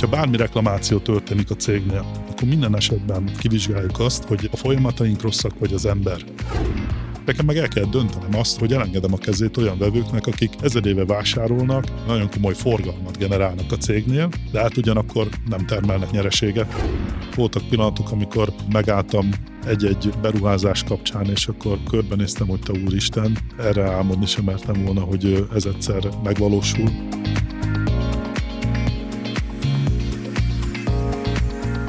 [0.00, 5.58] Hogyha bármi reklamáció történik a cégnél, akkor minden esetben kivizsgáljuk azt, hogy a folyamataink rosszak,
[5.58, 6.16] vagy az ember.
[7.26, 11.04] Nekem meg el kell döntenem azt, hogy elengedem a kezét olyan vevőknek, akik ezer éve
[11.04, 16.74] vásárolnak, nagyon komoly forgalmat generálnak a cégnél, de hát ugyanakkor nem termelnek nyereséget.
[17.34, 19.28] Voltak pillanatok, amikor megálltam
[19.66, 25.46] egy-egy beruházás kapcsán, és akkor körbenéztem, hogy te úristen, erre álmodni sem mertem volna, hogy
[25.54, 26.90] ez egyszer megvalósul.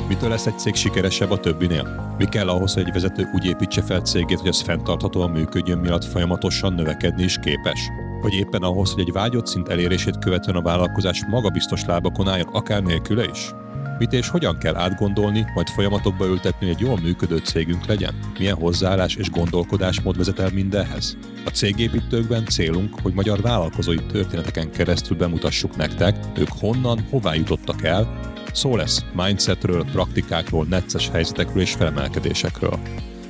[0.09, 2.15] Mitől lesz egy cég sikeresebb a többinél?
[2.17, 6.03] Mi kell ahhoz, hogy egy vezető úgy építse fel cégét, hogy az fenntarthatóan működjön, miatt
[6.03, 7.79] folyamatosan növekedni is képes?
[8.21, 12.83] Vagy éppen ahhoz, hogy egy vágyott szint elérését követően a vállalkozás magabiztos lábakon álljon, akár
[12.83, 13.51] nélküle is?
[13.97, 18.13] Mit és hogyan kell átgondolni, majd folyamatokba ültetni, hogy egy jól működő cégünk legyen?
[18.37, 21.17] Milyen hozzáállás és gondolkodásmód vezet el mindenhez?
[21.45, 28.29] A cégépítőkben célunk, hogy magyar vállalkozói történeteken keresztül bemutassuk nektek, ők honnan, hová jutottak el,
[28.53, 32.79] Szó lesz mindsetről, praktikákról, necces helyzetekről és felemelkedésekről.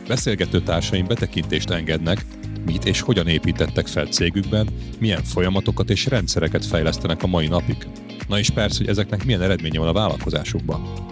[0.07, 2.25] Beszélgető társaim betekintést engednek,
[2.65, 4.67] mit és hogyan építettek fel cégükben,
[4.99, 7.87] milyen folyamatokat és rendszereket fejlesztenek a mai napig.
[8.27, 11.07] Na és persze, hogy ezeknek milyen eredménye van a vállalkozásukban.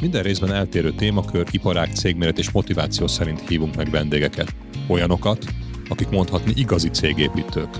[0.00, 4.54] Minden részben eltérő témakör, iparág, cégméret és motiváció szerint hívunk meg vendégeket.
[4.88, 5.44] Olyanokat,
[5.88, 7.78] akik mondhatni igazi cégépítők.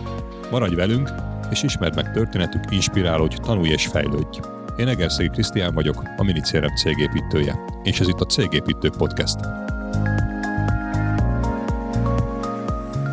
[0.50, 1.12] Maradj velünk,
[1.50, 4.39] és ismerd meg történetük, inspirálódj, tanulj és fejlődj.
[4.77, 9.37] Én Egerszegi Krisztián vagyok, a Minicérem cégépítője, és ez itt a Cégépítők Podcast.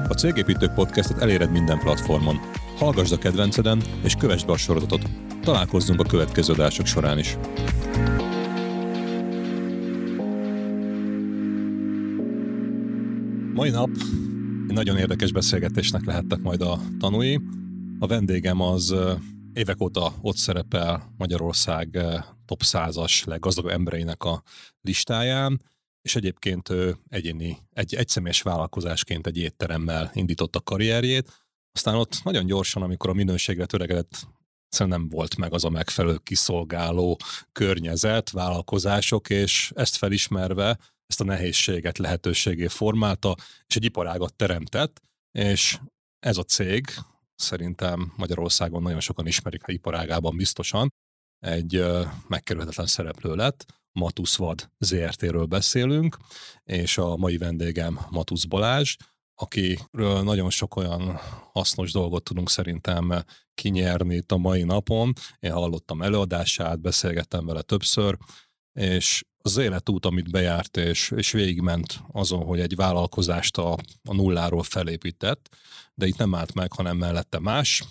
[0.07, 2.39] A Cégépítők Podcastet eléred minden platformon.
[2.77, 5.01] Hallgassd a kedvenceden, és kövessd be a sorozatot.
[5.41, 7.37] Találkozzunk a következő adások során is.
[13.53, 13.89] Mai nap
[14.67, 17.39] egy nagyon érdekes beszélgetésnek lehettek majd a tanúi.
[17.99, 18.95] A vendégem az
[19.53, 24.43] évek óta ott szerepel Magyarország eh, top 100-as leggazdagabb embereinek a
[24.81, 25.61] listáján,
[26.01, 31.43] és egyébként ő egyéni, egy egyszemélyes vállalkozásként egy étteremmel indította karrierjét,
[31.73, 34.27] aztán ott nagyon gyorsan, amikor a minőségre töregedett,
[34.69, 37.17] szerintem nem volt meg az a megfelelő kiszolgáló
[37.51, 43.35] környezet, vállalkozások, és ezt felismerve ezt a nehézséget lehetőségé formálta,
[43.67, 45.77] és egy iparágat teremtett, és
[46.19, 46.87] ez a cég,
[47.35, 50.93] szerintem Magyarországon nagyon sokan ismerik a iparágában biztosan,
[51.39, 51.85] egy
[52.27, 53.65] megkerülhetetlen szereplő lett.
[53.91, 56.17] Matusz Vad ZRT-ről beszélünk,
[56.63, 58.95] és a mai vendégem Matusz Balázs,
[59.35, 61.19] akiről nagyon sok olyan
[61.51, 63.23] hasznos dolgot tudunk szerintem
[63.53, 65.13] kinyerni itt a mai napon.
[65.39, 68.17] Én hallottam előadását, beszélgettem vele többször,
[68.73, 73.71] és az életút, amit bejárt, és, és végigment azon, hogy egy vállalkozást a,
[74.03, 75.55] a nulláról felépített,
[75.93, 77.83] de itt nem állt meg, hanem mellette más,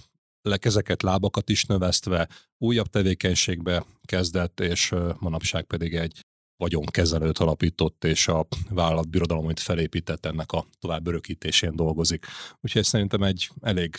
[0.42, 2.28] lekezeket, lábakat is növesztve,
[2.58, 6.20] újabb tevékenységbe kezdett, és manapság pedig egy
[6.56, 12.26] vagyonkezelőt alapított, és a vállalatbirodalom, amit felépített, ennek a tovább örökítésén dolgozik.
[12.60, 13.96] Úgyhogy szerintem egy elég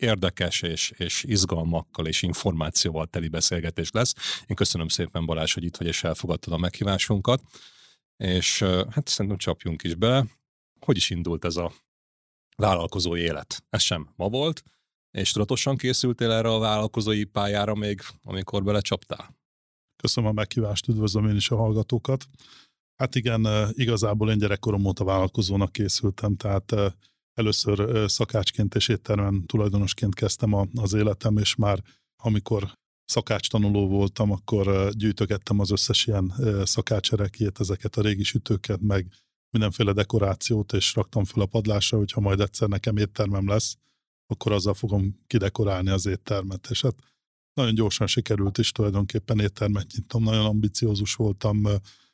[0.00, 4.14] érdekes és, és izgalmakkal és információval teli beszélgetés lesz.
[4.46, 7.42] Én köszönöm szépen Balázs, hogy itt vagy és elfogadtad a meghívásunkat,
[8.16, 10.26] és hát szerintem csapjunk is bele.
[10.80, 11.72] Hogy is indult ez a
[12.56, 13.64] vállalkozói élet?
[13.68, 14.62] Ez sem ma volt,
[15.10, 19.38] és tudatosan készültél erre a vállalkozói pályára még, amikor belecsaptál?
[19.96, 22.26] Köszönöm a meghívást, üdvözlöm én is a hallgatókat.
[22.96, 26.74] Hát igen, igazából én gyerekkorom óta vállalkozónak készültem, tehát
[27.40, 31.82] Először szakácsként és éttermen tulajdonosként kezdtem az életem, és már
[32.16, 32.72] amikor
[33.04, 36.34] szakács tanuló voltam, akkor gyűjtögettem az összes ilyen
[36.64, 39.12] szakácserekét, ezeket a régi sütőket, meg
[39.50, 43.76] mindenféle dekorációt, és raktam fel a padlásra, hogyha majd egyszer nekem éttermem lesz,
[44.26, 46.66] akkor azzal fogom kidekorálni az éttermet.
[46.70, 46.96] És hát
[47.52, 51.62] nagyon gyorsan sikerült is tulajdonképpen éttermet nyitom, nagyon ambiciózus voltam,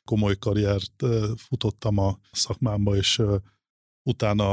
[0.03, 1.03] komoly karriert
[1.35, 3.21] futottam a szakmámba, és
[4.07, 4.51] utána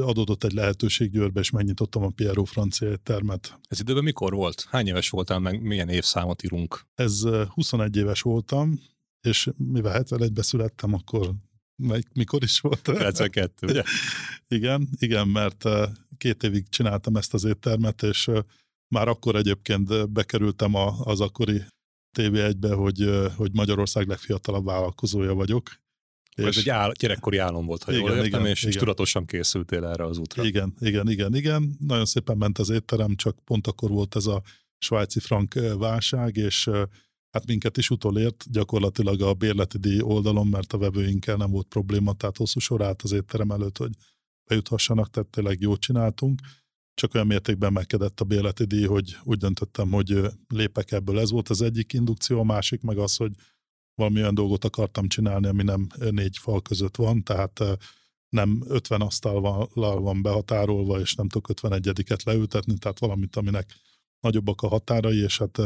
[0.00, 3.58] adódott egy lehetőség Győrbe, és megnyitottam a Piero francia termet.
[3.68, 4.66] Ez időben mikor volt?
[4.70, 6.86] Hány éves voltál, meg milyen évszámot írunk?
[6.94, 8.80] Ez 21 éves voltam,
[9.20, 11.32] és mivel 71-be születtem, akkor
[12.14, 12.80] mikor is volt?
[12.92, 13.82] 92, ugye?
[14.58, 15.64] igen, igen, mert
[16.16, 18.30] két évig csináltam ezt az éttermet, és
[18.94, 20.74] már akkor egyébként bekerültem
[21.04, 21.62] az akkori
[22.18, 25.70] TV1-be, hogy, hogy Magyarország legfiatalabb vállalkozója vagyok,
[26.46, 28.72] ez egy áll, gyerekkori álom volt, ha igen, jól értem, igen, és, igen.
[28.72, 30.44] és tudatosan készültél erre az útra.
[30.44, 31.76] Igen, igen, igen, igen.
[31.78, 34.42] Nagyon szépen ment az étterem, csak pont akkor volt ez a
[34.78, 36.70] svájci frank válság, és
[37.30, 42.12] hát minket is utolért gyakorlatilag a bérleti díj oldalon, mert a vevőinkkel nem volt probléma,
[42.12, 43.92] tehát hosszú sor állt az étterem előtt, hogy
[44.50, 46.40] bejuthassanak, tehát tényleg jót csináltunk.
[46.94, 51.18] csak olyan mértékben megkedett a béleti díj, hogy úgy döntöttem, hogy lépek ebből.
[51.18, 53.32] Ez volt az egyik indukció, a másik meg az, hogy
[53.98, 57.60] valami olyan dolgot akartam csinálni, ami nem négy fal között van, tehát
[58.28, 63.74] nem 50 asztallal van behatárolva, és nem tudok 51-et leültetni, tehát valamit, aminek
[64.20, 65.60] nagyobbak a határai, és hát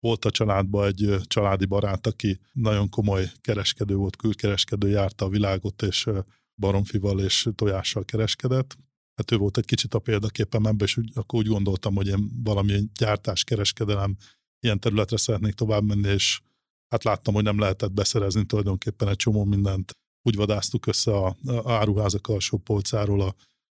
[0.00, 5.82] volt a családban egy családi barát, aki nagyon komoly kereskedő volt, külkereskedő, járta a világot,
[5.82, 6.08] és
[6.56, 8.76] baromfival és tojással kereskedett.
[9.14, 12.30] Hát ő volt egy kicsit a példaképem ebben, és úgy, akkor úgy gondoltam, hogy én
[12.42, 14.16] valami gyártás, kereskedelem,
[14.60, 16.40] ilyen területre szeretnék tovább menni, és
[16.88, 19.92] hát láttam, hogy nem lehetett beszerezni tulajdonképpen egy csomó mindent.
[20.22, 23.34] Úgy vadáztuk össze a, a áruházak alsó polcáról a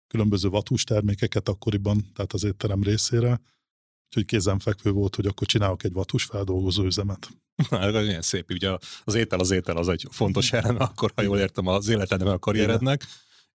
[0.07, 3.41] különböző vatús termékeket akkoriban, tehát az étterem részére,
[4.07, 7.29] úgyhogy kézenfekvő volt, hogy akkor csinálok egy vatus feldolgozó üzemet.
[7.69, 11.37] Ez ilyen szép, ugye az étel az étel az egy fontos eleme, akkor ha jól
[11.37, 13.05] értem az életedben a karrierednek.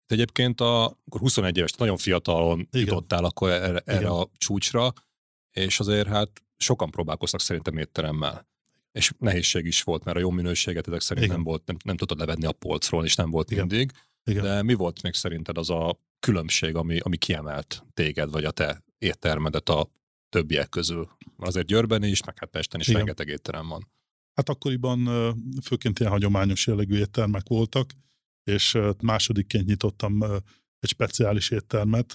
[0.07, 2.87] De egyébként a, akkor 21 éves, nagyon fiatalon Igen.
[2.87, 4.93] jutottál akkor erre, erre a csúcsra,
[5.51, 8.47] és azért hát sokan próbálkoztak szerintem étteremmel.
[8.97, 11.37] És nehézség is volt, mert a jó minőséget ezek szerint Igen.
[11.37, 13.67] nem volt, nem, nem tudtad levenni a polcról, és nem volt Igen.
[13.67, 13.91] mindig.
[14.25, 14.43] Igen.
[14.43, 18.85] De mi volt még szerinted az a különbség, ami, ami kiemelt téged, vagy a te
[18.99, 19.89] éttermedet a
[20.29, 21.09] többiek közül.
[21.37, 22.99] Azért Győrben is, meg hát Pesten is Igen.
[22.99, 23.89] rengeteg étterem van.
[24.35, 25.09] Hát akkoriban
[25.65, 27.91] főként ilyen hagyományos jellegű éttermek voltak,
[28.45, 30.23] és másodikként nyitottam
[30.79, 32.13] egy speciális éttermet,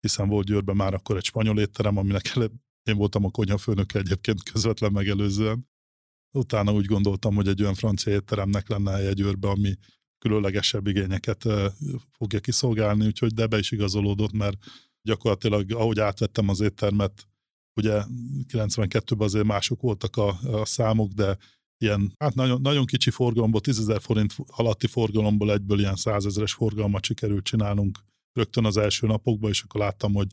[0.00, 2.36] hiszen volt Győrben már akkor egy spanyol étterem, aminek
[2.82, 5.68] én voltam a konyhafőnöke egyébként közvetlen megelőzően.
[6.32, 9.74] Utána úgy gondoltam, hogy egy olyan francia étteremnek lenne helye Győrbe, ami
[10.18, 11.44] különlegesebb igényeket
[12.12, 14.56] fogja kiszolgálni, úgyhogy de be is igazolódott, mert
[15.02, 17.28] gyakorlatilag ahogy átvettem az éttermet,
[17.76, 18.02] ugye
[18.48, 21.36] 92-ben azért mások voltak a, a számok, de
[21.78, 26.52] ilyen, hát nagyon, nagyon kicsi forgalomból, 10 ezer forint alatti forgalomból egyből ilyen 100 ezeres
[26.52, 27.98] forgalmat sikerült csinálnunk
[28.32, 30.26] rögtön az első napokban, és akkor láttam, hogy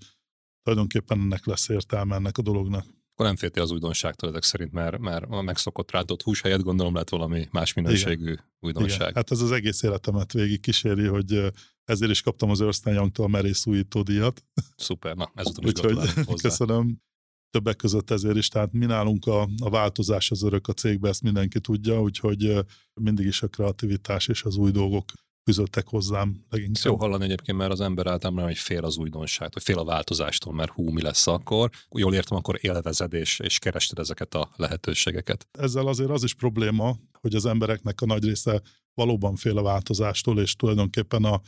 [0.64, 2.86] tulajdonképpen ennek lesz értelme ennek a dolognak.
[3.16, 6.96] Akkor nem féltél az újdonságtól ezek szerint, mert, mert a megszokott rátott hús helyett gondolom
[6.96, 8.44] lett valami más minőségű Igen.
[8.60, 9.00] újdonság.
[9.00, 9.14] Igen.
[9.14, 11.52] Hát ez az egész életemet végig kíséri, hogy
[11.84, 14.44] ezért is kaptam az Ernst Young-tól a merész újító díjat.
[14.76, 17.02] Szuper, na ezután is Úgyhogy köszönöm.
[17.50, 21.22] Többek között ezért is, tehát mi nálunk a, a változás az örök a cégbe, ezt
[21.22, 25.12] mindenki tudja, úgyhogy mindig is a kreativitás és az új dolgok
[25.46, 26.84] fűzöttek hozzám leginkább.
[26.86, 30.54] Jó hallani egyébként, mert az ember általában hogy fél az újdonság, vagy fél a változástól,
[30.54, 31.70] mert hú, mi lesz akkor.
[31.90, 35.48] Jól értem, akkor élvezed és, és kerested ezeket a lehetőségeket.
[35.52, 38.62] Ezzel azért az is probléma, hogy az embereknek a nagy része
[38.94, 41.42] valóban fél a változástól, és tulajdonképpen a,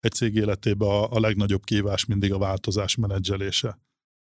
[0.00, 3.78] egy cég életében a, a legnagyobb kívás mindig a változás menedzselése.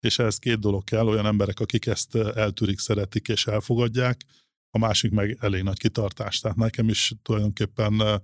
[0.00, 4.24] És ehhez két dolog kell, olyan emberek, akik ezt eltűrik, szeretik és elfogadják,
[4.70, 6.40] a másik meg elég nagy kitartás.
[6.40, 8.22] Tehát nekem is tulajdonképpen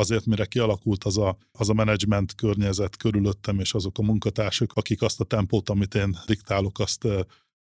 [0.00, 5.02] azért, mire kialakult az a, az a menedzsment környezet körülöttem, és azok a munkatársak, akik
[5.02, 7.04] azt a tempót, amit én diktálok, azt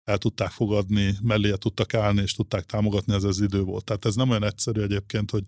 [0.04, 3.84] el tudták fogadni, mellé tudtak állni, és tudták támogatni, ez az idő volt.
[3.84, 5.44] Tehát ez nem olyan egyszerű egyébként, hogy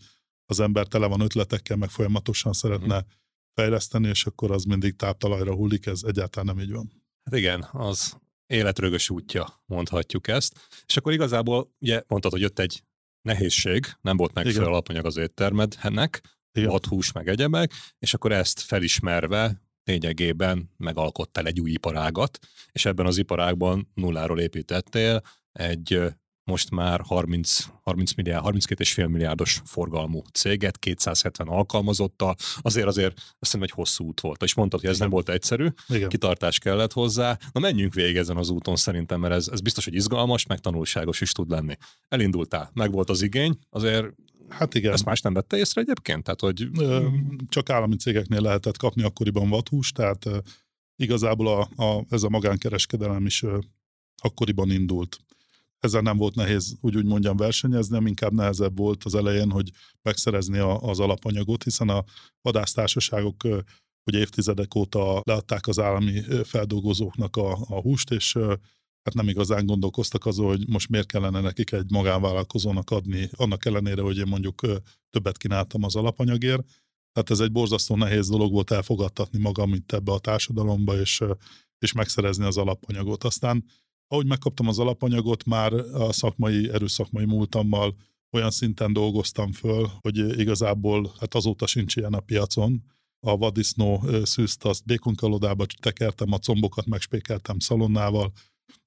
[0.45, 3.09] az ember tele van ötletekkel, meg folyamatosan szeretne mm.
[3.53, 6.91] fejleszteni, és akkor az mindig táptalajra hullik, ez egyáltalán nem így van.
[7.23, 10.59] Hát igen, az életrögös útja, mondhatjuk ezt.
[10.85, 12.83] És akkor igazából, ugye mondtad, hogy jött egy
[13.21, 16.21] nehézség, nem volt megfelelő alapanyag az éttermednek,
[16.88, 22.39] hús meg egyebek, és akkor ezt felismerve lényegében megalkottál egy új iparágat,
[22.72, 30.22] és ebben az iparágban nulláról építettél egy most már 30, 30 milliárd, 32,5 milliárdos forgalmú
[30.34, 34.43] céget, 270 alkalmazottal, azért azért azt hiszem egy hosszú út volt.
[34.43, 35.08] És mondtad, hogy ez Igen.
[35.08, 36.10] nem volt egyszerű, Igen.
[36.10, 37.38] kitartás kellett hozzá.
[37.51, 41.22] Na menjünk végig ezen az úton szerintem, mert ez, ez biztos, hogy izgalmas, meg tanulságos
[41.22, 41.77] is tud lenni.
[42.08, 44.05] Elindultál, meg volt az igény, azért
[44.51, 44.93] Hát igen.
[44.93, 46.24] Ezt más nem vette észre egyébként?
[46.24, 46.70] Tehát, hogy...
[47.50, 50.29] Csak állami cégeknél lehetett kapni akkoriban vathús, tehát
[50.96, 53.43] igazából a, a, ez a magánkereskedelem is
[54.22, 55.20] akkoriban indult.
[55.79, 60.58] Ezzel nem volt nehéz, úgy úgy mondjam, versenyezni, inkább nehezebb volt az elején, hogy megszerezni
[60.58, 62.03] a, az alapanyagot, hiszen a
[62.41, 63.48] vadásztársaságok
[64.03, 68.38] hogy évtizedek óta leadták az állami feldolgozóknak a, a húst, és
[69.03, 74.01] hát nem igazán gondolkoztak azon, hogy most miért kellene nekik egy magánvállalkozónak adni, annak ellenére,
[74.01, 74.62] hogy én mondjuk
[75.10, 76.63] többet kínáltam az alapanyagért.
[77.13, 81.24] Tehát ez egy borzasztó nehéz dolog volt elfogadtatni magam itt ebbe a társadalomba, és,
[81.79, 83.24] és megszerezni az alapanyagot.
[83.24, 83.65] Aztán
[84.08, 87.96] ahogy megkaptam az alapanyagot, már a szakmai, erőszakmai múltammal
[88.31, 92.84] olyan szinten dolgoztam föl, hogy igazából hát azóta sincs ilyen a piacon.
[93.20, 98.31] A vadisznó szűzt, azt békonkalodába tekertem, a combokat megspékeltem szalonnával,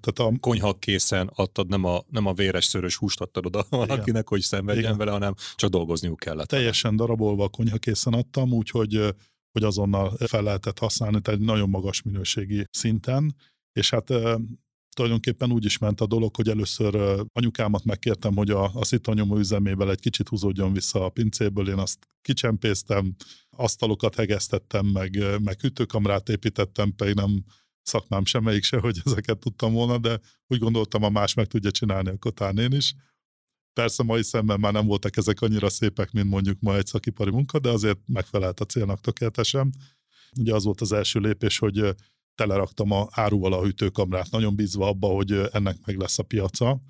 [0.03, 4.29] tehát a konyha készen adtad, nem a, nem a véres szörös húst adtad oda valakinek,
[4.29, 4.97] hogy szenvedjen Igen.
[4.97, 6.49] vele, hanem csak dolgozniuk kellett.
[6.49, 9.15] Teljesen darabolva a konyha készen adtam, úgyhogy
[9.53, 13.35] hogy azonnal fel lehetett használni, tehát egy nagyon magas minőségi szinten,
[13.73, 14.13] és hát
[14.95, 19.91] tulajdonképpen úgy is ment a dolog, hogy először anyukámat megkértem, hogy a, a szitanyomó üzemével
[19.91, 23.15] egy kicsit húzódjon vissza a pincéből, én azt kicsempésztem,
[23.51, 27.45] asztalokat hegesztettem, meg, meg hűtőkamrát építettem, pedig nem
[27.85, 32.09] szakmám semmelyik se, hogy ezeket tudtam volna, de úgy gondoltam, a más meg tudja csinálni,
[32.11, 32.95] akkor talán én is.
[33.73, 37.59] Persze mai szemben már nem voltak ezek annyira szépek, mint mondjuk ma egy szakipari munka,
[37.59, 39.75] de azért megfelelt a célnak tökéletesen.
[40.39, 41.95] Ugye az volt az első lépés, hogy
[42.35, 46.81] teleraktam a áruval a hűtőkamrát, nagyon bízva abba, hogy ennek meg lesz a piaca.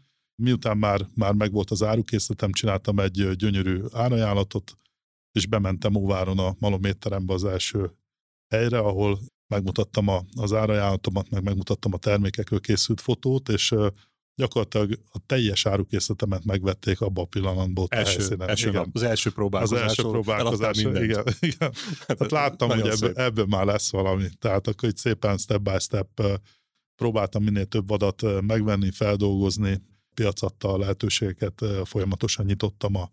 [0.42, 4.78] Miután már, már megvolt az árukészletem, csináltam egy gyönyörű árajánlatot,
[5.32, 7.90] és bementem Óváron a malométterembe az első
[8.48, 13.74] helyre, ahol megmutattam a, az árajánlatomat, meg megmutattam a termékekről készült fotót, és
[14.36, 17.86] gyakorlatilag a teljes árukészletemet megvették abba a pillanatból.
[17.90, 18.90] Első, első igen.
[18.92, 19.82] az első próbálkozás.
[19.82, 21.04] Az első próbálkozás, igen,
[21.40, 21.72] igen.
[22.06, 24.28] Tehát láttam, hogy ebből, ebből már lesz valami.
[24.38, 26.22] Tehát akkor itt szépen step by step
[26.96, 29.82] próbáltam minél több adat megvenni, feldolgozni,
[30.14, 33.10] piacattal lehetőségeket folyamatosan nyitottam a,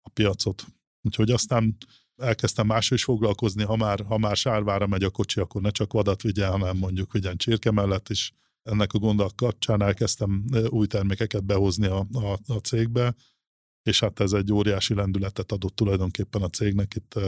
[0.00, 0.64] a piacot.
[1.02, 1.76] Úgyhogy aztán
[2.16, 5.92] elkezdtem másról is foglalkozni, ha már, ha már sárvára megy a kocsi, akkor ne csak
[5.92, 8.32] vadat vigyen, hanem mondjuk vigyen csirke mellett is.
[8.62, 13.14] Ennek a gondolat kapcsán elkezdtem új termékeket behozni a, a, a cégbe,
[13.82, 17.18] és hát ez egy óriási lendületet adott tulajdonképpen a cégnek, itt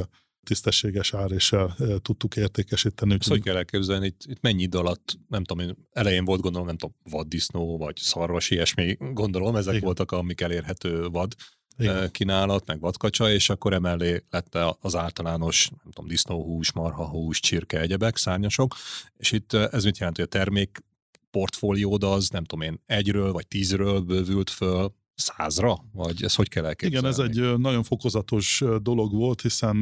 [0.44, 3.14] tisztességes áréssel tudtuk értékesíteni.
[3.18, 6.66] Ezt hogy kell elképzelni, itt, itt mennyi idő alatt, nem tudom, én elején volt gondolom,
[6.66, 9.84] nem tudom, vaddisznó, vagy szarvas, ilyesmi, gondolom, ezek Igen.
[9.84, 11.34] voltak, amik elérhető vad
[11.78, 12.10] igen.
[12.10, 18.16] kínálat, meg vadkacsa, és akkor emellé lett az általános, nem tudom, disznóhús, marhahús, csirke, egyebek,
[18.16, 18.74] szárnyasok,
[19.16, 20.82] és itt ez mit jelent, hogy a termék
[21.30, 25.84] portfóliód az, nem tudom én, egyről vagy tízről bővült föl százra?
[25.92, 27.08] Vagy ez hogy kell elképzelni?
[27.08, 29.76] Igen, ez egy nagyon fokozatos dolog volt, hiszen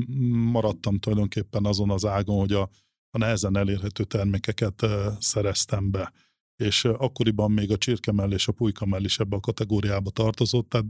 [0.52, 2.70] maradtam tulajdonképpen azon az ágon, hogy a,
[3.11, 4.87] a nehezen elérhető termékeket
[5.18, 6.12] szereztem be.
[6.56, 10.87] És akkoriban még a csirkemell és a pulykamell is ebbe a kategóriába tartozott, tehát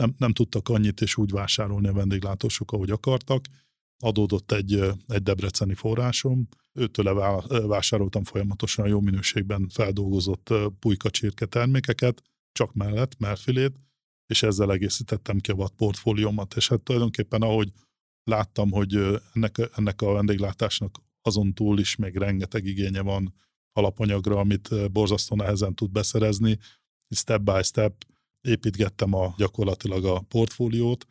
[0.00, 3.44] nem, nem tudtak annyit és úgy vásárolni a vendéglátósok, ahogy akartak.
[4.02, 4.72] Adódott egy,
[5.06, 7.14] egy debreceni forrásom, őtől
[7.66, 13.76] vásároltam folyamatosan jó minőségben feldolgozott pulyka csirke termékeket, csak mellett, melfilét,
[14.26, 17.72] és ezzel egészítettem ki a vad portfóliómat, és hát tulajdonképpen ahogy
[18.24, 18.94] láttam, hogy
[19.34, 23.34] ennek, ennek a vendéglátásnak azon túl is még rengeteg igénye van
[23.72, 26.58] alapanyagra, amit borzasztó nehezen tud beszerezni,
[27.08, 28.04] step by step
[28.40, 31.06] építgettem a, gyakorlatilag a portfóliót,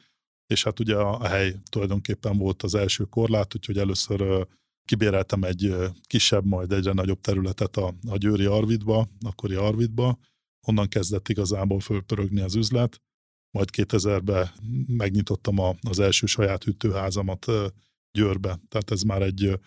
[0.47, 4.47] és hát ugye a, a hely tulajdonképpen volt az első korlát, úgyhogy először
[4.85, 10.19] kibéreltem egy kisebb, majd egyre nagyobb területet a, a Győri Arvidba, akkori Arvidba,
[10.67, 13.01] onnan kezdett igazából fölpörögni az üzlet,
[13.51, 14.49] majd 2000-ben
[14.87, 17.45] megnyitottam a, az első saját hűtőházamat
[18.11, 19.59] Győrbe, tehát ez már egy,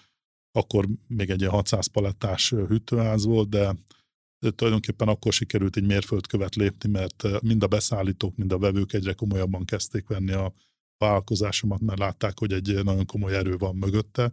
[0.53, 3.75] akkor még egy 600 palettás hűtőház volt, de
[4.51, 9.65] tulajdonképpen akkor sikerült egy mérföldkövet lépni, mert mind a beszállítók, mind a vevők egyre komolyabban
[9.65, 10.55] kezdték venni a
[10.99, 14.33] vállalkozásomat, mert látták, hogy egy nagyon komoly erő van mögötte.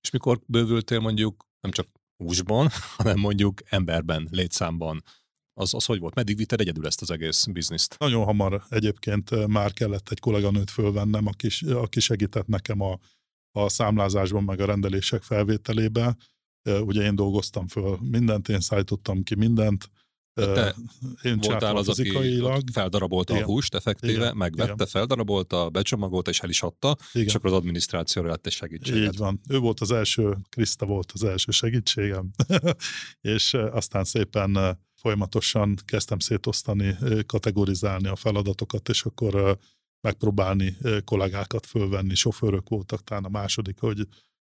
[0.00, 5.02] És mikor bővültél mondjuk nem csak húsban, hanem mondjuk emberben, létszámban,
[5.56, 6.14] az, az hogy volt?
[6.14, 7.96] Meddig vitted egyedül ezt az egész bizniszt?
[7.98, 12.98] Nagyon hamar egyébként már kellett egy kolléganőt fölvennem, aki, aki segített nekem a,
[13.50, 16.16] a számlázásban, meg a rendelések felvételébe
[16.64, 19.90] ugye én dolgoztam föl mindent, én szállítottam ki mindent,
[20.34, 20.74] te
[21.22, 22.42] én voltál az, aki
[22.72, 23.44] feldarabolta Igen.
[23.44, 24.36] a húst effektíve, Igen.
[24.36, 24.86] megvette, Igen.
[24.86, 27.26] feldarabolta, becsomagolta és el is adta, Igen.
[27.26, 29.12] és akkor az adminisztrációra lett egy segítséget.
[29.12, 29.40] Így van.
[29.48, 32.30] Ő volt az első, Kriszta volt az első segítségem,
[33.20, 39.58] és aztán szépen folyamatosan kezdtem szétosztani, kategorizálni a feladatokat, és akkor
[40.00, 44.06] megpróbálni kollégákat fölvenni, sofőrök voltak talán a második, hogy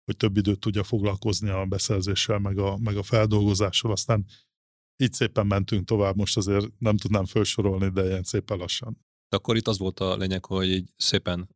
[0.05, 4.25] hogy több időt tudja foglalkozni a beszerzéssel, meg a, meg a feldolgozással, aztán
[5.03, 8.97] így szépen mentünk tovább, most azért nem tudnám felsorolni, de ilyen szépen lassan.
[9.29, 11.49] De akkor itt az volt a lényeg, hogy így szépen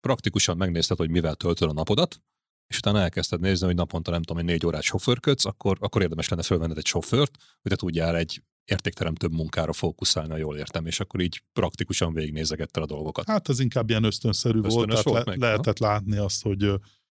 [0.00, 2.22] praktikusan megnézted, hogy mivel töltöd a napodat,
[2.66, 6.28] és utána elkezdted nézni, hogy naponta nem tudom, hogy négy órát sofőrködsz, akkor, akkor érdemes
[6.28, 11.00] lenne fölvenned egy sofőrt, hogy te tudjál egy értékteremtőbb munkára fókuszálni, ha jól értem, és
[11.00, 13.26] akkor így praktikusan végignézegettel a dolgokat.
[13.26, 15.86] Hát ez inkább ilyen ösztönszerű Ösztönös volt, tehát volt le, meg, lehetett ha?
[15.86, 16.72] látni azt, hogy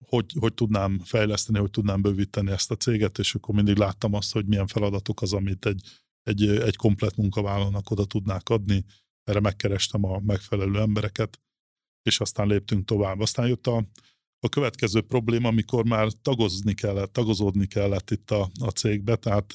[0.05, 4.33] hogy, hogy tudnám fejleszteni, hogy tudnám bővíteni ezt a céget, és akkor mindig láttam azt,
[4.33, 5.83] hogy milyen feladatok az, amit egy,
[6.23, 8.85] egy, egy komplet munkavállalónak oda tudnák adni.
[9.25, 11.41] Erre megkerestem a megfelelő embereket,
[12.03, 13.21] és aztán léptünk tovább.
[13.21, 13.85] Aztán jött a,
[14.41, 19.53] a következő probléma, amikor már tagozni kellett, tagozódni kellett itt a, a cégbe, tehát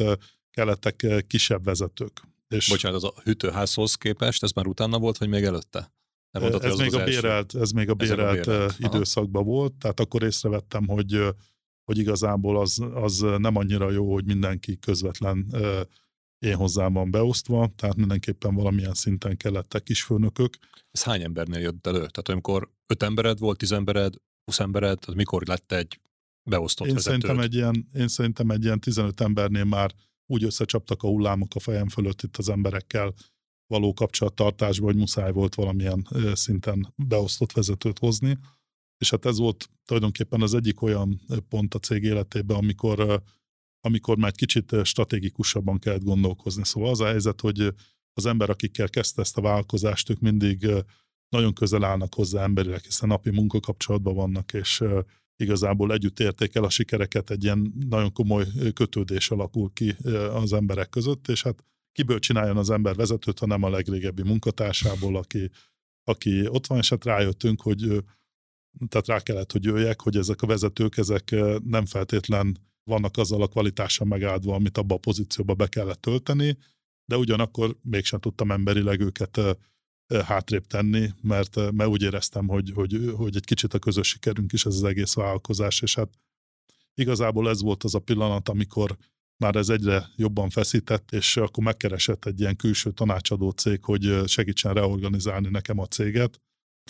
[0.52, 2.22] kellettek kisebb vezetők.
[2.48, 5.94] És Bocsánat, az a hűtőházhoz képest, ez már utána volt, vagy még előtte?
[6.32, 8.96] Nem mondtad, ez, még az a bérelt, ez még a Ez a bérelt, bérelt, aha.
[8.96, 11.24] időszakban volt, tehát akkor észrevettem, hogy,
[11.84, 15.82] hogy igazából az, az nem annyira jó, hogy mindenki közvetlen ö,
[16.46, 20.58] én hozzám van beosztva, tehát mindenképpen valamilyen szinten kellettek is főnökök.
[20.92, 21.98] Ez hány embernél jött elő?
[21.98, 24.14] Tehát amikor öt embered volt, tíz embered,
[24.46, 26.00] húsz embered, tehát mikor lett egy
[26.50, 27.22] beosztott Én vezetőd?
[27.22, 29.94] szerintem, egy ilyen, én szerintem egy ilyen 15 embernél már
[30.26, 33.14] úgy összecsaptak a hullámok a fejem fölött itt az emberekkel
[33.72, 38.38] való kapcsolattartásban, hogy muszáj volt valamilyen szinten beosztott vezetőt hozni.
[38.98, 43.24] És hát ez volt tulajdonképpen az egyik olyan pont a cég életében, amikor,
[43.80, 46.66] amikor már egy kicsit stratégikusabban kellett gondolkozni.
[46.66, 47.74] Szóval az a helyzet, hogy
[48.14, 50.68] az ember, akikkel kezdte ezt a vállalkozást, ők mindig
[51.30, 54.84] nagyon közel állnak hozzá emberileg, hiszen napi munkakapcsolatban vannak, és
[55.36, 59.96] igazából együtt érték el a sikereket, egy ilyen nagyon komoly kötődés alakul ki
[60.34, 65.18] az emberek között, és hát kiből csináljon az ember vezetőt, ha nem a legrégebbi munkatársából,
[65.18, 65.50] aki,
[66.04, 68.04] aki ott van, és hát rájöttünk, hogy
[68.88, 73.48] tehát rá kellett, hogy jöjjek, hogy ezek a vezetők, ezek nem feltétlen vannak azzal a
[73.48, 76.58] kvalitással megáldva, amit abba a pozícióba be kellett tölteni,
[77.06, 79.40] de ugyanakkor mégsem tudtam emberileg őket
[80.26, 84.66] hátrébb tenni, mert, mert úgy éreztem, hogy, hogy, hogy egy kicsit a közös sikerünk is
[84.66, 86.10] ez az egész vállalkozás, és hát
[86.94, 88.98] igazából ez volt az a pillanat, amikor
[89.42, 94.74] már ez egyre jobban feszített, és akkor megkeresett egy ilyen külső tanácsadó cég, hogy segítsen
[94.74, 96.42] reorganizálni nekem a céget.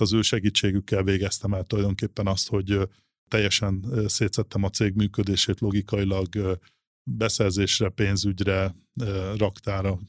[0.01, 2.79] Az ő segítségükkel végeztem el tulajdonképpen azt, hogy
[3.27, 6.59] teljesen szétszettem a cég működését logikailag,
[7.03, 8.75] beszerzésre, pénzügyre,
[9.37, 9.99] raktára.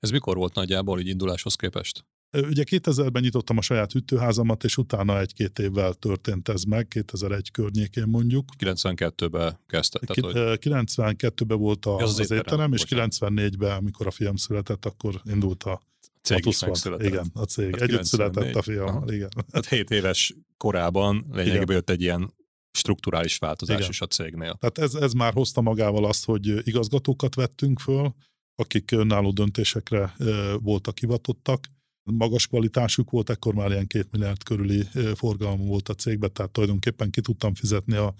[0.00, 2.04] Ez mikor volt nagyjából így induláshoz képest?
[2.34, 8.06] Ugye 2000-ben nyitottam a saját hűtőházamat, és utána egy-két évvel történt ez meg, 2001 környékén
[8.06, 8.48] mondjuk.
[8.58, 10.10] 92-ben kezdted.
[10.10, 13.14] Ki- hogy ö, 92-ben volt a, az az, az étterem, és bocsánat.
[13.20, 15.80] 94-ben, amikor a fiam született, akkor indult a,
[16.24, 17.06] cég is megszületett.
[17.06, 17.72] Igen, a cég.
[17.72, 18.64] Tehát Együtt született a 94.
[18.64, 19.12] fiam, Aha.
[19.12, 19.28] igen.
[19.50, 22.32] Tehát 7 éves korában lényegében jött egy ilyen
[22.70, 23.90] strukturális változás Igen.
[23.90, 24.56] is a cégnél.
[24.60, 28.14] Tehát ez, ez már hozta magával azt, hogy igazgatókat vettünk föl,
[28.54, 30.14] akik önálló döntésekre
[30.60, 31.66] voltak hivatottak.
[32.12, 34.82] Magas kvalitásuk volt, ekkor már ilyen két milliárd körüli
[35.14, 38.14] forgalom volt a cégben, tehát tulajdonképpen ki tudtam fizetni a,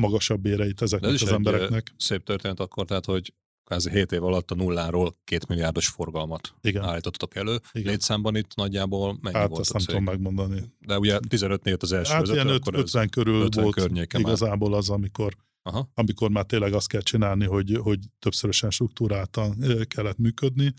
[0.00, 1.94] magasabb béreit De ezeknek ez az egy, embereknek.
[1.96, 6.82] Szép történet akkor, tehát hogy kvázi 7 év alatt a nulláról két milliárdos forgalmat Igen.
[6.82, 7.58] állítottak elő.
[7.72, 7.90] Igen.
[7.90, 10.72] Létszámban itt nagyjából mennyi Hát volt ezt a nem tudom megmondani.
[10.78, 13.10] De ugye 15 nél az első Hát vezető, ilyen akkor 50 ez...
[13.10, 14.26] körül 50 volt környéke már.
[14.26, 15.90] igazából az, amikor Aha.
[15.94, 20.74] amikor már tényleg azt kell csinálni, hogy, hogy többszörösen struktúráltan kellett működni,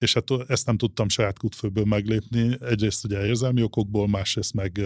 [0.00, 2.56] és hát ezt nem tudtam saját kutfőből meglépni.
[2.60, 4.80] Egyrészt ugye érzelmi okokból, másrészt meg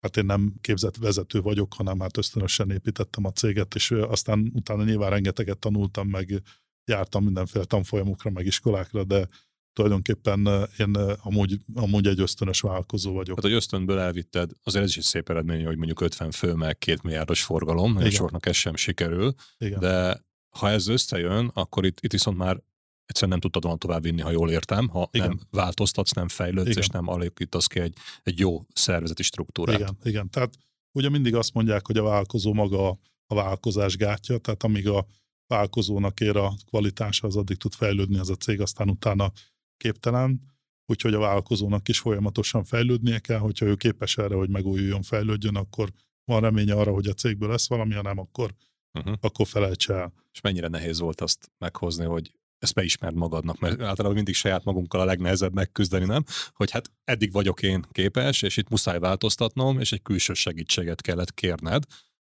[0.00, 4.84] hát én nem képzett vezető vagyok, hanem hát ösztönösen építettem a céget, és aztán utána
[4.84, 6.42] nyilván rengeteget tanultam, meg
[6.84, 9.28] jártam mindenféle tanfolyamokra, meg iskolákra, de
[9.72, 13.36] tulajdonképpen én amúgy, amúgy egy ösztönös vállalkozó vagyok.
[13.36, 16.78] Tehát, hogy ösztönből elvitted, azért ez is egy szép eredmény, hogy mondjuk 50 fő, meg
[16.78, 19.80] 2 milliárdos forgalom, nagyon soknak ez sem sikerül, Igen.
[19.80, 22.62] de ha ez összejön, akkor itt, itt viszont már
[23.06, 25.28] egyszerűen nem tudtad volna tovább vinni, ha jól értem, ha Igen.
[25.28, 26.82] nem változtatsz, nem fejlődsz, Igen.
[26.82, 29.78] és nem alakítasz ki egy, egy jó szervezeti struktúrát.
[29.78, 30.30] Igen, igen.
[30.30, 30.54] Tehát
[30.92, 32.88] ugye mindig azt mondják, hogy a vállalkozó maga
[33.26, 35.06] a, vállalkozás gátja, tehát amíg a
[35.46, 39.32] vállalkozónak ér a kvalitása, az addig tud fejlődni az a cég, aztán utána
[39.76, 40.40] képtelen,
[40.86, 45.92] úgyhogy a vállalkozónak is folyamatosan fejlődnie kell, hogyha ő képes erre, hogy megújuljon, fejlődjön, akkor
[46.24, 48.54] van reménye arra, hogy a cégből lesz valami, ha nem, akkor,
[48.98, 49.14] Uh-huh.
[49.20, 50.12] akkor felejtse el.
[50.32, 55.00] És mennyire nehéz volt azt meghozni, hogy ezt beismerd magadnak, mert általában mindig saját magunkkal
[55.00, 56.24] a legnehezebb megküzdeni, nem?
[56.52, 61.34] Hogy hát eddig vagyok én képes, és itt muszáj változtatnom, és egy külső segítséget kellett
[61.34, 61.84] kérned,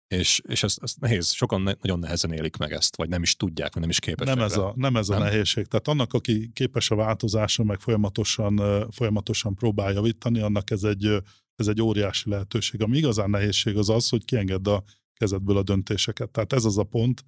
[0.07, 3.36] és, és ez, ez nehéz, sokan ne, nagyon nehezen élik meg ezt, vagy nem is
[3.36, 4.36] tudják, vagy nem is képesek.
[4.36, 5.23] Nem ez a, nem ez a Nem?
[5.23, 5.65] nehézség.
[5.65, 11.23] Tehát annak, aki képes a változásra, meg folyamatosan, folyamatosan próbál javítani, annak ez egy,
[11.55, 12.81] ez egy óriási lehetőség.
[12.81, 16.29] Ami igazán nehézség az az, hogy kiengedd a kezedből a döntéseket.
[16.29, 17.23] Tehát ez az a pont,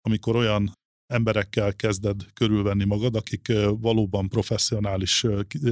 [0.00, 0.72] amikor olyan
[1.08, 5.26] emberekkel kezded körülvenni magad, akik valóban professzionális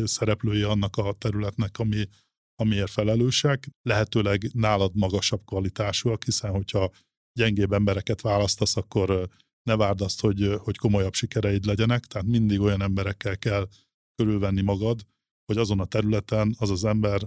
[0.05, 2.09] szereplői annak a területnek, ami,
[2.55, 6.91] amiért felelősek, lehetőleg nálad magasabb kvalitásúak, hiszen hogyha
[7.33, 9.29] gyengébb embereket választasz, akkor
[9.63, 13.69] ne várd azt, hogy, hogy komolyabb sikereid legyenek, tehát mindig olyan emberekkel kell
[14.15, 15.01] körülvenni magad,
[15.47, 17.21] hogy azon a területen az az ember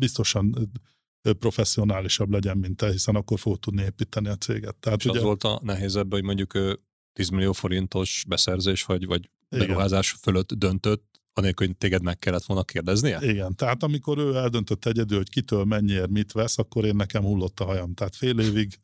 [0.00, 0.70] biztosan
[1.38, 4.76] professzionálisabb legyen, mint te, hiszen akkor fog tudni építeni a céget.
[4.76, 6.80] Tehát És az volt a nehézebb, hogy mondjuk ő
[7.14, 9.66] 10 millió forintos beszerzés, vagy, vagy Igen.
[9.66, 13.18] beruházás fölött döntött, anélkül, hogy téged meg kellett volna kérdeznie?
[13.22, 17.60] Igen, tehát amikor ő eldöntött egyedül, hogy kitől mennyiért mit vesz, akkor én nekem hullott
[17.60, 17.94] a hajam.
[17.94, 18.78] Tehát fél évig,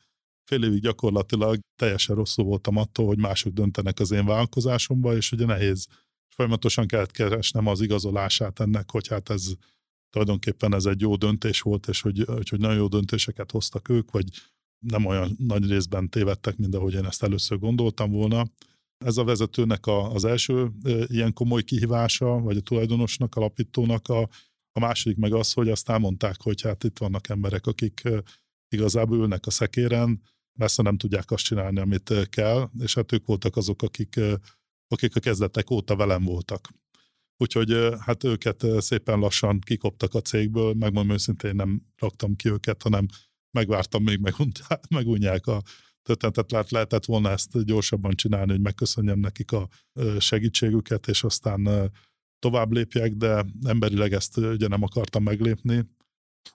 [0.45, 5.45] fél évig gyakorlatilag teljesen rosszul voltam attól, hogy mások döntenek az én vállalkozásomba, és ugye
[5.45, 5.87] nehéz.
[6.29, 9.53] És folyamatosan kellett keresnem az igazolását ennek, hogy hát ez,
[10.11, 14.29] tulajdonképpen ez egy jó döntés volt, és hogy, hogy nagyon jó döntéseket hoztak ők, vagy
[14.81, 18.47] nem olyan nagy részben tévedtek, mint ahogy én ezt először gondoltam volna.
[19.05, 20.71] Ez a vezetőnek a, az első
[21.07, 24.29] ilyen komoly kihívása, vagy a tulajdonosnak, alapítónak a,
[24.73, 28.03] a második meg az, hogy azt elmondták, hogy hát itt vannak emberek, akik
[28.69, 30.23] igazából ülnek a szekéren,
[30.59, 34.21] messze nem tudják azt csinálni, amit kell, és hát ők voltak azok, akik,
[34.89, 36.69] akik a kezdetek óta velem voltak.
[37.37, 43.07] Úgyhogy hát őket szépen lassan kikoptak a cégből, megmondom őszintén nem raktam ki őket, hanem
[43.51, 44.21] megvártam még
[44.91, 45.63] megunják a
[46.03, 49.69] történetet, lehet, lehetett volna ezt gyorsabban csinálni, hogy megköszönjem nekik a
[50.19, 51.91] segítségüket, és aztán
[52.39, 55.85] tovább lépjek, de emberileg ezt ugye nem akartam meglépni,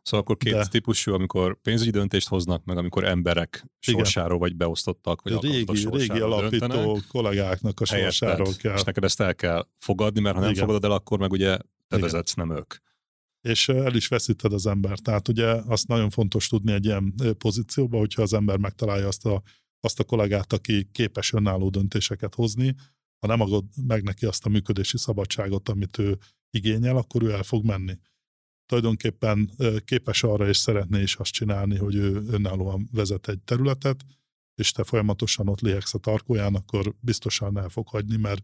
[0.02, 0.66] Szóval akkor két De...
[0.66, 4.00] típusú, amikor pénzügyi döntést hoznak, meg amikor emberek Igen.
[4.00, 8.76] sorsáról vagy beosztottak, vagy régi, régi alapító döntenek, kollégáknak a sorsáról kell.
[8.76, 10.62] És neked ezt el kell fogadni, mert ha nem Igen.
[10.62, 12.74] fogadod el, akkor meg ugye te vezetsz, nem ők.
[13.46, 15.04] És el is veszíted az embert.
[15.04, 19.42] Tehát ugye azt nagyon fontos tudni egy ilyen pozícióban, hogyha az ember megtalálja azt a,
[19.80, 22.76] azt a kollégát, aki képes önálló döntéseket hozni,
[23.20, 26.18] ha nem adod meg neki azt a működési szabadságot, amit ő
[26.50, 27.98] igényel, akkor ő el fog menni
[28.66, 29.52] tulajdonképpen
[29.86, 34.06] képes arra és szeretné is azt csinálni, hogy ő önállóan vezet egy területet,
[34.56, 38.44] és te folyamatosan ott léhegsz a tarkóján, akkor biztosan el fog hagyni, mert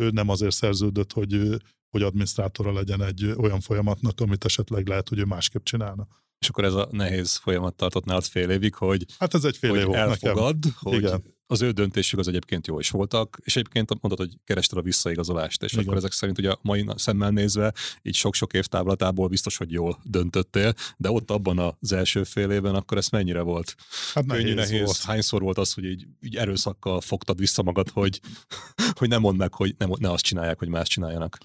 [0.00, 5.18] ő nem azért szerződött, hogy, hogy adminisztrátora legyen egy olyan folyamatnak, amit esetleg lehet, hogy
[5.18, 6.06] ő másképp csinálna.
[6.38, 9.70] És akkor ez a nehéz folyamat tartott nálad fél évig, hogy, hát ez egy fél
[9.70, 10.72] hogy év elfogad, nekem.
[10.80, 14.78] hogy Igen az ő döntésük az egyébként jó is voltak, és egyébként mondtad, hogy kerested
[14.78, 15.84] a visszaigazolást, és Igen.
[15.84, 19.98] akkor ezek szerint ugye a mai szemmel nézve, így sok-sok év távlatából biztos, hogy jól
[20.04, 23.74] döntöttél, de ott abban az első fél évben akkor ez mennyire volt?
[24.14, 24.84] Hát nehéz, Könnyű, nehéz.
[24.84, 25.02] Volt.
[25.02, 28.20] Hányszor volt az, hogy így, így erőszakkal fogtad vissza magad, hogy,
[28.98, 31.38] hogy nem mondd meg, hogy ne, ne azt csinálják, hogy más csináljanak?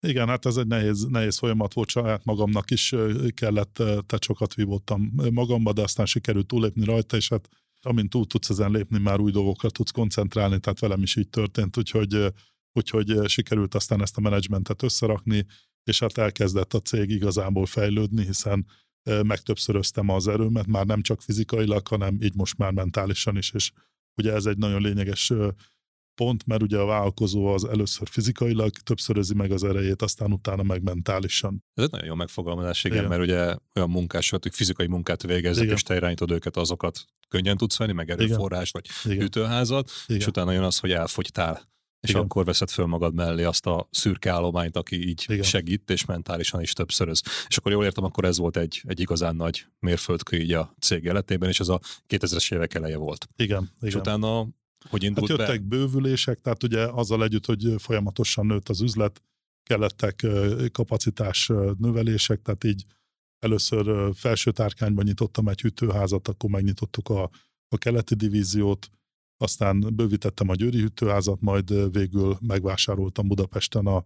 [0.00, 2.94] Igen, hát ez egy nehéz, nehéz folyamat volt, saját magamnak is
[3.34, 7.48] kellett, te sokat vívottam magamba, de aztán sikerült túlépni rajta, és hát
[7.86, 11.76] amint túl tudsz ezen lépni, már új dolgokra tudsz koncentrálni, tehát velem is így történt,
[11.76, 12.32] úgyhogy,
[12.72, 15.46] úgyhogy sikerült aztán ezt a menedzsmentet összerakni,
[15.84, 18.66] és hát elkezdett a cég igazából fejlődni, hiszen
[19.22, 23.72] megtöbbszöröztem az erőmet, már nem csak fizikailag, hanem így most már mentálisan is, és
[24.16, 25.32] ugye ez egy nagyon lényeges
[26.14, 30.82] pont, mert ugye a vállalkozó az először fizikailag többszörözi meg az erejét, aztán utána meg
[30.82, 31.64] mentálisan.
[31.74, 33.08] Ez egy nagyon jó megfogalmazás, igen, igen.
[33.08, 35.76] mert ugye olyan munkás, hogy fizikai munkát végeznek, igen.
[35.76, 39.20] és te irányítod őket, azokat könnyen tudsz venni, meg erőforrás, vagy igen.
[39.20, 40.20] ütőházat, igen.
[40.20, 41.70] és utána jön az, hogy elfogytál.
[42.02, 42.22] És Igen.
[42.22, 45.42] akkor veszed föl magad mellé azt a szürke állományt, aki így Igen.
[45.42, 47.22] segít, és mentálisan is többszöröz.
[47.48, 51.04] És akkor jól értem, akkor ez volt egy, egy igazán nagy mérföldkő így a cég
[51.04, 53.28] életében, és ez a 2000-es évek eleje volt.
[53.36, 53.70] Igen.
[53.80, 54.00] És Igen.
[54.00, 54.48] utána
[54.90, 55.76] hogy indult hát jöttek be?
[55.76, 59.22] bővülések, tehát ugye azzal együtt, hogy folyamatosan nőtt az üzlet,
[59.62, 60.26] kellettek
[60.72, 61.46] kapacitás
[61.78, 62.84] növelések, tehát így
[63.38, 67.30] először felső tárkányban nyitottam egy hűtőházat, akkor megnyitottuk a,
[67.68, 68.90] a keleti divíziót,
[69.36, 74.04] aztán bővítettem a Győri hűtőházat, majd végül megvásároltam Budapesten a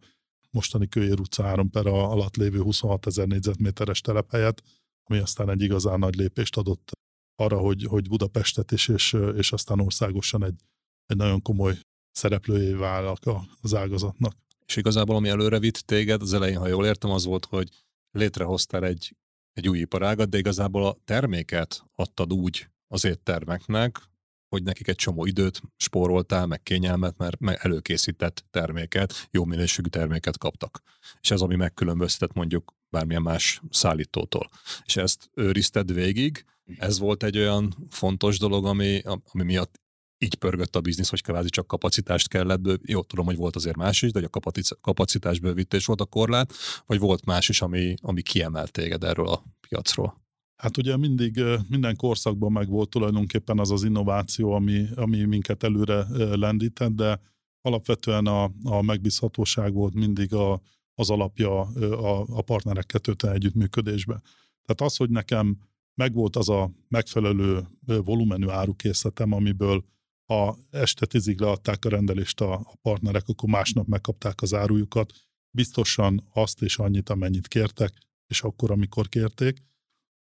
[0.50, 4.62] mostani Kőér utca 3 per alatt lévő 26 ezer négyzetméteres telephelyet,
[5.04, 6.92] ami aztán egy igazán nagy lépést adott
[7.36, 10.60] arra, hogy, hogy Budapestet is, és, és aztán országosan egy,
[11.06, 11.78] egy nagyon komoly
[12.12, 13.18] szereplőjé válnak
[13.60, 14.34] az ágazatnak.
[14.66, 17.68] És igazából, ami előre vitt téged, az elején, ha jól értem, az volt, hogy
[18.10, 19.16] létrehoztál egy,
[19.52, 24.00] egy új iparágat, de igazából a terméket adtad úgy az éttermeknek,
[24.48, 30.38] hogy nekik egy csomó időt spóroltál, meg kényelmet, mert meg előkészített terméket, jó minőségű terméket
[30.38, 30.82] kaptak.
[31.20, 34.48] És ez, ami megkülönböztet mondjuk bármilyen más szállítótól.
[34.84, 36.44] És ezt őrizted végig,
[36.78, 39.80] ez volt egy olyan fontos dolog, ami, ami miatt
[40.18, 42.80] így pörgött a biznisz, hogy kvázi csak kapacitást kellett, bő...
[42.84, 46.52] jó, tudom, hogy volt azért más is, de hogy a kapacitás bővítés volt a korlát,
[46.86, 50.24] vagy volt más is, ami, ami kiemelt téged erről a piacról?
[50.56, 56.06] Hát ugye mindig, minden korszakban meg volt tulajdonképpen az az innováció, ami, ami minket előre
[56.36, 57.20] lendített, de
[57.60, 60.60] alapvetően a, a megbízhatóság volt mindig a,
[60.98, 64.20] az alapja a, a partnerekkel történő együttműködésbe.
[64.62, 65.58] Tehát az, hogy nekem
[65.94, 69.84] megvolt az a megfelelő volumenű árukészletem, amiből
[70.26, 75.12] ha este tízig leadták a rendelést a, a partnerek, akkor másnap megkapták az árujukat,
[75.50, 77.92] biztosan azt és annyit, amennyit kértek,
[78.26, 79.62] és akkor, amikor kérték.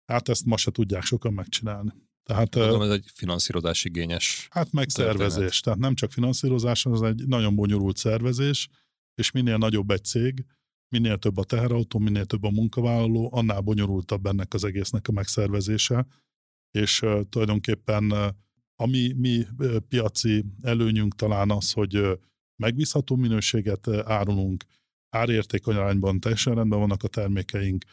[0.05, 1.91] Hát ezt ma se tudják sokan megcsinálni.
[2.23, 4.47] Tehát, Tudom, ez egy finanszírozás igényes.
[4.51, 5.31] Hát meg történet.
[5.31, 5.59] szervezés.
[5.59, 8.69] Tehát nem csak finanszírozás, az egy nagyon bonyolult szervezés,
[9.15, 10.45] és minél nagyobb egy cég,
[10.89, 16.07] minél több a teherautó, minél több a munkavállaló, annál bonyolultabb ennek az egésznek a megszervezése,
[16.71, 18.35] és tulajdonképpen
[18.79, 22.19] ami mi uh, piaci előnyünk talán az, hogy
[22.55, 24.63] megbízható minőséget árulunk,
[25.09, 27.85] árérték arányban teljesen rendben vannak a termékeink,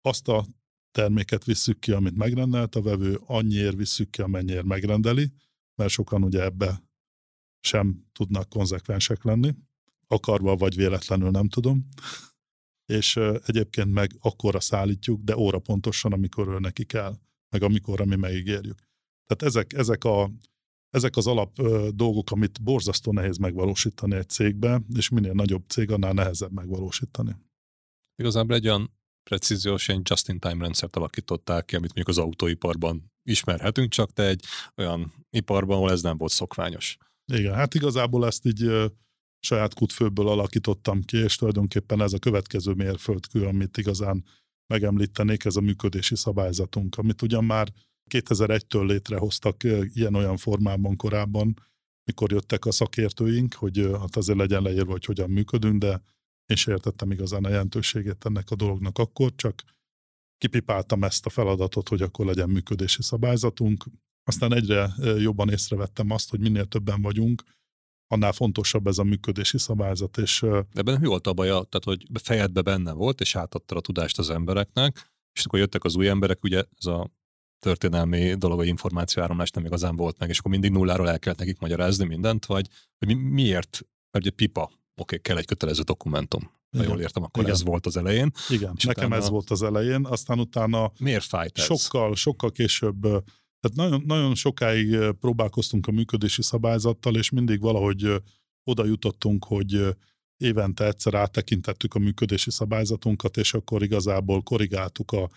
[0.00, 0.46] azt a
[0.90, 5.32] terméket visszük ki, amit megrendelt a vevő, annyiért visszük ki, amennyiért megrendeli,
[5.74, 6.82] mert sokan ugye ebbe
[7.60, 9.54] sem tudnak konzekvensek lenni,
[10.06, 11.88] akarva vagy véletlenül nem tudom,
[12.86, 13.16] és
[13.46, 17.18] egyébként meg akkora szállítjuk, de óra pontosan, amikor neki kell,
[17.48, 18.78] meg amikor mi megígérjük.
[19.26, 20.30] Tehát ezek, ezek, a,
[20.90, 21.62] ezek az alap
[21.94, 27.36] dolgok, amit borzasztó nehéz megvalósítani egy cégbe, és minél nagyobb cég, annál nehezebb megvalósítani.
[28.22, 34.12] Igazából egy olyan precíziós, egy just-in-time rendszert alakították ki, amit mondjuk az autóiparban ismerhetünk, csak
[34.12, 34.44] te egy
[34.76, 36.96] olyan iparban, ahol ez nem volt szokványos.
[37.32, 38.90] Igen, hát igazából ezt így
[39.42, 44.24] saját kutfőből alakítottam ki, és tulajdonképpen ez a következő mérföldkő, amit igazán
[44.66, 47.72] megemlítenék, ez a működési szabályzatunk, amit ugyan már
[48.10, 49.62] 2001-től létrehoztak
[49.94, 51.54] ilyen-olyan formában korábban,
[52.04, 56.02] mikor jöttek a szakértőink, hogy hát azért legyen leírva, hogy hogyan működünk, de
[56.46, 59.62] én sem értettem igazán a jelentőségét ennek a dolognak akkor, csak
[60.38, 63.84] kipipáltam ezt a feladatot, hogy akkor legyen működési szabályzatunk.
[64.24, 67.42] Aztán egyre jobban észrevettem azt, hogy minél többen vagyunk,
[68.12, 70.18] annál fontosabb ez a működési szabályzat.
[70.18, 71.52] És, De ebben mi volt a baja?
[71.52, 75.96] Tehát, hogy fejedbe benne volt, és átadta a tudást az embereknek, és akkor jöttek az
[75.96, 77.10] új emberek, ugye ez a
[77.58, 81.58] történelmi dolog, hogy információáramlás nem igazán volt meg, és akkor mindig nulláról el kellett nekik
[81.58, 86.50] magyarázni mindent, vagy hogy mi, miért, mert ugye pipa, oké, okay, kell egy kötelező dokumentum.
[86.76, 87.54] Ha jól értem, akkor Igen.
[87.54, 88.30] ez volt az elején.
[88.48, 89.22] Igen, és nekem utána...
[89.22, 91.64] ez volt az elején, aztán utána miért fájt ez?
[91.64, 93.06] sokkal, sokkal később
[93.62, 98.22] tehát nagyon, nagyon sokáig próbálkoztunk a működési szabályzattal, és mindig valahogy
[98.64, 99.96] oda jutottunk, hogy
[100.36, 105.28] évente egyszer áttekintettük a működési szabályzatunkat, és akkor igazából korrigáltuk a,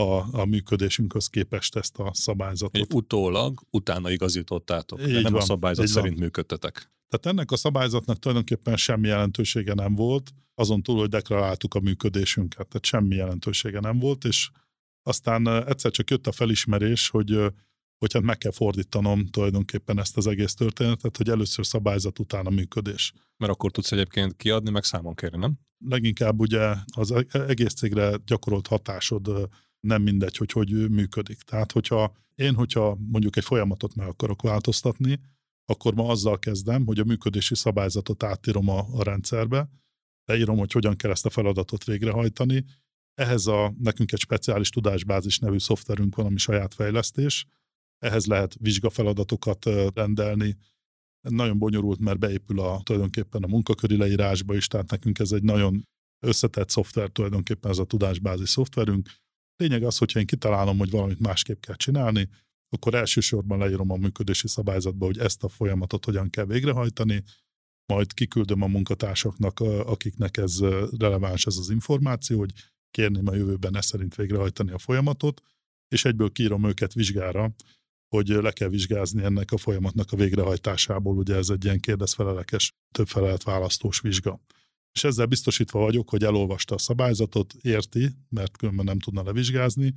[0.00, 2.82] a, a működésünkhöz képest ezt a szabályzatot.
[2.82, 6.22] Egy utólag, utána igazítottátok, de nem van, a szabályzat szerint van.
[6.22, 6.90] működtetek.
[7.08, 12.68] Tehát ennek a szabályzatnak tulajdonképpen semmi jelentősége nem volt, azon túl, hogy deklaráltuk a működésünket,
[12.68, 14.50] tehát semmi jelentősége nem volt, és
[15.02, 17.52] aztán egyszer csak jött a felismerés, hogy
[18.02, 23.12] hogy hát meg kell fordítanom tulajdonképpen ezt az egész történetet, hogy először szabályzat, utána működés.
[23.36, 25.58] Mert akkor tudsz egyébként kiadni, meg számon kérni, nem?
[25.88, 31.42] Leginkább ugye az e-, egész cégre gyakorolt hatásod nem mindegy, hogy hogy működik.
[31.42, 35.20] Tehát, hogyha én, hogyha mondjuk egy folyamatot meg akarok változtatni,
[35.64, 39.68] akkor ma azzal kezdem, hogy a működési szabályzatot átírom a, a rendszerbe,
[40.24, 42.64] leírom, hogy hogyan kell ezt a feladatot végrehajtani.
[43.14, 47.46] Ehhez a, nekünk egy speciális tudásbázis nevű szoftverünk van, ami saját fejlesztés,
[48.02, 50.56] ehhez lehet vizsgafeladatokat rendelni.
[51.28, 55.82] Nagyon bonyolult, mert beépül a, tulajdonképpen a munkaköri leírásba is, tehát nekünk ez egy nagyon
[56.26, 59.08] összetett szoftver, tulajdonképpen ez a tudásbázis szoftverünk.
[59.56, 62.28] Lényeg az, hogyha én kitalálom, hogy valamit másképp kell csinálni,
[62.68, 67.24] akkor elsősorban leírom a működési szabályzatba, hogy ezt a folyamatot hogyan kell végrehajtani,
[67.92, 70.60] majd kiküldöm a munkatársaknak, akiknek ez
[70.98, 72.52] releváns ez az információ, hogy
[72.90, 75.42] kérném a jövőben ezt szerint végrehajtani a folyamatot,
[75.88, 77.54] és egyből kírom őket vizsgára,
[78.12, 83.06] hogy le kell vizsgázni ennek a folyamatnak a végrehajtásából, ugye ez egy ilyen kérdezfelelekes, több
[83.06, 84.40] felelet választós vizsga.
[84.92, 89.94] És ezzel biztosítva vagyok, hogy elolvasta a szabályzatot, érti, mert különben nem tudna levizsgázni,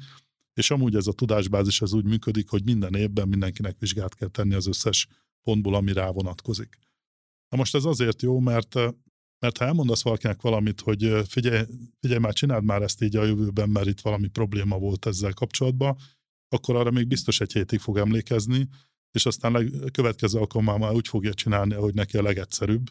[0.54, 4.54] és amúgy ez a tudásbázis az úgy működik, hogy minden évben mindenkinek vizsgát kell tenni
[4.54, 5.08] az összes
[5.42, 6.78] pontból, ami rá vonatkozik.
[7.50, 8.76] Na most ez azért jó, mert,
[9.40, 11.66] mert ha elmondasz valakinek valamit, hogy figyelj,
[12.00, 15.98] figyelj már, csináld már ezt így a jövőben, mert itt valami probléma volt ezzel kapcsolatban,
[16.50, 18.68] akkor arra még biztos egy hétig fog emlékezni,
[19.12, 22.88] és aztán a következő alkalommal már úgy fogja csinálni, ahogy neki a legegyszerűbb,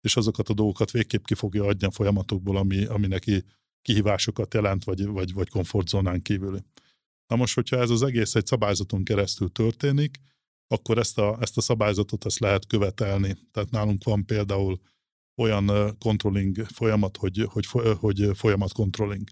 [0.00, 3.44] és azokat a dolgokat végképp ki fogja adni a folyamatokból, ami, ami neki
[3.82, 6.64] kihívásokat jelent, vagy, vagy, vagy komfortzónán kívüli.
[7.26, 10.18] Na most, hogyha ez az egész egy szabályzaton keresztül történik,
[10.66, 13.36] akkor ezt a, ezt a szabályzatot ezt lehet követelni.
[13.50, 14.80] Tehát nálunk van például
[15.36, 17.66] olyan controlling folyamat, hogy, hogy,
[17.98, 19.28] hogy folyamat controlling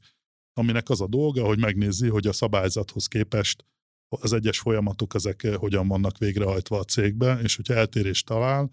[0.61, 3.65] aminek az a dolga, hogy megnézi, hogy a szabályzathoz képest
[4.09, 8.71] az egyes folyamatok ezek eh, hogyan vannak végrehajtva a cégbe, és hogyha eltérést talál,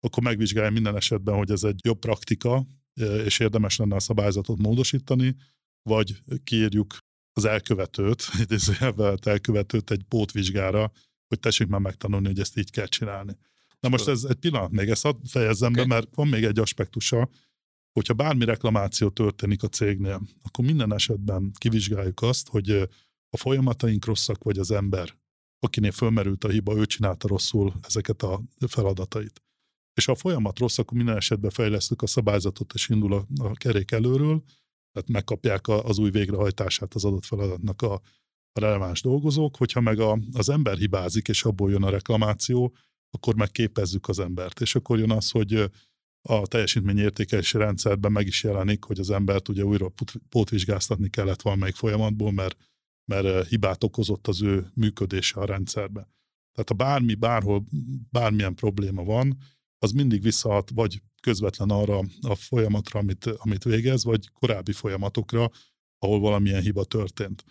[0.00, 4.58] akkor megvizsgálja minden esetben, hogy ez egy jobb praktika, eh, és érdemes lenne a szabályzatot
[4.58, 5.36] módosítani,
[5.82, 6.98] vagy kiírjuk
[7.32, 10.92] az elkövetőt, idézőjelben elkövetőt egy pótvizsgára,
[11.28, 13.36] hogy tessék már megtanulni, hogy ezt így kell csinálni.
[13.80, 15.82] Na most ez egy pillanat még, ezt hadd fejezzem okay.
[15.82, 17.28] be, mert van még egy aspektusa,
[17.98, 22.70] hogyha bármi reklamáció történik a cégnél, akkor minden esetben kivizsgáljuk azt, hogy
[23.30, 25.14] a folyamataink rosszak, vagy az ember,
[25.58, 29.42] akinél fölmerült a hiba, ő csinálta rosszul ezeket a feladatait.
[29.94, 33.52] És ha a folyamat rossz, akkor minden esetben fejlesztük a szabályzatot, és indul a, a
[33.52, 34.42] kerék előről,
[34.92, 37.92] tehát megkapják a, az új végrehajtását az adott feladatnak a,
[38.52, 42.74] a releváns dolgozók, hogyha meg a, az ember hibázik, és abból jön a reklamáció,
[43.10, 44.60] akkor megképezzük az embert.
[44.60, 45.70] És akkor jön az, hogy
[46.22, 49.92] a teljesítményértékelési rendszerben meg is jelenik, hogy az embert ugye újra
[50.28, 52.56] pótvizsgáztatni kellett valamelyik folyamatból, mert,
[53.04, 56.08] mert hibát okozott az ő működése a rendszerbe.
[56.52, 57.64] Tehát ha bármi, bárhol,
[58.10, 59.38] bármilyen probléma van,
[59.78, 65.50] az mindig visszahat vagy közvetlen arra a folyamatra, amit, amit végez, vagy korábbi folyamatokra,
[65.98, 67.44] ahol valamilyen hiba történt.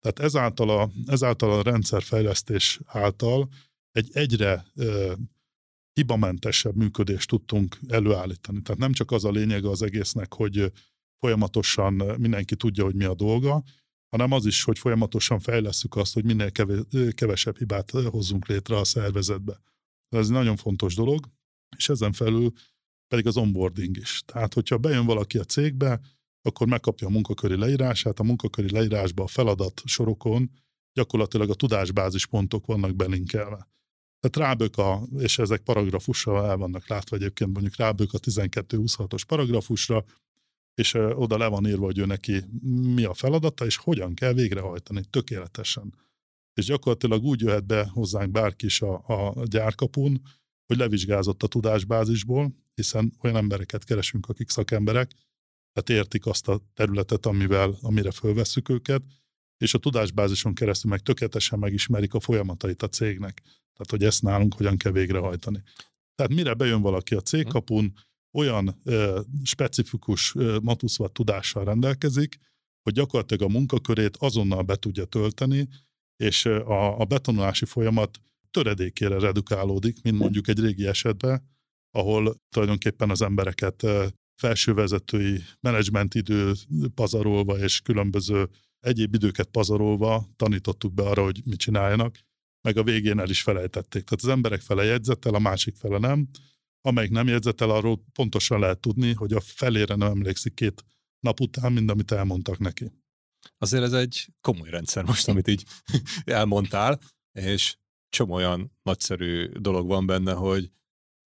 [0.00, 3.48] Tehát ezáltal a, ezáltal a rendszerfejlesztés által
[3.92, 5.12] egy egyre ö,
[5.94, 8.62] hibamentesebb működést tudtunk előállítani.
[8.62, 10.72] Tehát nem csak az a lényege az egésznek, hogy
[11.18, 13.62] folyamatosan mindenki tudja, hogy mi a dolga,
[14.10, 16.50] hanem az is, hogy folyamatosan fejlesztjük azt, hogy minél
[17.10, 19.60] kevesebb hibát hozzunk létre a szervezetbe.
[20.08, 21.30] Ez nagyon fontos dolog,
[21.76, 22.52] és ezen felül
[23.08, 24.22] pedig az onboarding is.
[24.26, 26.00] Tehát, hogyha bejön valaki a cégbe,
[26.42, 30.50] akkor megkapja a munkaköri leírását, a munkaköri leírásba a feladat sorokon
[30.92, 33.68] gyakorlatilag a tudásbázis pontok vannak belinkelve.
[34.24, 40.04] Tehát rábök a, és ezek paragrafusra el vannak látva egyébként, mondjuk rábök a 12-26-os paragrafusra,
[40.74, 42.44] és oda le van írva, hogy ő neki
[42.94, 45.94] mi a feladata, és hogyan kell végrehajtani tökéletesen.
[46.54, 50.22] És gyakorlatilag úgy jöhet be hozzánk bárki is a, a gyárkapun,
[50.66, 55.10] hogy levizsgázott a tudásbázisból, hiszen olyan embereket keresünk, akik szakemberek,
[55.72, 59.02] tehát értik azt a területet, amivel, amire fölveszük őket,
[59.58, 63.42] és a tudásbázison keresztül meg tökéletesen megismerik a folyamatait a cégnek.
[63.44, 65.62] Tehát, hogy ezt nálunk hogyan kell végrehajtani.
[66.14, 67.92] Tehát mire bejön valaki a cégkapun,
[68.32, 72.38] olyan ö, specifikus ö, matuszvat tudással rendelkezik,
[72.82, 75.68] hogy gyakorlatilag a munkakörét azonnal be tudja tölteni,
[76.16, 81.42] és a, a betonulási folyamat töredékére redukálódik, mint mondjuk egy régi esetben,
[81.90, 83.86] ahol tulajdonképpen az embereket
[84.40, 86.52] felsővezetői menedzsment idő
[86.94, 88.48] pazarolva és különböző
[88.84, 92.18] egyéb időket pazarolva tanítottuk be arra, hogy mit csináljanak,
[92.60, 94.04] meg a végén el is felejtették.
[94.04, 96.28] Tehát az emberek fele jegyzettel, a másik fele nem.
[96.80, 100.84] Amelyik nem jegyzettel, arról pontosan lehet tudni, hogy a felére nem emlékszik két
[101.20, 102.92] nap után, mind amit elmondtak neki.
[103.58, 105.64] Azért ez egy komoly rendszer most, amit így
[106.24, 107.00] elmondtál,
[107.32, 107.76] és
[108.08, 110.70] csomó olyan nagyszerű dolog van benne, hogy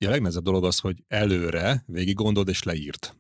[0.07, 3.17] a legnehezebb dolog az, hogy előre végig gondold és leírt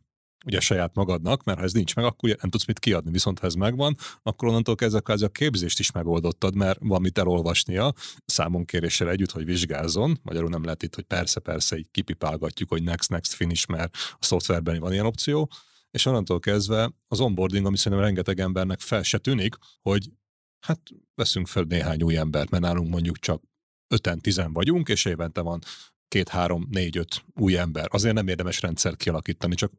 [0.46, 3.46] ugye saját magadnak, mert ha ez nincs meg, akkor nem tudsz mit kiadni, viszont ha
[3.46, 7.92] ez megvan, akkor onnantól kezdve kvázi a képzést is megoldottad, mert van mit elolvasnia,
[8.24, 13.10] számon kéréssel együtt, hogy vizsgázzon, magyarul nem lehet itt, hogy persze-persze így kipipálgatjuk, hogy next,
[13.10, 15.50] next, finish, mert a szoftverben van ilyen opció,
[15.90, 20.10] és onnantól kezdve az onboarding, ami szerintem rengeteg embernek fel se tűnik, hogy
[20.66, 20.80] hát
[21.14, 23.42] veszünk fel néhány új embert, mert nálunk mondjuk csak
[23.88, 25.60] öten, tizen vagyunk, és évente van
[26.08, 27.88] két, három, négy, öt új ember.
[27.90, 29.72] Azért nem érdemes rendszer kialakítani, csak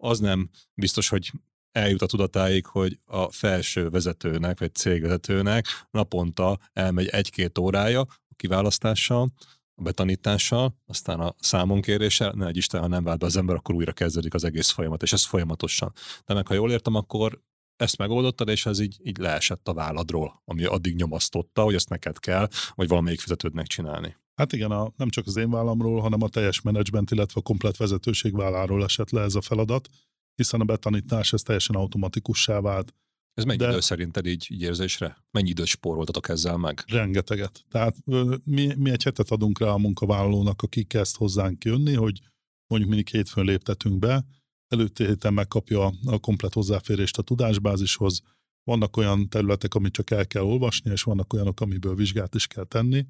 [0.00, 1.32] az nem biztos, hogy
[1.72, 9.32] eljut a tudatáig, hogy a felső vezetőnek, vagy cégvezetőnek naponta elmegy egy-két órája a kiválasztással,
[9.74, 13.74] a betanítással, aztán a számonkéréssel, ne egy Isten, ha nem vált be az ember, akkor
[13.74, 15.92] újra kezdődik az egész folyamat, és ez folyamatosan.
[16.26, 17.40] De meg ha jól értem, akkor
[17.80, 22.18] ezt megoldottad, és ez így, így leesett a válladról, ami addig nyomasztotta, hogy ezt neked
[22.18, 24.16] kell, vagy valamelyik fizetődnek csinálni.
[24.34, 27.76] Hát igen, a, nem csak az én vállamról, hanem a teljes menedzsment, illetve a komplet
[27.76, 29.88] vezetőség válláról esett le ez a feladat,
[30.34, 32.94] hiszen a betanítás ez teljesen automatikussá vált.
[33.34, 33.68] Ez mennyi De...
[33.68, 35.16] idő szerinted így, így érzésre?
[35.30, 36.84] Mennyi időt spóroltatok ezzel meg?
[36.86, 37.64] Rengeteget.
[37.70, 37.96] Tehát
[38.44, 42.20] mi, mi egy hetet adunk rá a munkavállalónak, aki kezd hozzánk jönni, hogy
[42.66, 44.24] mondjuk mindig hétfőn léptetünk be,
[44.70, 48.22] előtte héten megkapja a komplet hozzáférést a tudásbázishoz,
[48.64, 52.64] vannak olyan területek, amit csak el kell olvasni, és vannak olyanok, amiből vizsgát is kell
[52.64, 53.02] tenni,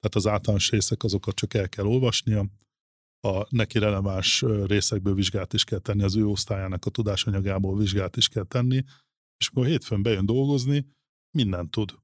[0.00, 2.46] tehát az általános részek azokat csak el kell olvasnia,
[3.20, 8.28] a neki releváns részekből vizsgát is kell tenni, az ő osztályának a tudásanyagából vizsgát is
[8.28, 8.84] kell tenni,
[9.38, 10.86] és akkor hétfőn bejön dolgozni,
[11.30, 12.03] mindent tud.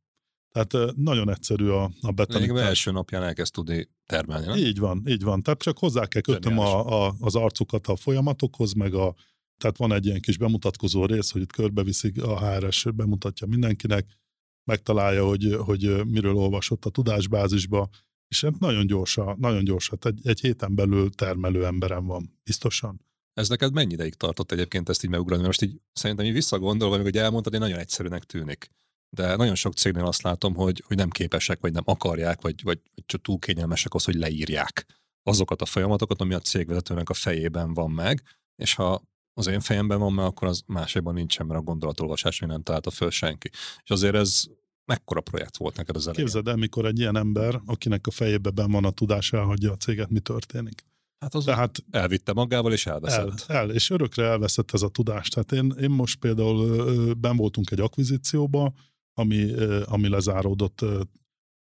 [0.53, 2.55] Tehát nagyon egyszerű a, a betanítás.
[2.55, 4.57] Még első napján elkezd tudni termelni, nem?
[4.57, 5.43] Így van, így van.
[5.43, 9.15] Tehát csak hozzá kell kötnöm a, a, az arcukat a folyamatokhoz, meg a,
[9.59, 14.19] tehát van egy ilyen kis bemutatkozó rész, hogy itt körbeviszik, a HRS bemutatja mindenkinek,
[14.65, 17.89] megtalálja, hogy, hogy miről olvasott a tudásbázisba,
[18.29, 23.09] és hát nagyon gyorsan, nagyon gyorsan, egy, egy héten belül termelő emberem van, biztosan.
[23.35, 25.43] Ez neked mennyi ideig tartott egyébként ezt így megugrani?
[25.43, 28.71] Most így szerintem így visszagondolva, hogy elmondtad, hogy nagyon egyszerűnek tűnik.
[29.17, 32.81] De nagyon sok cégnél azt látom, hogy, hogy nem képesek, vagy nem akarják, vagy, vagy,
[33.07, 34.87] csak túl kényelmesek az, hogy leírják
[35.23, 38.23] azokat a folyamatokat, ami a cégvezetőnek a fejében van meg,
[38.57, 39.03] és ha
[39.35, 42.91] az én fejemben van meg, akkor az másikban nincsen, mert a gondolatolvasás még nem találta
[42.91, 43.51] föl senki.
[43.83, 44.45] És azért ez
[44.85, 46.25] mekkora projekt volt neked az elején?
[46.25, 50.11] Képzeld el, mikor egy ilyen ember, akinek a fejében van a tudás, elhagyja a céget,
[50.11, 50.85] mi történik.
[51.21, 53.45] Hát az Tehát elvitte magával, és elveszett.
[53.47, 55.29] El, el, és örökre elveszett ez a tudás.
[55.29, 58.73] Tehát én, én most például ben voltunk egy akvizícióba,
[59.15, 59.53] ami,
[59.85, 60.85] ami lezáródott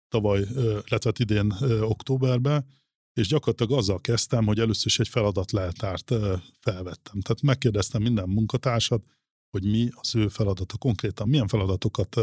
[0.08, 2.66] tavaly, illetve hát idén októberben,
[3.14, 6.14] és gyakorlatilag azzal kezdtem, hogy először is egy feladatleltárt
[6.60, 7.22] felvettem.
[7.22, 9.04] Tehát megkérdeztem minden munkatársat,
[9.50, 12.22] hogy mi az ő feladata konkrétan, milyen feladatokat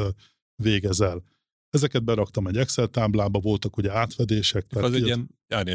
[0.62, 1.22] végezel.
[1.70, 4.66] Ezeket beraktam egy Excel táblába, voltak ugye átvedések.
[4.66, 5.28] Tehát az egy ilyen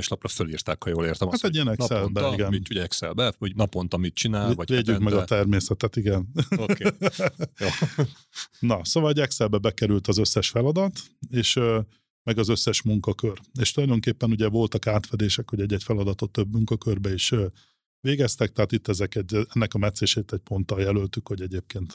[0.09, 1.29] lapra fölírták, ha jól értem.
[1.29, 2.49] Hát egy ilyen Excelbe, igen.
[2.49, 6.27] Mit, ugye Excelbe, hogy naponta mit csinál, vagy Védjük meg a természetet, igen.
[6.57, 6.83] Oké.
[7.61, 8.05] Okay.
[8.61, 10.99] Na, szóval egy Excelbe bekerült az összes feladat,
[11.29, 11.59] és
[12.23, 13.39] meg az összes munkakör.
[13.59, 17.33] És tulajdonképpen ugye voltak átfedések, hogy egy-egy feladatot több munkakörbe is
[17.99, 21.93] végeztek, tehát itt ezek egy, ennek a meccését egy ponttal jelöltük, hogy egyébként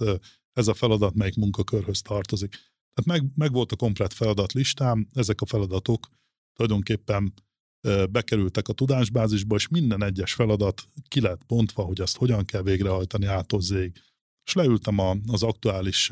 [0.52, 2.50] ez a feladat melyik munkakörhöz tartozik.
[2.94, 6.08] Tehát meg, meg volt a komplet feladat listám, ezek a feladatok
[6.52, 7.32] tulajdonképpen
[8.10, 13.26] bekerültek a tudásbázisba, és minden egyes feladat ki lett pontva, hogy azt hogyan kell végrehajtani
[13.26, 13.92] átozzéig.
[14.44, 16.10] És leültem a, az aktuális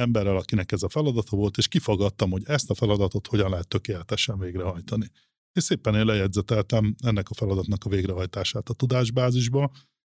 [0.00, 4.38] emberrel, akinek ez a feladata volt, és kifogadtam, hogy ezt a feladatot hogyan lehet tökéletesen
[4.38, 5.10] végrehajtani.
[5.52, 9.70] És szépen én lejegyzeteltem ennek a feladatnak a végrehajtását a tudásbázisba,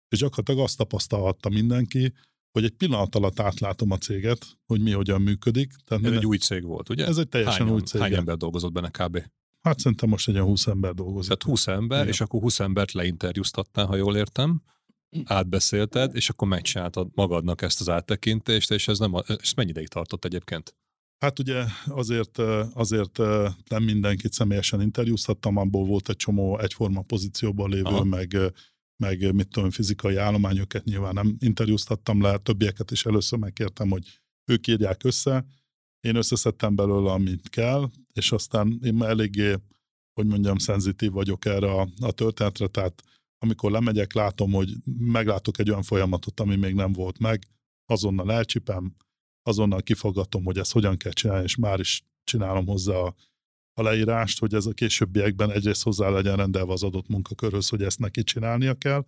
[0.10, 2.14] és gyakorlatilag azt tapasztalhatta mindenki,
[2.52, 5.68] hogy egy pillanat alatt átlátom a céget, hogy mi hogyan működik.
[5.68, 6.20] Tehát ez minden...
[6.20, 7.06] egy új cég volt, ugye?
[7.06, 8.02] Ez egy teljesen hány, új cég.
[8.02, 9.24] Hány ember dolgozott benne kb?
[9.62, 11.28] Hát szerintem most egy olyan 20 ember dolgozik.
[11.28, 12.12] Tehát 20 ember, Igen.
[12.12, 14.62] és akkor 20 embert leinterjúztattál, ha jól értem,
[15.26, 20.26] átbeszélted, és akkor megcsináltad magadnak ezt az áttekintést, és ez, nem, ez mennyi ideig tartott
[20.26, 20.76] egyébként?
[21.20, 22.38] Hát ugye azért,
[22.74, 23.18] azért
[23.70, 28.04] nem mindenkit személyesen interjúztattam, abból volt egy csomó egyforma pozícióban lévő, Aha.
[28.04, 28.38] meg,
[29.04, 34.20] meg mit tudom, fizikai állományokat nyilván nem interjúztattam le, többieket is először megkértem, hogy
[34.52, 35.46] ők írják össze,
[36.00, 39.56] én összeszedtem belőle, amit kell, és aztán én eléggé,
[40.14, 43.04] hogy mondjam, szenzitív vagyok erre a, a történetre, tehát
[43.40, 47.44] amikor lemegyek, látom, hogy meglátok egy olyan folyamatot, ami még nem volt meg,
[47.86, 48.96] azonnal elcsipem,
[49.44, 53.16] azonnal kifogatom, hogy ezt hogyan kell csinálni, és már is csinálom hozzá a,
[53.74, 58.00] a leírást, hogy ez a későbbiekben egyrészt hozzá legyen rendelve az adott munkakörhöz, hogy ezt
[58.00, 59.06] neki csinálnia kell,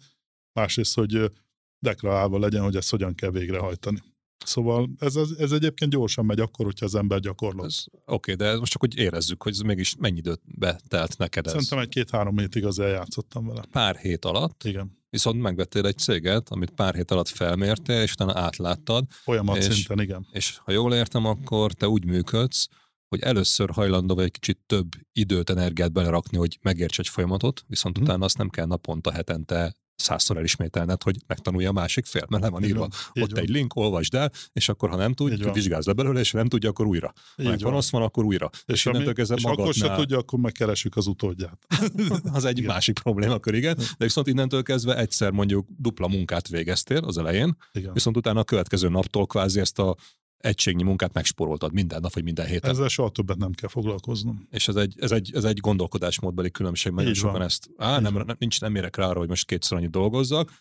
[0.60, 1.32] másrészt, hogy
[1.80, 4.02] deklarálva legyen, hogy ezt hogyan kell végrehajtani.
[4.46, 7.86] Szóval ez, ez, egyébként gyorsan megy akkor, hogyha az ember gyakorlott.
[8.06, 11.52] Oké, de most csak hogy érezzük, hogy ez mégis mennyi időt betelt neked ez?
[11.52, 13.64] Szerintem egy két-három hétig az eljátszottam vele.
[13.72, 14.64] Pár hét alatt?
[14.64, 14.98] Igen.
[15.10, 19.06] Viszont megvettél egy céget, amit pár hét alatt felmértél, és utána átláttad.
[19.10, 20.28] Folyamat és, szinten, igen.
[20.32, 22.68] És ha jól értem, akkor te úgy működsz,
[23.10, 27.98] hogy először hajlandó vagy egy kicsit több időt, energiát belerakni, hogy megérts egy folyamatot, viszont
[27.98, 28.06] hmm.
[28.06, 32.50] utána azt nem kell naponta, hetente százszor elismételned, hogy megtanulja a másik fél, mert le
[32.50, 32.80] van írva.
[32.80, 32.90] Van,
[33.24, 33.40] Ott van.
[33.40, 36.48] egy link, olvasd el, és akkor ha nem tud, vizsgálsz le belőle, és ha nem
[36.48, 37.14] tudja, akkor újra.
[37.36, 38.50] Ha panasz van, akkor újra.
[38.66, 41.66] És, és, ami, és akkor se tudja, akkor megkeresünk az utódját.
[42.34, 42.72] az egy igen.
[42.72, 43.76] másik problémakör, igen.
[43.78, 47.94] De viszont innentől kezdve egyszer mondjuk dupla munkát végeztél az elején, igen.
[47.94, 49.96] viszont utána a következő naptól kvázi ezt a
[50.40, 52.70] egységnyi munkát megsporoltad minden nap, vagy minden héten.
[52.70, 54.48] Ezzel soha többet nem kell foglalkoznom.
[54.52, 58.36] És ez egy, ez egy, ez egy gondolkodásmódbeli különbség, mert sokan ezt, á, nem, nem,
[58.40, 60.52] nincs, nem érek rá arra, hogy most kétszer annyit dolgozzak,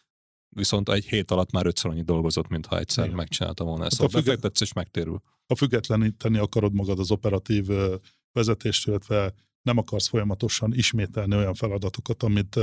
[0.49, 3.17] viszont egy hét alatt már ötször annyit dolgozott, mintha egyszer Igen.
[3.17, 4.01] megcsinálta volna ezt.
[4.01, 5.23] Hát szóval befektetsz és megtérül.
[5.47, 7.67] Ha függetleníteni akarod magad az operatív
[8.33, 12.59] vezetést, illetve nem akarsz folyamatosan ismételni olyan feladatokat, amit,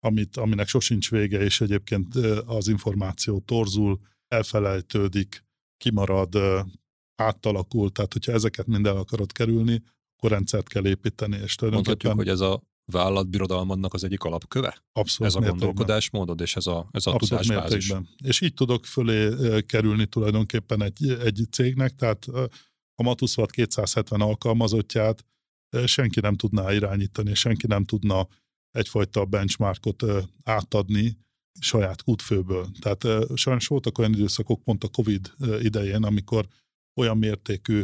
[0.00, 2.14] amit, aminek sosincs vége, és egyébként
[2.46, 5.45] az információ torzul, elfelejtődik,
[5.76, 6.36] kimarad,
[7.16, 9.82] átalakul, tehát hogyha ezeket mind el akarod kerülni,
[10.16, 11.36] akkor rendszert kell építeni.
[11.36, 12.62] És Mondhatjuk, hogy ez a
[12.92, 14.84] vállalatbirodalmadnak az egyik alapköve?
[14.92, 17.88] Abszolút Ez a gondolkodásmódod és ez a, ez a tudásbázis.
[17.88, 18.08] Mértékben.
[18.24, 19.30] És így tudok fölé
[19.66, 22.26] kerülni tulajdonképpen egy, egy cégnek, tehát
[22.94, 25.24] a Matuszvat 270 alkalmazottját
[25.84, 28.28] senki nem tudná irányítani, senki nem tudna
[28.70, 30.04] egyfajta benchmarkot
[30.44, 31.18] átadni,
[31.60, 32.68] saját kútfőből.
[32.80, 36.48] Tehát sajnos voltak olyan időszakok, pont a Covid idején, amikor
[37.00, 37.82] olyan mértékű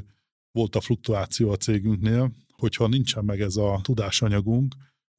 [0.52, 4.74] volt a fluktuáció a cégünknél, hogyha nincsen meg ez a tudásanyagunk,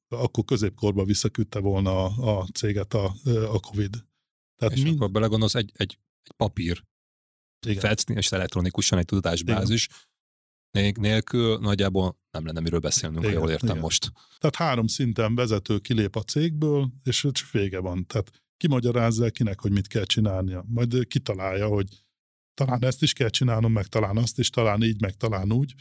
[0.08, 4.04] akkor középkorba visszaküldte volna a, a céget a, a Covid.
[4.56, 4.96] Tehát és mind...
[4.96, 6.84] akkor belegondolsz, egy, egy, egy papír
[7.66, 7.94] Igen.
[8.06, 9.88] és elektronikusan egy tudásbázis,
[10.70, 10.94] Igen.
[11.00, 13.80] nélkül nagyjából nem lenne miről beszélnünk, igen, ha jól értem igen.
[13.80, 14.12] most.
[14.38, 18.06] Tehát három szinten vezető kilép a cégből, és vége van.
[18.06, 20.64] Tehát kimagyarázza kinek, hogy mit kell csinálnia.
[20.68, 22.04] Majd kitalálja, hogy
[22.54, 25.74] talán ezt is kell csinálnom, meg talán azt is, talán így, meg talán úgy.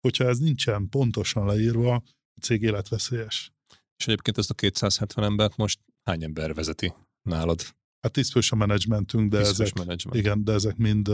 [0.00, 1.94] Hogyha ez nincsen pontosan leírva,
[2.34, 3.52] a cég életveszélyes.
[3.96, 7.60] És egyébként ezt a 270 embert most hány ember vezeti nálad?
[8.00, 10.18] Hát tisztfős a menedzsmentünk, de ezek, management.
[10.18, 11.10] igen, de ezek mind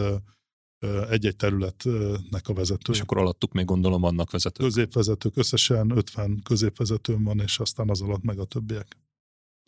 [1.09, 2.95] egy-egy területnek a vezetők.
[2.95, 4.67] És akkor alattuk még gondolom vannak vezetők.
[4.67, 8.97] Középvezetők, összesen 50 középvezetőm van, és aztán az alatt meg a többiek.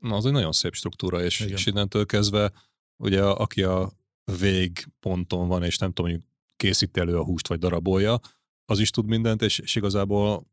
[0.01, 2.53] Na, az egy nagyon szép struktúra, és, és innentől kezdve,
[2.96, 3.92] ugye aki a
[4.38, 6.20] végponton van, és nem tudom, hogy
[6.57, 8.20] készíti elő a húst, vagy darabolja,
[8.64, 10.46] az is tud mindent, és, és igazából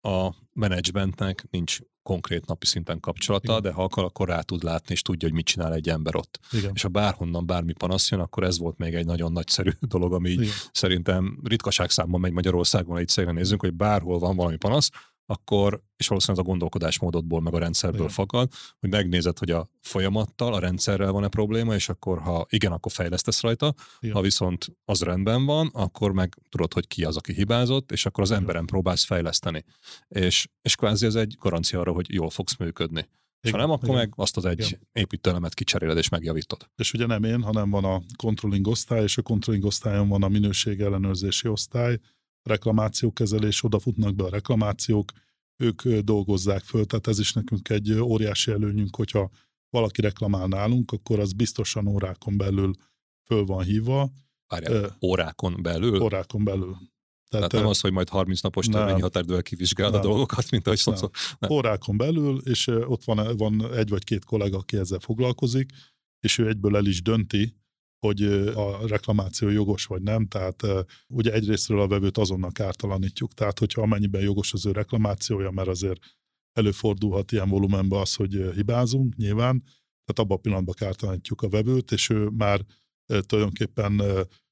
[0.00, 3.62] a menedzsmentnek nincs konkrét napi szinten kapcsolata, Igen.
[3.62, 6.38] de ha akar, akkor rá tud látni, és tudja, hogy mit csinál egy ember ott.
[6.52, 6.70] Igen.
[6.74, 10.28] És ha bárhonnan bármi panasz jön, akkor ez volt még egy nagyon nagyszerű dolog, ami
[10.30, 14.90] így szerintem ritkaság számban megy Magyarországon, egy cégre nézzünk, hogy bárhol van valami panasz,
[15.30, 18.12] akkor, és valószínűleg az a gondolkodásmódodból, meg a rendszerből igen.
[18.12, 22.92] fakad, hogy megnézed, hogy a folyamattal, a rendszerrel van-e probléma, és akkor, ha igen, akkor
[22.92, 24.14] fejlesztesz rajta, igen.
[24.14, 28.22] ha viszont az rendben van, akkor meg tudod, hogy ki az, aki hibázott, és akkor
[28.22, 28.40] az igen.
[28.40, 29.64] emberen próbálsz fejleszteni.
[30.08, 33.08] És, és kvázi ez egy garancia arra, hogy jól fogsz működni.
[33.40, 34.00] És ha nem, akkor igen.
[34.00, 34.88] meg azt az egy igen.
[34.92, 36.70] építőelemet kicseréled és megjavítod.
[36.76, 40.28] És ugye nem én, hanem van a controlling osztály, és a controlling osztályon van a
[40.28, 41.98] minőség ellenőrzési osztály,
[42.42, 45.12] reklamációkezelés, odafutnak be a reklamációk,
[45.56, 49.30] ők dolgozzák föl, tehát ez is nekünk egy óriási előnyünk, hogyha
[49.70, 52.72] valaki reklamál nálunk, akkor az biztosan órákon belül
[53.26, 54.10] föl van hívva.
[54.46, 56.02] Várjál, uh, órákon belül?
[56.02, 56.76] Órákon belül.
[57.28, 60.78] Tehát, Tehát nem az, hogy majd 30 napos törvényi határidővel kivizsgálod a dolgokat, mint ahogy
[60.78, 61.10] sokszor.
[61.50, 65.70] Órákon belül, és ott van, van egy vagy két kollega, aki ezzel foglalkozik,
[66.20, 67.54] és ő egyből el is dönti,
[68.00, 68.22] hogy
[68.54, 70.62] a reklamáció jogos vagy nem, tehát
[71.08, 76.00] ugye egyrésztről a vevőt azonnal kártalanítjuk, tehát hogyha amennyiben jogos az ő reklamációja, mert azért
[76.52, 79.62] előfordulhat ilyen volumenben az, hogy hibázunk nyilván,
[80.04, 82.64] tehát abban a pillanatban kártalanítjuk a vevőt, és ő már
[83.26, 84.02] tulajdonképpen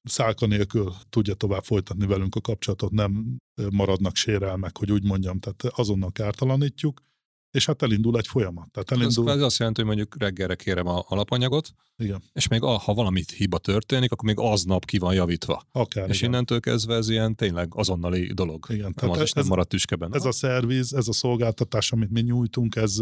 [0.02, 3.36] szálka nélkül tudja tovább folytatni velünk a kapcsolatot, nem
[3.70, 7.02] maradnak sérelmek, hogy úgy mondjam, tehát azonnal kártalanítjuk,
[7.50, 8.70] és hát elindul egy folyamat.
[8.70, 9.30] Tehát elindul...
[9.30, 12.22] Ez azt jelenti, hogy mondjuk reggelre kérem a alapanyagot, Igen.
[12.32, 15.62] és még ha valamit hiba történik, akkor még aznap ki van javítva.
[15.72, 16.30] Akár, és igen.
[16.30, 18.66] innentől kezdve ez ilyen tényleg azonnali dolog.
[18.68, 20.14] Igen, nem az ez, nem maradt tüskeben.
[20.14, 22.96] Ez a szerviz, ez a szolgáltatás, amit mi nyújtunk, ez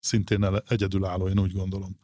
[0.00, 1.98] szintén egyedülálló, én úgy gondolom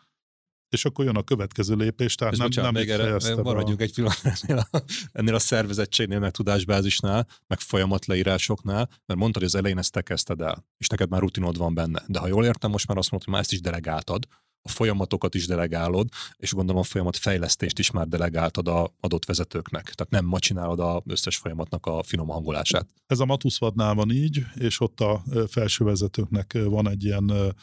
[0.73, 3.83] és akkor jön a következő lépés, tehát és nem, bocsánat, nem még erre maradjunk a...
[3.83, 9.55] egy pillanat ennél a, ennél a szervezettségnél, meg tudásbázisnál, meg folyamatleírásoknál, mert mondtad, hogy az
[9.55, 12.03] elején ezt te kezdted el, és neked már rutinod van benne.
[12.07, 14.27] De ha jól értem, most már azt mondod, hogy már ezt is delegáltad,
[14.65, 19.83] a folyamatokat is delegálod, és gondolom a folyamat fejlesztést is már delegáltad a adott vezetőknek.
[19.83, 22.89] Tehát nem ma csinálod az összes folyamatnak a finom hangolását.
[23.07, 27.55] Ez a Matuszvadnál van így, és ott a felső vezetőknek van egy ilyen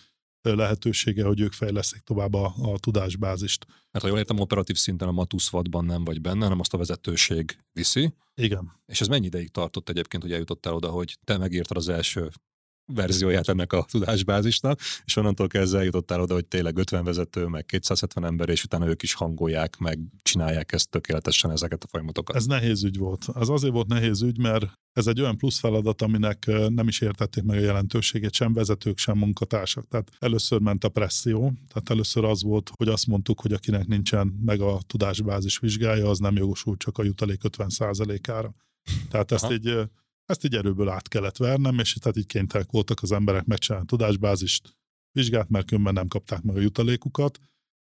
[0.41, 3.65] lehetősége, hogy ők fejleszik tovább a, a tudásbázist.
[3.91, 6.77] Mert ha jól értem, operatív szinten a Matusz vadban nem vagy benne, hanem azt a
[6.77, 8.13] vezetőség viszi.
[8.35, 8.71] Igen.
[8.85, 12.29] És ez mennyi ideig tartott egyébként, hogy eljutottál oda, hogy te megírtad az első
[12.93, 18.25] verzióját ennek a tudásbázisnak, és onnantól kezdve eljutottál oda, hogy tényleg 50 vezető, meg 270
[18.25, 22.35] ember, és utána ők is hangolják, meg csinálják ezt tökéletesen ezeket a folyamatokat.
[22.35, 23.25] Ez nehéz ügy volt.
[23.33, 27.43] Az azért volt nehéz ügy, mert ez egy olyan plusz feladat, aminek nem is értették
[27.43, 29.87] meg a jelentőségét, sem vezetők, sem munkatársak.
[29.87, 34.27] Tehát először ment a presszió, tehát először az volt, hogy azt mondtuk, hogy akinek nincsen
[34.45, 38.53] meg a tudásbázis vizsgája, az nem jogosult csak a jutalék 50%-ára.
[39.09, 39.53] Tehát ezt Aha.
[39.53, 39.77] így
[40.29, 43.89] ezt így erőből át kellett vernem, és tehát így kénytelenek voltak az emberek megcsinálni a
[43.89, 44.77] tudásbázist,
[45.11, 47.39] vizsgát, mert különben nem kapták meg a jutalékukat,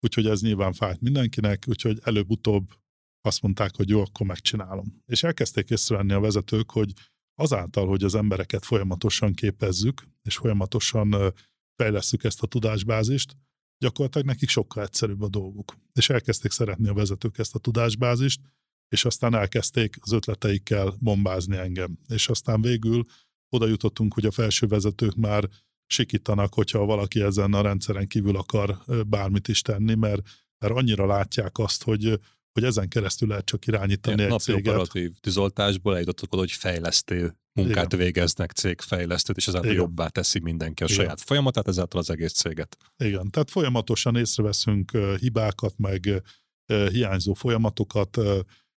[0.01, 2.73] úgyhogy ez nyilván fájt mindenkinek, úgyhogy előbb-utóbb
[3.21, 5.03] azt mondták, hogy jó, akkor megcsinálom.
[5.07, 6.93] És elkezdték észrevenni a vezetők, hogy
[7.35, 11.35] azáltal, hogy az embereket folyamatosan képezzük, és folyamatosan
[11.77, 13.37] fejlesztjük ezt a tudásbázist,
[13.79, 15.77] gyakorlatilag nekik sokkal egyszerűbb a dolguk.
[15.93, 18.41] És elkezdték szeretni a vezetők ezt a tudásbázist,
[18.95, 21.99] és aztán elkezdték az ötleteikkel bombázni engem.
[22.09, 23.05] És aztán végül
[23.49, 25.49] oda jutottunk, hogy a felső vezetők már
[25.87, 30.23] sikítanak, hogyha valaki ezen a rendszeren kívül akar bármit is tenni, mert,
[30.59, 32.19] mert annyira látják azt, hogy,
[32.53, 34.67] hogy ezen keresztül lehet csak irányítani Ilyen egy céget.
[34.67, 38.05] operatív tűzoltásból eljutottak oda, hogy fejlesztő munkát Igen.
[38.05, 39.83] végeznek, cégfejlesztőt, és ezáltal Igen.
[39.83, 40.97] jobbá teszi mindenki a Igen.
[40.97, 42.77] saját folyamatát, ezáltal az egész céget.
[42.97, 44.91] Igen, tehát folyamatosan észreveszünk
[45.21, 46.23] hibákat, meg
[46.91, 48.19] hiányzó folyamatokat,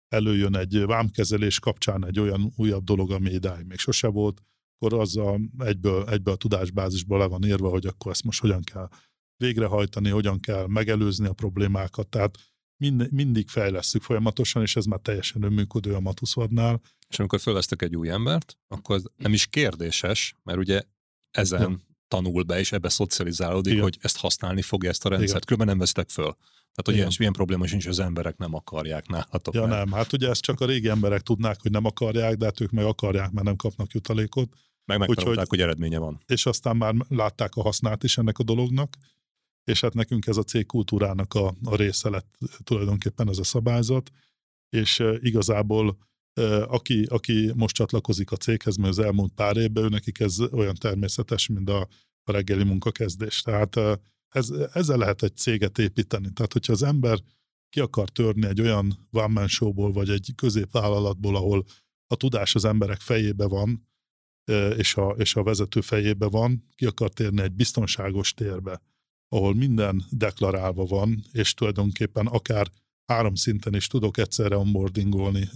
[0.09, 4.43] előjön egy vámkezelés kapcsán egy olyan újabb dolog, ami idáig még sose volt,
[4.79, 8.63] akkor az a, egyből, egyből a tudásbázisból le van írva, hogy akkor ezt most hogyan
[8.63, 8.89] kell
[9.37, 12.09] végrehajtani, hogyan kell megelőzni a problémákat.
[12.09, 12.39] Tehát
[12.77, 16.81] mind, mindig fejlesztük folyamatosan, és ez már teljesen önműködő a Matuszvadnál.
[17.09, 20.83] És amikor fölvesztek egy új embert, akkor nem is kérdéses, mert ugye
[21.31, 21.79] ezen ja.
[22.09, 23.85] tanul be, és ebbe szocializálódik, Igen.
[23.85, 25.45] hogy ezt használni fogja ezt a rendszert.
[25.45, 26.37] Különben nem vesztek föl.
[26.77, 29.55] Tehát, hogy ilyen, ilyen probléma sincs, az emberek nem akarják nálatok.
[29.55, 29.93] Ja, nem.
[29.93, 32.85] Hát ugye ezt csak a régi emberek tudnák, hogy nem akarják, de hát ők meg
[32.85, 34.53] akarják, mert nem kapnak jutalékot.
[34.85, 36.23] Meg megtanulták, hogy eredménye van.
[36.27, 38.97] És aztán már látták a hasznát is ennek a dolognak,
[39.65, 44.11] és hát nekünk ez a cég kultúrának a, a része lett tulajdonképpen ez a szabályzat,
[44.69, 45.99] és igazából
[46.67, 50.75] aki, aki most csatlakozik a céghez, mert az elmúlt pár évben, ő nekik ez olyan
[50.75, 51.89] természetes, mint a,
[52.25, 53.43] a reggeli munkakezdés.
[53.43, 53.77] Tehát
[54.37, 56.33] ez, ezzel lehet egy céget építeni.
[56.33, 57.19] Tehát, hogyha az ember
[57.69, 61.65] ki akar törni egy olyan one showból, vagy egy középvállalatból, ahol
[62.07, 63.89] a tudás az emberek fejébe van,
[64.77, 68.83] és a, és a vezető fejébe van, ki akar térni egy biztonságos térbe,
[69.29, 72.71] ahol minden deklarálva van, és tulajdonképpen akár
[73.13, 75.49] három szinten is tudok egyszerre onboardingolni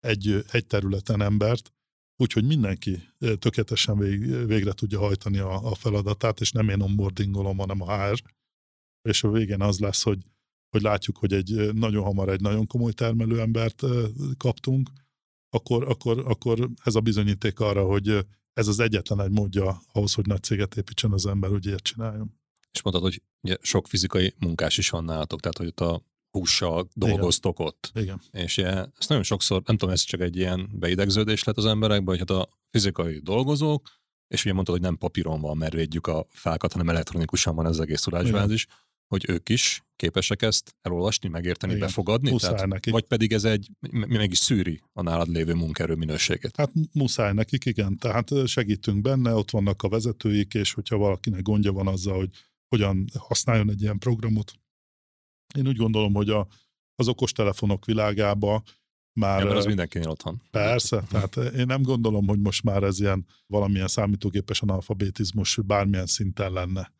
[0.00, 1.72] egy, egy területen embert,
[2.16, 7.80] úgyhogy mindenki tökéletesen vég, végre tudja hajtani a, a feladatát, és nem én onboardingolom, hanem
[7.80, 8.22] a HR,
[9.08, 10.18] és a végén az lesz, hogy,
[10.68, 13.82] hogy látjuk, hogy egy nagyon hamar egy nagyon komoly termelőembert
[14.36, 14.90] kaptunk,
[15.50, 20.26] akkor, akkor, akkor ez a bizonyíték arra, hogy ez az egyetlen egy módja ahhoz, hogy
[20.26, 22.40] nagy céget építsen az ember, hogy ilyet csináljon.
[22.72, 26.02] És mondtad, hogy ugye sok fizikai munkás is van nálatok, tehát hogy ott a
[26.32, 27.66] hússal dolgoztok Igen.
[27.66, 27.90] ott.
[27.94, 28.20] Igen.
[28.30, 32.28] És ezt nagyon sokszor, nem tudom, ez csak egy ilyen beidegződés lett az emberekben, hogy
[32.28, 33.88] hát a fizikai dolgozók,
[34.28, 37.70] és ugye mondtad, hogy nem papíron van, mert védjük a fákat, hanem elektronikusan van ez
[37.70, 38.66] az egész tudásbázis,
[39.06, 41.86] hogy ők is képesek ezt elolvasni, megérteni, Igen.
[41.86, 42.30] befogadni?
[42.30, 42.92] Muszáj Tehát, nekik.
[42.92, 46.56] Vagy pedig ez egy, meg is szűri a nálad lévő munkaerő minőségét?
[46.56, 47.98] Hát muszáj nekik, igen.
[47.98, 52.30] Tehát segítünk benne, ott vannak a vezetőik, és hogyha valakinek gondja van azzal, hogy
[52.68, 54.52] hogyan használjon egy ilyen programot.
[55.56, 56.46] Én úgy gondolom, hogy a,
[56.94, 58.62] az okostelefonok világába
[59.12, 59.44] már...
[59.44, 60.42] Ja, az mindenkinél otthon.
[60.50, 66.52] Persze, tehát én nem gondolom, hogy most már ez ilyen valamilyen számítógépes analfabetizmus bármilyen szinten
[66.52, 66.92] lenne.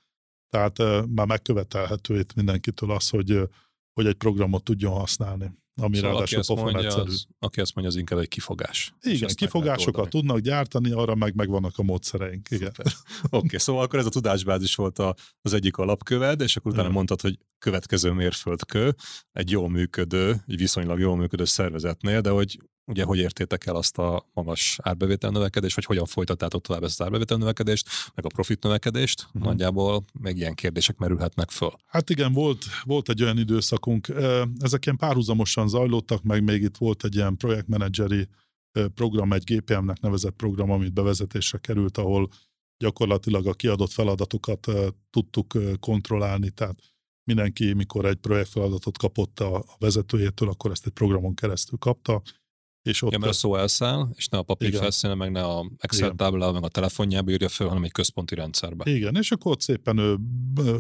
[0.49, 0.79] Tehát
[1.09, 3.49] már megkövetelhető itt mindenkitől az, hogy,
[3.93, 5.51] hogy egy programot tudjon használni.
[5.81, 7.11] Ami szóval ráadásul aki pofon mondja, egyszerű.
[7.11, 8.95] Az, aki azt mondja, az inkább egy kifogás.
[9.01, 12.51] Igen, kifogásokat tudnak gyártani, arra meg megvannak a módszereink.
[12.51, 12.73] Igen.
[12.77, 12.91] Oké,
[13.31, 17.21] okay, szóval akkor ez a tudásbázis volt a, az egyik alapköved, és akkor utána mondtad,
[17.21, 18.95] hogy következő mérföldkő,
[19.33, 22.59] egy jól működő, egy viszonylag jól működő szervezetnél, de hogy
[22.93, 27.07] ugye hogy értétek el azt a magas árbevétel növekedést, vagy hogyan folytattátok tovább ezt az
[27.07, 29.43] árbevétel növekedést, meg a profit növekedést, uh-huh.
[29.43, 31.73] nagyjából meg ilyen kérdések merülhetnek föl.
[31.87, 34.09] Hát igen, volt, volt egy olyan időszakunk,
[34.59, 38.29] ezek ilyen párhuzamosan zajlottak, meg még itt volt egy ilyen projektmenedzseri
[38.95, 42.29] program, egy GPM-nek nevezett program, amit bevezetésre került, ahol
[42.79, 44.71] gyakorlatilag a kiadott feladatokat
[45.11, 46.79] tudtuk kontrollálni, tehát
[47.25, 52.23] mindenki, mikor egy projektfeladatot kapott a vezetőjétől, akkor ezt egy programon keresztül kapta,
[52.83, 53.13] és ott...
[53.13, 56.55] Ja, mert a szó elszáll, és ne a papír felszínen, meg ne a Excel táblában,
[56.55, 58.91] meg a telefonjába írja föl, hanem egy központi rendszerbe.
[58.91, 60.17] Igen, és akkor ott szépen ő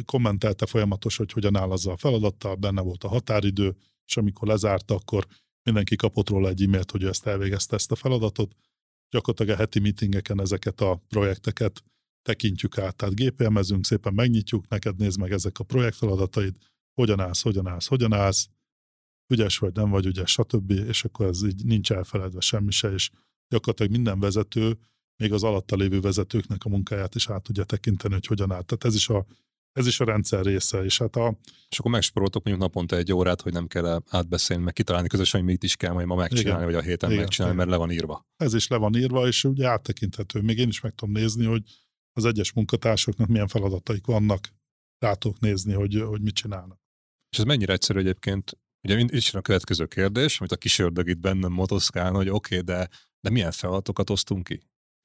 [0.04, 3.76] kommentelte folyamatos, hogy hogyan áll azzal a feladattal, benne volt a határidő,
[4.06, 5.26] és amikor lezárta, akkor
[5.62, 8.54] mindenki kapott róla egy e-mailt, hogy ő ezt elvégezte ezt a feladatot.
[9.10, 11.82] Gyakorlatilag a heti meetingeken ezeket a projekteket
[12.22, 16.54] tekintjük át, tehát GPM-ezünk, szépen megnyitjuk, neked nézd meg ezek a projektfeladataid,
[16.94, 18.48] hogyan állsz, hogyan állsz, hogyan állsz,
[19.32, 20.70] ügyes vagy, nem vagy ügyes, stb.
[20.70, 23.10] És akkor ez így nincs elfeledve semmi se, és
[23.48, 24.78] gyakorlatilag minden vezető,
[25.16, 28.62] még az alatta lévő vezetőknek a munkáját is át tudja tekinteni, hogy hogyan áll.
[28.62, 29.26] Tehát ez is a,
[29.72, 30.84] ez is a rendszer része.
[30.84, 31.38] És, hát a...
[31.68, 35.48] és akkor megsporoltok mondjuk naponta egy órát, hogy nem kell átbeszélni, meg kitalálni közösen, hogy
[35.50, 37.68] mit is kell majd ma megcsinálni, igen, vagy a héten igen, megcsinálni, igen.
[37.68, 38.26] mert le van írva.
[38.36, 40.40] Ez is le van írva, és ugye áttekinthető.
[40.40, 41.62] Még én is meg tudom nézni, hogy
[42.12, 44.48] az egyes munkatársaknak milyen feladataik vannak,
[44.98, 46.80] rá tudok nézni, hogy, hogy mit csinálnak.
[47.30, 51.18] És ez mennyire egyszerű egyébként Ugye is a következő kérdés, amit a kis ördög itt
[51.18, 52.88] bennem motoszkál, hogy oké, okay, de,
[53.20, 54.60] de milyen feladatokat osztunk ki?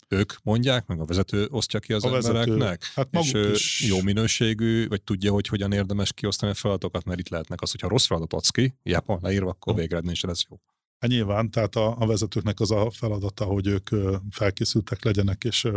[0.10, 2.92] Ők mondják, meg a vezető osztja ki az a embereknek?
[2.96, 3.88] Vezető, hát és ő is.
[3.88, 7.88] jó minőségű, vagy tudja, hogy hogyan érdemes kiosztani a feladatokat, mert itt lehetnek az, hogyha
[7.88, 9.80] rossz feladatot adsz ki, hiába leírva, akkor ha.
[9.80, 10.60] végeredmény lesz jó.
[11.00, 13.90] Hát nyilván, tehát a, a vezetőknek az a feladata, hogy ők
[14.30, 15.68] felkészültek legyenek, és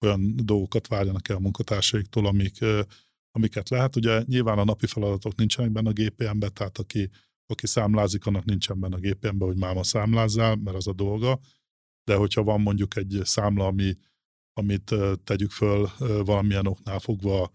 [0.00, 2.58] olyan dolgokat várjanak el a munkatársaiktól, amik,
[3.30, 3.96] amiket lehet.
[3.96, 7.10] Ugye nyilván a napi feladatok nincsenek benne a GPM-be, tehát aki
[7.52, 11.40] aki számlázik, annak nincsen benne a gépemben, hogy máma számlázzál, mert az a dolga,
[12.04, 13.96] de hogyha van mondjuk egy számla, ami,
[14.52, 14.94] amit
[15.24, 17.50] tegyük föl valamilyen oknál fogva,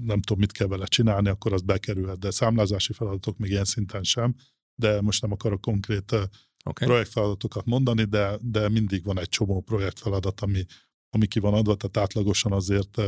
[0.00, 4.02] nem tudom, mit kell vele csinálni, akkor az bekerülhet, de számlázási feladatok még ilyen szinten
[4.02, 4.34] sem,
[4.74, 6.12] de most nem akarok konkrét
[6.64, 6.86] okay.
[6.86, 10.64] projektfeladatokat mondani, de, de mindig van egy csomó projektfeladat, ami,
[11.10, 13.00] ami ki van adva, tehát átlagosan azért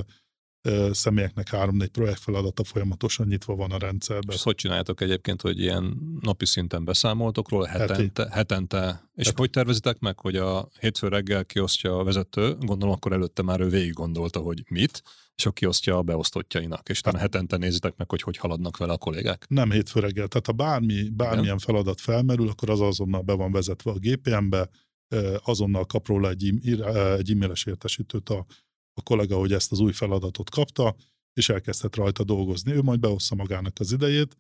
[0.91, 4.37] személyeknek három-négy projekt feladata folyamatosan nyitva van a rendszerben.
[4.37, 8.35] És hogy csináljátok egyébként, hogy ilyen napi szinten beszámoltok róla, hetente, Heti.
[8.35, 9.41] hetente, és Heti.
[9.41, 13.69] hogy tervezitek meg, hogy a hétfő reggel kiosztja a vezető, gondolom akkor előtte már ő
[13.69, 15.03] végig gondolta, hogy mit,
[15.35, 18.99] és akkor kiosztja a beosztottjainak, és utána hetente nézitek meg, hogy hogy haladnak vele a
[18.99, 19.47] kollégák?
[19.49, 21.59] Nem hétfő reggel, tehát ha bármi, bármilyen Igen.
[21.59, 24.69] feladat felmerül, akkor az azonnal be van vezetve a GPM-be,
[25.45, 26.53] azonnal kap róla egy,
[27.19, 28.47] egy e-mailes értesítőt a
[28.99, 30.97] a kollega, hogy ezt az új feladatot kapta,
[31.33, 32.73] és elkezdett rajta dolgozni.
[32.73, 34.37] Ő majd beossza magának az idejét,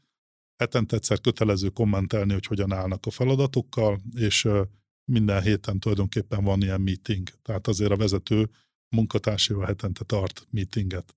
[0.57, 4.49] hetente egyszer kötelező kommentelni, hogy hogyan állnak a feladatokkal, és
[5.05, 7.29] minden héten tulajdonképpen van ilyen meeting.
[7.43, 8.51] Tehát azért a vezető
[8.89, 11.17] munkatársaival hetente tart meetinget.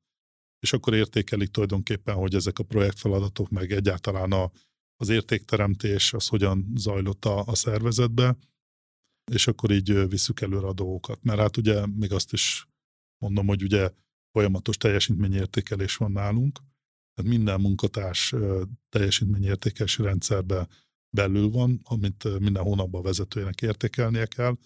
[0.59, 4.51] És akkor értékelik tulajdonképpen, hogy ezek a projektfeladatok, meg egyáltalán a,
[4.95, 8.37] az értékteremtés, az hogyan zajlott a, a szervezetbe,
[9.31, 11.23] és akkor így visszük előre a dolgokat.
[11.23, 12.67] Mert hát ugye még azt is
[13.22, 13.89] mondom, hogy ugye
[14.32, 16.59] folyamatos teljesítményértékelés van nálunk,
[17.13, 18.34] tehát minden munkatárs
[18.89, 20.67] teljesítményértékelési rendszerbe
[21.15, 24.57] belül van, amit minden hónapban a vezetőjének értékelnie kell.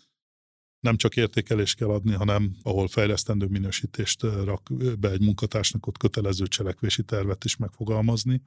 [0.79, 6.47] Nem csak értékelést kell adni, hanem ahol fejlesztendő minősítést rak be egy munkatársnak, ott kötelező
[6.47, 8.41] cselekvési tervet is megfogalmazni.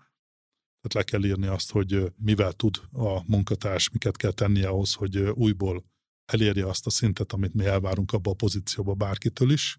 [0.81, 5.19] Tehát le kell írni azt, hogy mivel tud a munkatárs, miket kell tennie ahhoz, hogy
[5.19, 5.85] újból
[6.33, 9.79] elérje azt a szintet, amit mi elvárunk abba a pozícióba bárkitől is.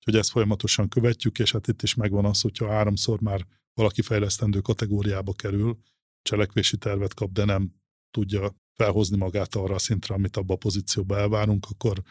[0.00, 4.60] Úgyhogy ezt folyamatosan követjük, és hát itt is megvan az, hogyha háromszor már valaki fejlesztendő
[4.60, 5.78] kategóriába kerül,
[6.22, 7.74] cselekvési tervet kap, de nem
[8.10, 12.02] tudja felhozni magát arra a szintre, amit abba a pozícióba elvárunk, akkor,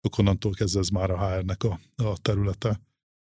[0.00, 2.80] akkor onnantól kezdve ez már a HR-nek a, a területe.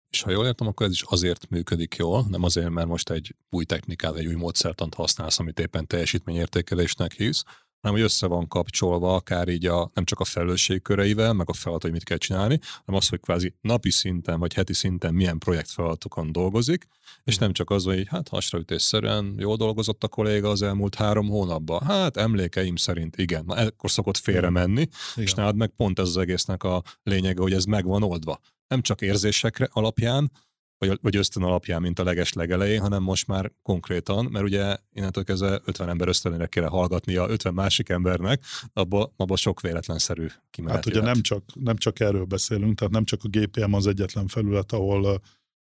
[0.10, 3.36] És ha jól értem, akkor ez is azért működik jól, nem azért, mert most egy
[3.50, 7.44] új technikát, egy új módszertant használsz, amit éppen teljesítményértékelésnek hívsz,
[7.88, 11.82] hanem hogy össze van kapcsolva akár így a, nem csak a felelősségköreivel, meg a feladat,
[11.82, 16.32] hogy mit kell csinálni, hanem az, hogy kvázi napi szinten vagy heti szinten milyen projektfeladatokon
[16.32, 16.88] dolgozik,
[17.24, 21.82] és nem csak az, hogy hát hasraütésszerűen jól dolgozott a kolléga az elmúlt három hónapban.
[21.84, 24.92] Hát emlékeim szerint igen, na ekkor szokott félre menni, igen.
[25.16, 28.40] és nálad meg pont ez az egésznek a lényege, hogy ez meg van oldva.
[28.68, 30.32] Nem csak érzésekre alapján,
[30.78, 35.24] vagy, vagy ösztön alapján, mint a leges legelején, hanem most már konkrétan, mert ugye innentől
[35.24, 40.86] kezdve 50 ember ösztönére kell hallgatnia 50 másik embernek, abban abba sok véletlenszerű kimenet Hát
[40.86, 44.72] ugye nem csak, nem csak erről beszélünk, tehát nem csak a GPM az egyetlen felület,
[44.72, 45.22] ahol,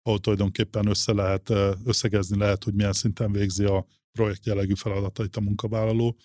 [0.03, 1.53] ahol tulajdonképpen össze lehet,
[1.85, 6.17] összegezni lehet, hogy milyen szinten végzi a projekt jellegű feladatait a munkavállaló,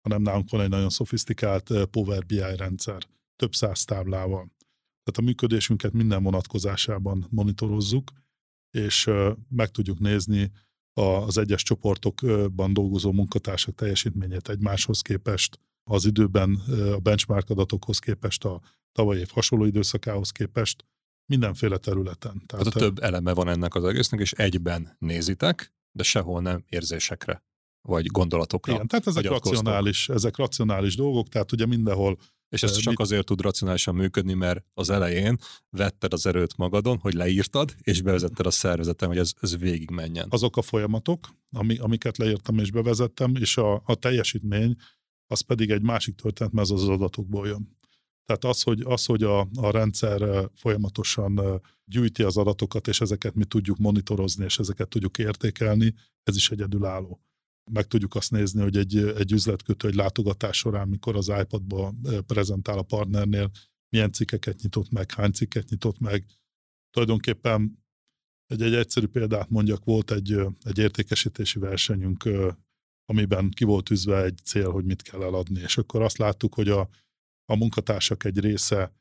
[0.00, 3.02] hanem nálunk van egy nagyon szofisztikált Power BI rendszer,
[3.36, 4.50] több száz táblával.
[5.02, 8.10] Tehát a működésünket minden vonatkozásában monitorozzuk,
[8.70, 9.10] és
[9.48, 10.50] meg tudjuk nézni
[10.92, 15.58] az egyes csoportokban dolgozó munkatársak teljesítményét egymáshoz képest,
[15.90, 16.54] az időben
[16.94, 18.60] a benchmark adatokhoz képest, a
[18.92, 20.84] tavalyi év hasonló időszakához képest,
[21.26, 22.42] mindenféle területen.
[22.46, 26.64] Tehát, Tehát a több eleme van ennek az egésznek, és egyben nézitek, de sehol nem
[26.68, 27.42] érzésekre
[27.88, 28.72] vagy gondolatokra.
[28.72, 32.18] Igen, tehát ezek racionális, ezek racionális dolgok, tehát ugye mindenhol
[32.50, 35.38] és ez csak azért tud racionálisan működni, mert az elején
[35.70, 40.26] vetted az erőt magadon, hogy leírtad, és bevezetted a szervezetem, hogy ez, ez végig menjen.
[40.30, 44.76] Azok a folyamatok, ami, amiket leírtam és bevezettem, és a, a teljesítmény,
[45.26, 47.78] az pedig egy másik történet, mert az az adatokból jön.
[48.24, 53.44] Tehát az, hogy, az, hogy a, a rendszer folyamatosan gyűjti az adatokat, és ezeket mi
[53.44, 57.20] tudjuk monitorozni, és ezeket tudjuk értékelni, ez is egyedülálló
[57.72, 61.94] meg tudjuk azt nézni, hogy egy, egy üzletkötő egy látogatás során, mikor az iPad-ba
[62.26, 63.50] prezentál a partnernél,
[63.88, 66.26] milyen cikkeket nyitott meg, hány cikket nyitott meg.
[66.90, 67.84] Tulajdonképpen
[68.46, 72.28] egy, egy egyszerű példát mondjak, volt egy, egy értékesítési versenyünk,
[73.04, 76.68] amiben ki volt üzve egy cél, hogy mit kell eladni, és akkor azt láttuk, hogy
[76.68, 76.88] a,
[77.44, 78.92] a munkatársak egy része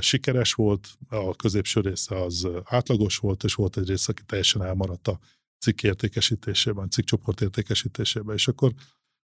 [0.00, 5.08] sikeres volt, a középső része az átlagos volt, és volt egy része, aki teljesen elmaradt
[5.08, 5.18] a
[5.62, 8.72] cikk értékesítésében, cikkcsoport értékesítésében, és akkor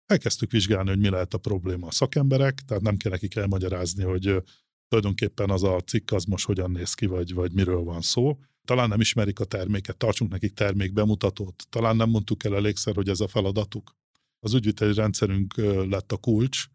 [0.05, 1.87] elkezdtük vizsgálni, hogy mi lehet a probléma.
[1.87, 4.43] A szakemberek, tehát nem kell nekik elmagyarázni, hogy
[4.87, 8.39] tulajdonképpen az a cikk az most hogyan néz ki, vagy, vagy miről van szó.
[8.67, 13.09] Talán nem ismerik a terméket, tartsunk nekik termék bemutatót, talán nem mondtuk el elégszer, hogy
[13.09, 13.95] ez a feladatuk.
[14.39, 15.55] Az ügyviteli rendszerünk
[15.89, 16.65] lett a kulcs,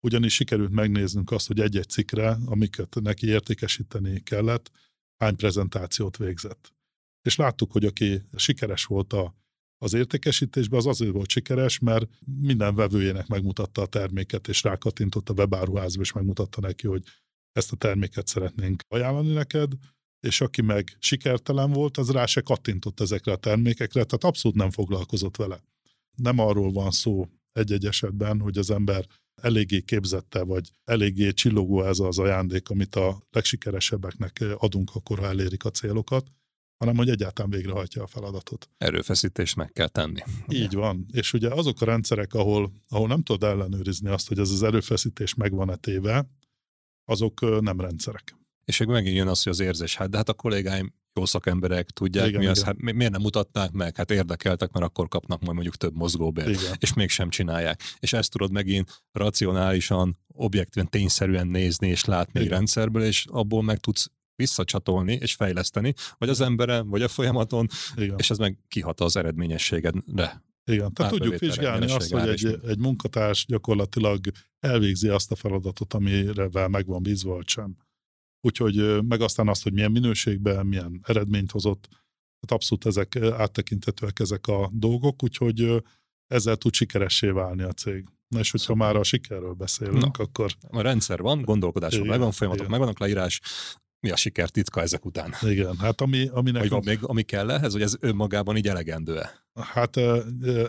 [0.00, 4.70] ugyanis sikerült megnéznünk azt, hogy egy-egy cikkre, amiket neki értékesíteni kellett,
[5.16, 6.75] hány prezentációt végzett
[7.26, 9.34] és láttuk, hogy aki sikeres volt a,
[9.78, 12.08] az értékesítésben, az azért volt sikeres, mert
[12.40, 17.02] minden vevőjének megmutatta a terméket, és rákattintott a webáruházba, és megmutatta neki, hogy
[17.52, 19.72] ezt a terméket szeretnénk ajánlani neked,
[20.20, 24.70] és aki meg sikertelen volt, az rá se kattintott ezekre a termékekre, tehát abszolút nem
[24.70, 25.60] foglalkozott vele.
[26.14, 29.06] Nem arról van szó egy-egy esetben, hogy az ember
[29.42, 35.64] eléggé képzette, vagy eléggé csillogó ez az ajándék, amit a legsikeresebbeknek adunk, akkor ha elérik
[35.64, 36.30] a célokat,
[36.78, 38.68] hanem hogy egyáltalán végrehajtja a feladatot.
[38.78, 40.20] Erőfeszítést meg kell tenni.
[40.48, 41.06] Így van.
[41.12, 45.34] És ugye azok a rendszerek, ahol, ahol nem tudod ellenőrizni azt, hogy ez az erőfeszítés
[45.34, 46.30] megvan-e téve,
[47.04, 48.36] azok nem rendszerek.
[48.64, 51.90] És még megint jön az, hogy az érzés, hát de hát a kollégáim jó szakemberek,
[51.90, 53.96] tudják igen, mi az, hát miért nem mutatnák meg?
[53.96, 57.80] Hát érdekeltek, mert akkor kapnak majd mondjuk több mozgóbért, és mégsem csinálják.
[57.98, 62.42] És ezt tudod megint racionálisan, objektíven, tényszerűen nézni és látni igen.
[62.42, 67.66] egy rendszerből, és abból meg tudsz visszacsatolni és fejleszteni, vagy az emberen, vagy a folyamaton,
[67.96, 68.14] Igen.
[68.18, 70.44] és ez meg kihat az eredményességedre.
[70.64, 74.20] Igen, tehát tudjuk vizsgálni azt, hogy egy, egy munkatárs gyakorlatilag
[74.60, 77.76] elvégzi azt a feladatot, amire meg van bízva, vagy sem.
[78.40, 84.46] Úgyhogy meg aztán azt, hogy milyen minőségben, milyen eredményt hozott, tehát abszolút ezek áttekintetőek ezek
[84.46, 85.82] a dolgok, úgyhogy
[86.26, 88.04] ezzel tud sikeressé válni a cég.
[88.28, 90.24] Na és hogyha már a sikerről beszélünk, Na.
[90.24, 93.40] akkor A rendszer van, gondolkodás van, megvan, folyamatok megvannak, leírás.
[94.06, 95.34] Mi a siker titka ezek után?
[95.42, 98.68] igen, hát ami, ami Vagy van nekünk, még, ami kell ehhez, hogy ez önmagában így
[98.68, 99.44] elegendő-e?
[99.60, 99.96] hát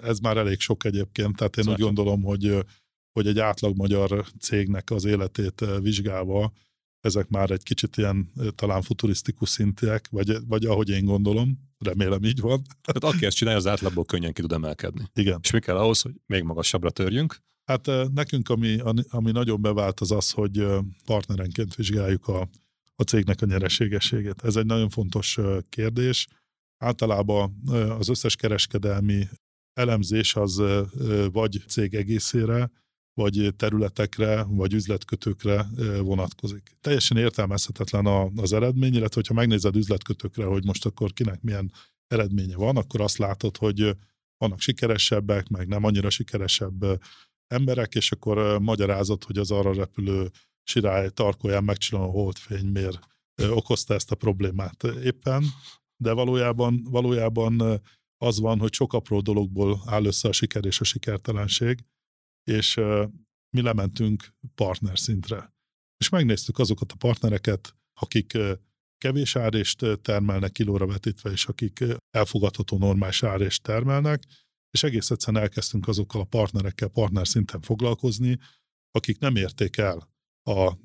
[0.04, 2.66] ez már elég sok egyébként, tehát én Szóval úgy gondolom, hogy,
[3.12, 6.54] hogy egy átlag magyar cégnek az életét vizsgálva,
[7.00, 12.40] ezek már egy kicsit ilyen talán futurisztikus szintiek, vagy, vagy ahogy én gondolom, remélem így
[12.40, 12.62] van.
[12.82, 15.10] Tehát aki ezt csinálja, az átlagból könnyen ki tud emelkedni.
[15.14, 15.40] Igen.
[15.44, 17.38] És mi kell ahhoz, hogy még magasabbra törjünk?
[17.64, 18.80] Hát nekünk, ami,
[19.10, 20.66] ami nagyon bevált, az az, hogy
[21.06, 22.50] partnerenként vizsgáljuk a,
[23.00, 24.44] a cégnek a nyereségességét.
[24.44, 25.38] Ez egy nagyon fontos
[25.70, 26.28] kérdés.
[26.78, 27.62] Általában
[28.00, 29.28] az összes kereskedelmi
[29.74, 30.62] elemzés az
[31.32, 32.72] vagy cég egészére,
[33.14, 35.66] vagy területekre, vagy üzletkötőkre
[36.02, 36.78] vonatkozik.
[36.82, 41.72] Teljesen értelmezhetetlen az eredmény, illetve hogyha megnézed üzletkötőkre, hogy most akkor kinek milyen
[42.08, 43.96] eredménye van, akkor azt látod, hogy
[44.38, 47.02] vannak sikeresebbek, meg nem annyira sikeresebb
[47.48, 50.32] emberek, és akkor magyarázat, hogy az arra repülő
[50.68, 53.00] sirály tarkóján megcsillanó holdfény miért
[53.36, 55.44] okozta ezt a problémát éppen,
[56.02, 57.82] de valójában, valójában
[58.18, 61.86] az van, hogy sok apró dologból áll össze a siker és a sikertelenség,
[62.44, 62.76] és
[63.50, 65.56] mi lementünk partner szintre.
[65.98, 68.38] És megnéztük azokat a partnereket, akik
[68.98, 74.24] kevés árést termelnek kilóra vetítve, és akik elfogadható normális árést termelnek,
[74.70, 78.38] és egész egyszerűen elkezdtünk azokkal a partnerekkel partner szinten foglalkozni,
[78.92, 80.16] akik nem érték el
[80.48, 80.78] a,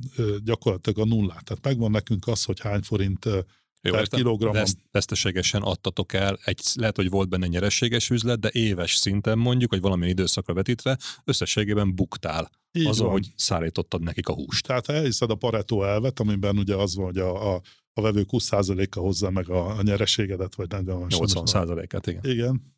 [0.44, 1.44] gyakorlatilag a nullát.
[1.44, 3.24] Tehát megvan nekünk az, hogy hány forint
[3.84, 4.18] Jó, Per értem.
[4.18, 4.56] kilogramon.
[4.56, 9.70] Veszt, veszteségesen adtatok el, egy, lehet, hogy volt benne nyereséges üzlet, de éves szinten mondjuk,
[9.70, 13.14] vagy valamilyen időszakra vetítve, összességében buktál így azon, van.
[13.14, 14.66] hogy szállítottad nekik a húst.
[14.66, 17.60] Tehát ha elhiszed a Pareto elvet, amiben ugye az van, hogy a, a,
[17.92, 22.24] a vevők 20%-a hozza meg a, a nyereségedet, vagy 40 80 százalékát, igen.
[22.24, 22.74] Igen.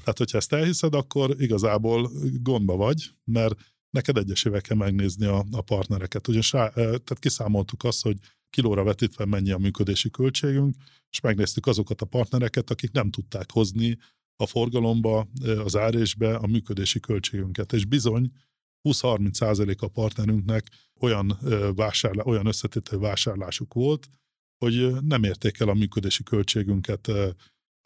[0.00, 2.10] Tehát, hogyha ezt elhiszed, akkor igazából
[2.42, 3.54] gondba vagy, mert
[3.94, 6.28] neked egyesével kell megnézni a, a partnereket.
[6.28, 8.16] Ugyanis rá, eh, tehát kiszámoltuk azt, hogy
[8.50, 10.74] kilóra vetítve mennyi a működési költségünk,
[11.10, 13.98] és megnéztük azokat a partnereket, akik nem tudták hozni
[14.36, 15.28] a forgalomba,
[15.64, 17.72] az árésbe a működési költségünket.
[17.72, 18.30] És bizony
[18.88, 20.70] 20-30 százalék a partnerünknek
[21.00, 21.38] olyan,
[21.74, 24.08] vásárlá, olyan összetételű vásárlásuk volt,
[24.64, 27.10] hogy nem érték el a működési költségünket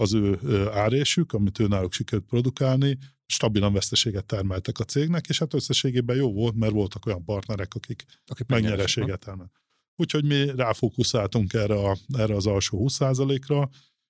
[0.00, 0.38] az ő
[0.70, 2.98] árésük, amit ő náluk sikerült produkálni,
[3.32, 8.04] stabilan veszteséget termeltek a cégnek, és hát összességében jó volt, mert voltak olyan partnerek, akik
[8.26, 9.50] Akik megnyereséget termel.
[9.96, 13.68] Úgyhogy mi ráfókuszáltunk erre, a, erre az alsó 20%-ra,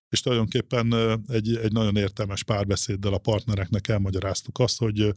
[0.09, 0.93] és tulajdonképpen
[1.29, 5.15] egy, egy nagyon értelmes párbeszéddel a partnereknek elmagyaráztuk azt, hogy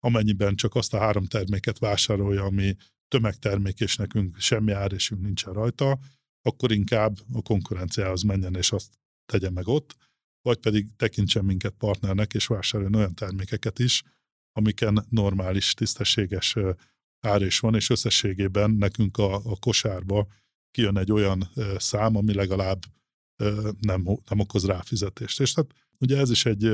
[0.00, 2.76] amennyiben csak azt a három terméket vásárolja, ami
[3.08, 5.98] tömegtermék, és nekünk semmi árésünk nincsen rajta,
[6.42, 9.96] akkor inkább a konkurenciához menjen, és azt tegye meg ott,
[10.42, 14.02] vagy pedig tekintsen minket partnernek, és vásároljon olyan termékeket is,
[14.52, 16.70] amiken normális, tisztességes ö,
[17.20, 20.26] árés van, és összességében nekünk a, a kosárba
[20.70, 22.82] kijön egy olyan szám, ami legalább
[23.80, 25.40] nem, nem okoz ráfizetést.
[25.40, 26.72] És tehát ugye ez is egy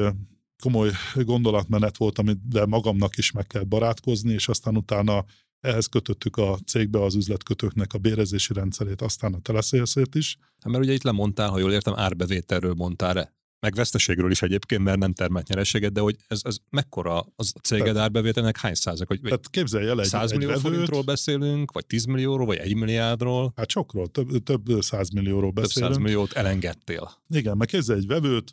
[0.63, 5.25] komoly gondolatmenet volt, amivel magamnak is meg kell barátkozni, és aztán utána
[5.61, 10.37] ehhez kötöttük a cégbe az üzletkötőknek a bérezési rendszerét, aztán a teleszélszét is.
[10.61, 13.35] Hát mert ugye itt lemondtál, ha jól értem, árbevételről mondtál-e?
[13.61, 17.59] Meg veszteségről is egyébként, mert nem termelt nyereséget, de hogy ez, ez mekkora az a
[17.59, 19.09] céged Tehát- árbevételnek hány százalék?
[19.09, 22.57] Vagy Tehát képzelj el egy, 100 egy millió vevőt, forintról beszélünk, vagy 10 millióról, vagy
[22.57, 23.53] 1 milliárdról?
[23.57, 25.93] hát sokról, több, több százmillióról Több beszélünk.
[25.95, 27.11] száz milliót elengedtél.
[27.29, 28.53] Igen, meg képzelj egy vevőt,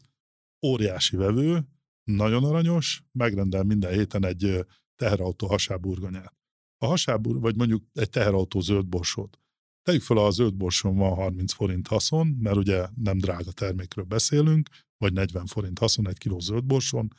[0.66, 1.68] óriási vevő,
[2.04, 6.34] nagyon aranyos, megrendel minden héten egy teherautó hasáburgonyát.
[6.78, 9.40] A hasábur, vagy mondjuk egy teherautó zöld borsót.
[9.84, 14.70] Tegyük fel, a zöld borson van 30 forint haszon, mert ugye nem drága termékről beszélünk,
[14.98, 17.14] vagy 40 forint haszon egy kiló zöld borson.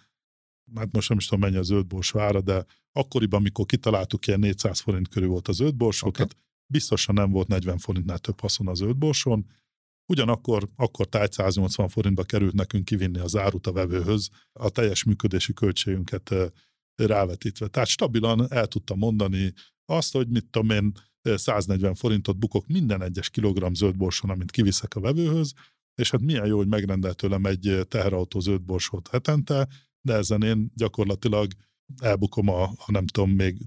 [0.74, 4.40] Hát most nem is tudom, mennyi a zöld borsó ára, de akkoriban, amikor kitaláltuk, ilyen
[4.40, 6.22] 400 forint körül volt a zöld borsó, Oké.
[6.22, 6.34] okay.
[6.34, 9.46] tehát biztosan nem volt 40 forintnál több haszon a zöld borson.
[10.06, 15.52] Ugyanakkor akkor tájt 180 forintba került nekünk kivinni az árut a vevőhöz, a teljes működési
[15.52, 16.34] költségünket
[16.94, 17.68] rávetítve.
[17.68, 19.52] Tehát stabilan el tudtam mondani
[19.84, 20.92] azt, hogy mit tudom én,
[21.24, 25.52] 140 forintot bukok minden egyes kilogramm zöldborson, amit kiviszek a vevőhöz,
[25.94, 29.68] és hát milyen jó, hogy megrendel tőlem egy ö, teherautó zöldborsót hetente,
[30.00, 31.52] de ezen én gyakorlatilag
[32.02, 33.58] elbukom a, a nem tudom, még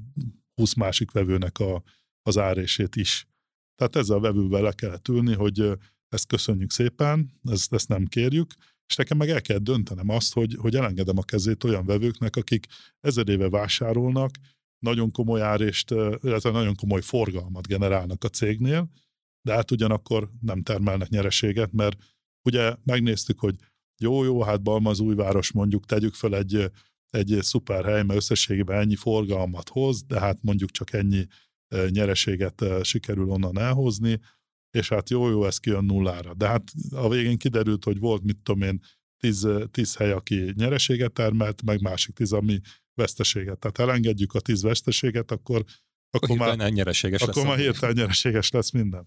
[0.54, 1.84] 20 másik vevőnek a,
[2.22, 3.28] az árését is.
[3.76, 5.74] Tehát ezzel a vevővel le kellett ülni, hogy ö,
[6.10, 8.54] ezt köszönjük szépen, ezt, ezt nem kérjük,
[8.88, 12.66] és nekem meg el kell döntenem azt, hogy, hogy elengedem a kezét olyan vevőknek, akik
[13.00, 14.32] ezer éve vásárolnak,
[14.80, 18.90] nagyon komoly árést, illetve nagyon komoly forgalmat generálnak a cégnél,
[19.42, 21.98] de hát ugyanakkor nem termelnek nyereséget, mert
[22.44, 23.56] ugye megnéztük, hogy
[24.00, 26.72] jó, jó, hát Balmazújváros mondjuk tegyük fel egy
[27.10, 31.26] egy szuper hely, mert összességében ennyi forgalmat hoz, de hát mondjuk csak ennyi
[31.90, 34.20] nyereséget sikerül onnan elhozni,
[34.72, 36.34] és hát jó-jó, ez kijön nullára.
[36.34, 38.80] De hát a végén kiderült, hogy volt, mit tudom én,
[39.18, 42.60] tíz, tíz hely, aki nyereséget termelt, meg másik tíz, ami
[42.98, 43.60] veszteséget.
[43.60, 45.64] Tehát elengedjük a tíz veszteséget, akkor,
[46.10, 49.06] akkor, akkor már, nyereséges akkor lesz már hirtelen nyereséges lesz minden.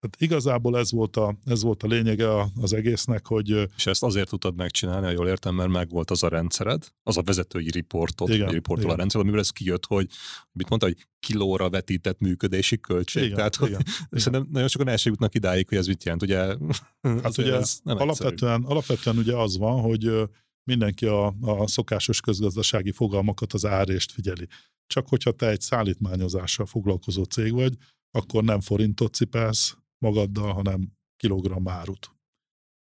[0.00, 2.28] Tehát igazából ez volt a, ez volt a lényege
[2.60, 3.48] az egésznek, hogy...
[3.76, 7.16] És ezt azért tudtad megcsinálni, ha jól értem, mert meg volt az a rendszered, az
[7.16, 8.94] a vezetői riportot, igen, riportol igen.
[8.94, 10.08] a rendszer, amiből ez kijött, hogy
[10.52, 13.22] mit mondta, hogy kilóra vetített működési költség.
[13.22, 16.22] Igen, Tehát, igen, hogy, szerintem nagyon sokan el jutnak idáig, hogy ez mit jelent.
[16.22, 16.38] Ugye,
[17.22, 20.10] hát ugye ez nem alapvetően, alapvetően ugye az van, hogy
[20.68, 24.46] mindenki a, a szokásos közgazdasági fogalmakat, az árést figyeli.
[24.86, 27.76] Csak hogyha te egy szállítmányozással foglalkozó cég vagy,
[28.10, 32.10] akkor nem forintot cipelsz, magaddal, hanem kilogramm árut.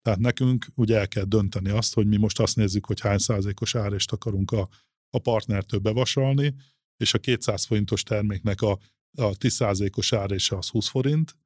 [0.02, 3.76] Tehát nekünk ugye el kell dönteni azt, hogy mi most azt nézzük, hogy hány százalékos
[3.76, 4.70] árést akarunk a,
[5.10, 6.56] a partnertől bevasalni,
[6.98, 8.80] és a 200 forintos terméknek a,
[9.18, 11.38] a 10 százalékos árése az 20 forint,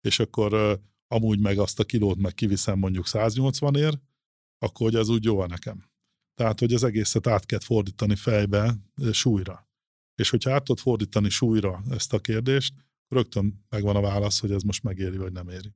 [0.00, 3.98] és akkor amúgy meg azt a kilót meg kiviszem mondjuk 180 ér,
[4.58, 5.84] akkor hogy az úgy jó nekem.
[6.34, 8.76] Tehát, hogy az egészet át kell fordítani fejbe,
[9.12, 9.68] súlyra.
[10.14, 12.74] És hogyha át tudod fordítani súlyra ezt a kérdést,
[13.08, 15.74] rögtön megvan a válasz, hogy ez most megéri, vagy nem éri.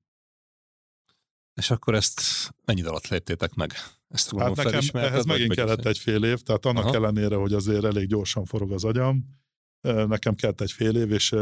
[1.54, 2.20] És akkor ezt
[2.64, 3.72] mennyi alatt léptétek meg?
[4.08, 6.94] Ezt hát nekem ehhez megint kellett egy fél év, tehát annak Aha.
[6.94, 9.24] ellenére, hogy azért elég gyorsan forog az agyam,
[9.82, 11.34] nekem kellett egy fél év, és,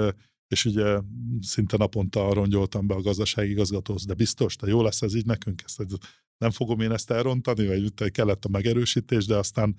[0.49, 1.01] és ugye
[1.41, 5.63] szinte naponta rongyoltam be a gazdasági igazgatóhoz, de biztos, de jó lesz ez így nekünk,
[5.65, 5.87] ezt,
[6.41, 9.77] nem fogom én ezt elrontani, vagy kellett a megerősítés, de aztán,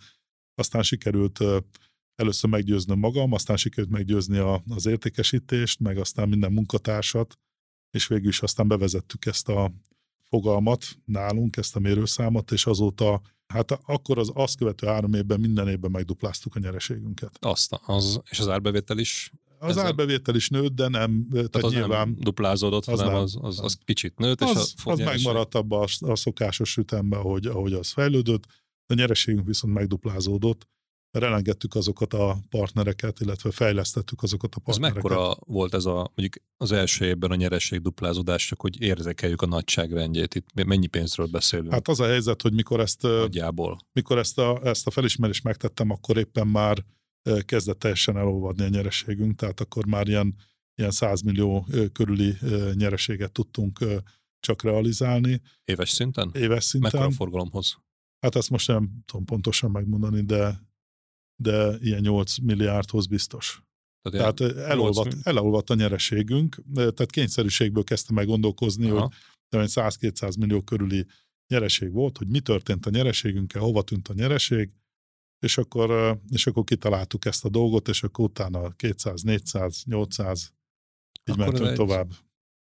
[0.55, 1.39] aztán sikerült
[2.15, 7.37] először meggyőznöm magam, aztán sikerült meggyőzni a, az értékesítést, meg aztán minden munkatársat,
[7.91, 9.71] és végül is aztán bevezettük ezt a
[10.23, 15.67] fogalmat nálunk, ezt a mérőszámot, és azóta, hát akkor az azt követő három évben minden
[15.67, 17.37] évben megdupláztuk a nyereségünket.
[17.39, 19.31] Azt, az, és az árbevétel is
[19.61, 19.85] az ezen...
[19.85, 22.07] árbevétel is nőtt, de nem, tehát, tehát az nyilván...
[22.07, 24.41] Nem duplázódott, az hanem nem, az, az, az kicsit nőtt.
[24.41, 28.45] Az, és a az megmaradt abban a, a szokásos ütemben, ahogy, ahogy az fejlődött,
[28.85, 30.67] a nyereségünk viszont megduplázódott,
[31.11, 34.97] mert elengedtük azokat a partnereket, illetve fejlesztettük azokat a partnereket.
[34.97, 39.41] Ez mekkora volt ez a, mondjuk az első évben a nyereség duplázódás, csak hogy érzékeljük
[39.41, 41.71] a nagyságrendjét, itt mennyi pénzről beszélünk?
[41.71, 43.79] Hát az a helyzet, hogy mikor ezt, Nagyjából.
[43.93, 46.85] mikor ezt a, ezt a felismerést megtettem, akkor éppen már
[47.45, 50.35] kezdett teljesen elolvadni a nyereségünk, tehát akkor már ilyen,
[50.75, 52.35] ilyen 100 millió körüli
[52.73, 53.85] nyereséget tudtunk
[54.39, 55.41] csak realizálni.
[55.63, 56.31] Éves szinten?
[56.33, 56.91] Éves szinten.
[56.93, 57.77] Mekkora forgalomhoz?
[58.19, 60.69] Hát ezt most nem tudom pontosan megmondani, de
[61.41, 63.63] de ilyen 8 milliárdhoz biztos.
[64.09, 69.11] Tehát, tehát elolvadt, elolvadt a nyereségünk, tehát kényszerűségből kezdtem meg gondolkozni, Aha.
[69.49, 71.05] hogy 100-200 millió körüli
[71.47, 74.69] nyereség volt, hogy mi történt a nyereségünkkel, hova tűnt a nyereség,
[75.41, 80.53] és akkor, és akkor kitaláltuk ezt a dolgot, és akkor utána 200, 400, 800,
[81.29, 82.11] így akkor mentünk tovább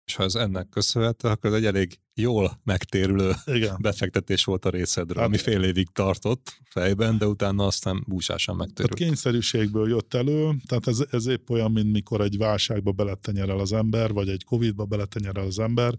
[0.09, 3.77] és ha ez ennek köszönhető, akkor ez egy elég jól megtérülő Igen.
[3.89, 8.95] befektetés volt a részedről, hát, ami fél évig tartott fejben, de utána aztán búsásan megtérült.
[8.95, 13.73] Tehát kényszerűségből jött elő, tehát ez, ez épp olyan, mint mikor egy válságba beletenyerel az
[13.73, 15.95] ember, vagy egy Covid-ba beletenyerel az ember,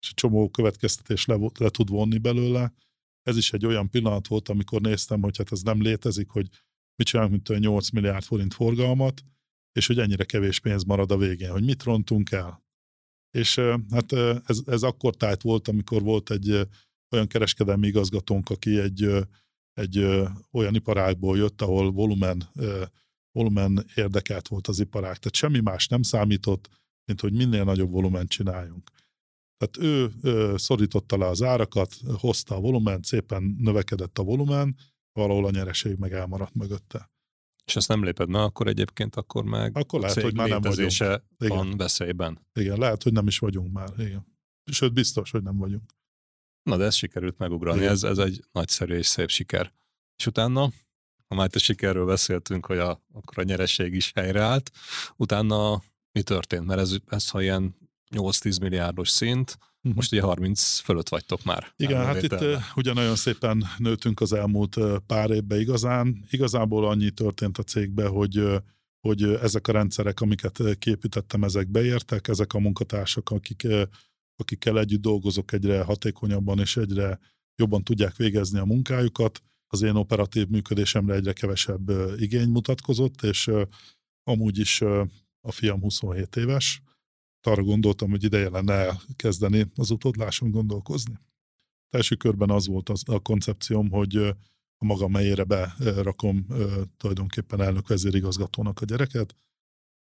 [0.00, 2.72] és egy csomó következtetés le, le tud vonni belőle.
[3.22, 6.48] Ez is egy olyan pillanat volt, amikor néztem, hogy hát ez nem létezik, hogy
[6.96, 9.22] mit csinálunk, mint 8 milliárd forint forgalmat,
[9.72, 12.64] és hogy ennyire kevés pénz marad a végén, hogy mit rontunk el.
[13.30, 13.58] És
[13.90, 14.12] hát
[14.46, 16.68] ez, ez akkor tájt volt, amikor volt egy
[17.10, 19.10] olyan kereskedelmi igazgatónk, aki egy,
[19.72, 19.98] egy
[20.50, 22.50] olyan iparágból jött, ahol volumen,
[23.32, 25.16] volumen érdekelt volt az iparág.
[25.16, 26.68] Tehát semmi más nem számított,
[27.04, 28.90] mint hogy minél nagyobb volumen csináljunk.
[29.62, 29.90] Tehát
[30.22, 34.76] ő, szorította le az árakat, hozta a volumen, szépen növekedett a volumen,
[35.12, 37.10] valahol a nyereség meg elmaradt mögötte.
[37.64, 40.96] És ezt nem léped meg, akkor egyébként akkor meg akkor lehet, hogy már nem vagyunk.
[41.38, 41.76] van igen.
[41.76, 42.46] veszélyben.
[42.52, 43.88] Igen, lehet, hogy nem is vagyunk már.
[43.98, 44.26] Igen.
[44.64, 45.90] Sőt, biztos, hogy nem vagyunk.
[46.62, 49.72] Na, de ez sikerült megugrani, ez, ez egy nagyszerű és szép siker.
[50.16, 50.72] És utána,
[51.26, 54.70] ha már a sikerről beszéltünk, hogy a, akkor a nyereség is helyreállt,
[55.16, 55.82] utána
[56.12, 56.66] mi történt?
[56.66, 57.81] Mert ez, ez ha ilyen
[58.14, 59.96] 8-10 milliárdos szint, Uh-huh.
[59.96, 61.72] Most ugye 30 fölött vagytok már.
[61.76, 66.24] Igen, hát itt uh, ugye nagyon szépen nőtünk az elmúlt uh, pár évben igazán.
[66.30, 68.56] Igazából annyi történt a cégbe, hogy uh,
[69.00, 73.66] hogy ezek a rendszerek, amiket képítettem, ezek beértek, ezek a munkatársak, akik,
[74.36, 77.18] akikkel együtt dolgozok, egyre hatékonyabban és egyre
[77.56, 79.42] jobban tudják végezni a munkájukat.
[79.66, 81.90] Az én operatív működésemre egyre kevesebb
[82.20, 83.50] igény mutatkozott, és
[84.24, 84.80] amúgy is
[85.40, 86.82] a fiam 27 éves,
[87.46, 91.12] arra gondoltam, hogy ideje lenne elkezdeni az utódláson gondolkozni.
[91.88, 94.16] Az első körben az volt az, a koncepcióm, hogy
[94.76, 96.46] a maga melyére berakom
[96.96, 99.36] tulajdonképpen elnök vezérigazgatónak a gyereket,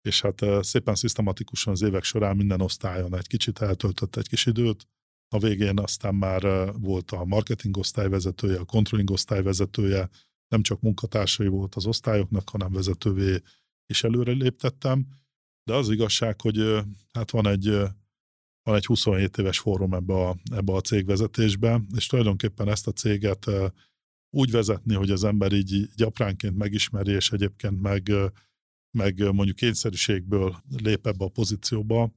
[0.01, 4.87] és hát szépen szisztematikusan az évek során minden osztályon egy kicsit eltöltött egy kis időt,
[5.33, 10.09] a végén aztán már volt a marketing osztályvezetője, a controlling osztályvezetője,
[10.47, 13.41] nem csak munkatársai volt az osztályoknak, hanem vezetővé
[13.85, 15.07] is előre léptettem.
[15.71, 17.65] De az igazság, hogy hát van egy,
[18.63, 23.51] van egy 27 éves fórum ebbe a, ebbe a cégvezetésbe, és tulajdonképpen ezt a céget
[24.29, 28.11] úgy vezetni, hogy az ember így gyapránként megismeri, és egyébként meg,
[28.97, 32.11] meg mondjuk kényszerűségből lép ebbe a pozícióba,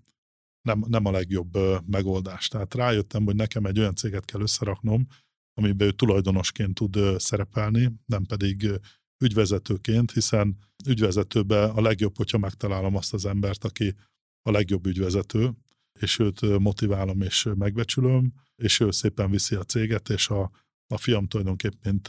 [0.63, 2.49] nem, nem a legjobb megoldás.
[2.49, 5.07] Tehát rájöttem, hogy nekem egy olyan céget kell összeraknom,
[5.55, 8.81] amiben ő tulajdonosként tud szerepelni, nem pedig
[9.19, 10.57] ügyvezetőként, hiszen
[10.87, 13.95] ügyvezetőbe a legjobb, hogyha megtalálom azt az embert, aki
[14.43, 15.53] a legjobb ügyvezető,
[16.01, 20.51] és őt motiválom és megbecsülöm, és ő szépen viszi a céget, és a,
[20.87, 22.01] a fiam tulajdonképpen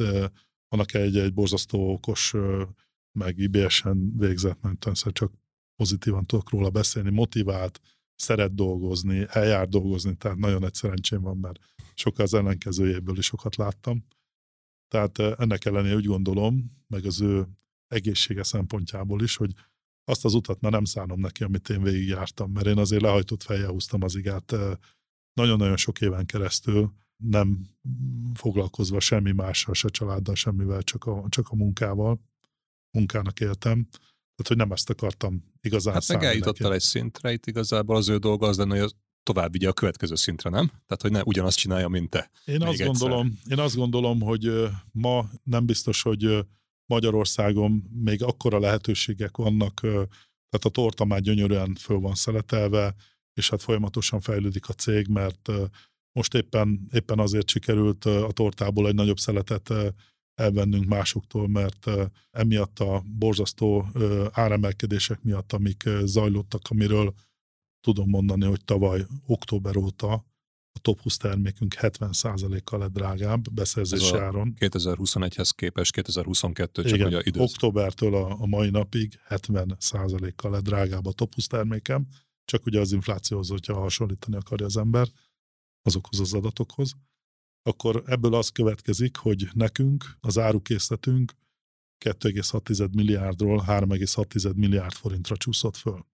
[0.67, 2.33] annak egy, egy borzasztó okos,
[3.11, 5.33] meg IBS-en végzett, mert csak
[5.75, 7.79] pozitívan tudok róla beszélni, motivált,
[8.15, 11.59] szeret dolgozni, eljár dolgozni, tehát nagyon nagy szerencsém van, mert
[11.93, 14.05] sokkal az ellenkezőjéből is sokat láttam.
[14.95, 17.47] Tehát ennek ellenére úgy gondolom, meg az ő
[17.87, 19.53] egészsége szempontjából is, hogy
[20.03, 23.69] azt az utat már nem szánom neki, amit én végigjártam, mert én azért lehajtott fejjel
[23.69, 24.55] húztam az igát
[25.33, 26.93] nagyon-nagyon sok éven keresztül,
[27.23, 27.69] nem
[28.33, 32.21] foglalkozva semmi mással, se családdal, semmivel, csak a, csak a munkával.
[32.97, 33.87] Munkának éltem.
[33.89, 38.17] Tehát, hogy nem ezt akartam igazán Hát meg eljutottál egy szintre, itt igazából az ő
[38.17, 38.95] dolga az lenne, hogy
[39.25, 40.67] tovább vigye a következő szintre, nem?
[40.67, 42.31] Tehát, hogy ne ugyanazt csinálja, mint te.
[42.45, 46.45] Én, azt gondolom, én azt gondolom, hogy ma nem biztos, hogy
[46.85, 47.71] Magyarországon
[48.03, 49.79] még akkora lehetőségek vannak,
[50.49, 52.95] tehát a torta már gyönyörűen föl van szeletelve,
[53.33, 55.51] és hát folyamatosan fejlődik a cég, mert
[56.11, 59.73] most éppen, éppen azért sikerült a tortából egy nagyobb szeletet
[60.33, 61.89] elvennünk másoktól, mert
[62.31, 63.87] emiatt a borzasztó
[64.31, 67.13] áremelkedések miatt, amik zajlottak, amiről
[67.85, 70.11] tudom mondani, hogy tavaly október óta
[70.71, 74.55] a top 20 termékünk 70%-kal lett drágább beszerzési áron.
[74.59, 77.41] 2021-hez képest 2022 csak Igen, ugye idősz.
[77.41, 82.07] októbertől a, a mai napig 70%-kal lett drágább a top 20 termékem,
[82.45, 85.07] csak ugye az inflációhoz, hogyha hasonlítani akarja az ember
[85.81, 86.95] azokhoz az adatokhoz,
[87.63, 91.33] akkor ebből az következik, hogy nekünk az árukészletünk
[92.05, 96.05] 2,6 milliárdról 3,6 milliárd forintra csúszott föl.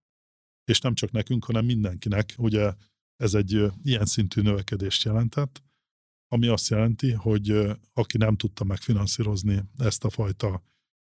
[0.64, 2.34] És nem csak nekünk, hanem mindenkinek.
[2.38, 2.74] Ugye
[3.16, 5.62] ez egy ilyen szintű növekedést jelentett,
[6.28, 10.62] ami azt jelenti, hogy aki nem tudta megfinanszírozni ezt a fajta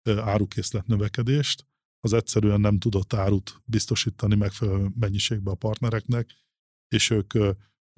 [0.08, 1.66] árukészlet növekedést,
[2.00, 6.30] az egyszerűen nem tudott árut biztosítani megfelelő mennyiségbe a partnereknek,
[6.88, 7.32] és ők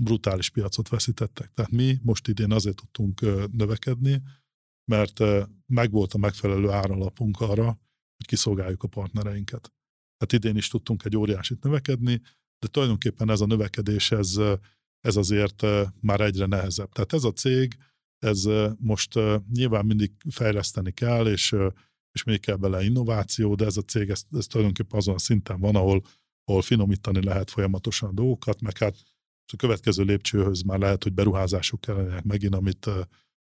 [0.02, 1.52] brutális piacot veszítettek.
[1.52, 3.20] Tehát mi most idén azért tudtunk
[3.52, 4.22] növekedni,
[4.90, 5.20] mert
[5.66, 7.66] megvolt a megfelelő áralapunk arra,
[8.16, 9.72] hogy kiszolgáljuk a partnereinket.
[10.18, 12.20] Tehát idén is tudtunk egy óriásit növekedni,
[12.58, 14.36] de tulajdonképpen ez a növekedés, ez,
[15.00, 15.66] ez azért
[16.00, 16.92] már egyre nehezebb.
[16.92, 17.76] Tehát ez a cég,
[18.18, 18.48] ez
[18.78, 19.18] most
[19.52, 21.56] nyilván mindig fejleszteni kell, és,
[22.12, 25.60] és még kell bele innováció, de ez a cég, ez, ez tulajdonképpen azon a szinten
[25.60, 26.02] van, ahol,
[26.44, 28.96] ahol finomítani lehet folyamatosan a dolgokat, meg hát
[29.52, 32.90] a következő lépcsőhöz már lehet, hogy beruházások kellenek megint, amit,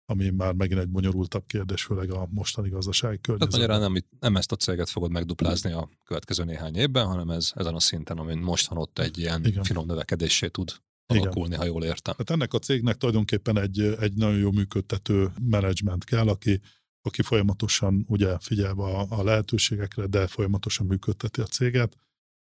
[0.07, 3.61] ami már megint egy bonyolultabb kérdés, főleg a mostani gazdasági környezetben.
[3.61, 7.53] Tehát magyarán nem, nem ezt a céget fogod megduplázni a következő néhány évben, hanem ez
[7.55, 9.65] ezen a szinten, amin most van ott egy ilyen Igen.
[9.65, 10.73] finom növekedésé tud
[11.07, 11.61] alakulni, Igen.
[11.61, 12.15] ha jól értem.
[12.15, 16.61] Tehát ennek a cégnek tulajdonképpen egy, egy nagyon jó működtető menedzsment kell, aki,
[17.03, 21.97] aki folyamatosan ugye figyelve a, a lehetőségekre, de folyamatosan működteti a céget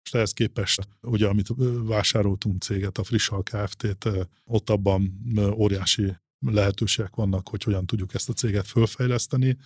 [0.09, 1.49] és ehhez képest, ugye, amit
[1.82, 4.09] vásároltunk céget, a Frissal Kft-t,
[4.45, 5.23] ott abban
[5.55, 9.56] óriási lehetőségek vannak, hogy hogyan tudjuk ezt a céget fölfejleszteni,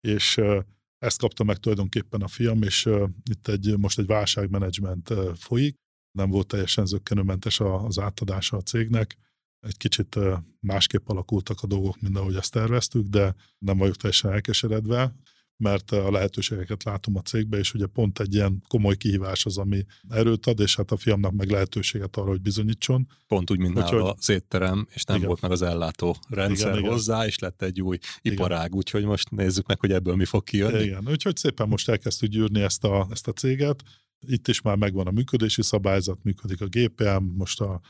[0.00, 0.40] és
[0.98, 2.88] ezt kapta meg tulajdonképpen a fiam, és
[3.30, 5.76] itt egy, most egy válságmenedzsment folyik,
[6.18, 9.16] nem volt teljesen zöggenőmentes az átadása a cégnek,
[9.60, 10.18] egy kicsit
[10.60, 15.14] másképp alakultak a dolgok, mint ahogy ezt terveztük, de nem vagyok teljesen elkeseredve
[15.60, 19.84] mert a lehetőségeket látom a cégbe, és ugye pont egy ilyen komoly kihívás az, ami
[20.08, 23.08] erőt ad, és hát a fiamnak meg lehetőséget arra, hogy bizonyítson.
[23.26, 25.28] Pont úgy, mint Úgyhogy, nála az étterem, és nem igen.
[25.28, 27.28] volt meg az ellátó rendszer igen, hozzá, igen.
[27.28, 28.76] és lett egy új iparág, igen.
[28.76, 30.82] úgyhogy most nézzük meg, hogy ebből mi fog kijönni.
[30.82, 33.82] Igen, úgyhogy szépen most elkezdtük gyűrni ezt a, ezt a céget.
[34.26, 37.80] Itt is már megvan a működési szabályzat, működik a GPM, most a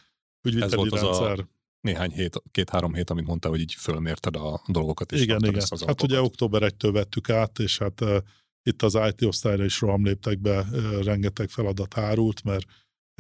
[0.43, 1.33] ügyviteli Ez volt rendszer.
[1.33, 5.13] Az a néhány hét, két-három hét, amit mondta, hogy így fölmérted a dolgokat.
[5.13, 5.63] És igen, igen.
[5.69, 8.17] Az hát ugye október 1-től vettük át, és hát uh,
[8.63, 12.67] itt az IT osztályra is roham léptek be, uh, rengeteg feladat árult, mert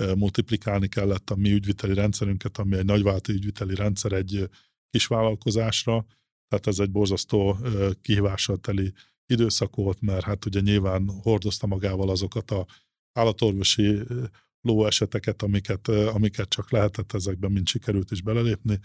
[0.03, 4.49] uh, multiplikálni kellett a mi ügyviteli rendszerünket, ami egy nagyváltó ügyviteli rendszer egy uh,
[4.91, 6.07] kis vállalkozásra,
[6.49, 7.59] Tehát ez egy borzasztó
[8.03, 8.93] kihívással teli
[9.27, 12.67] időszak volt, mert hát ugye nyilván hordozta magával azokat a
[13.13, 13.99] állatorvosi
[14.61, 18.79] ló eseteket, amiket, amiket csak lehetett, ezekben mind sikerült is belelépni,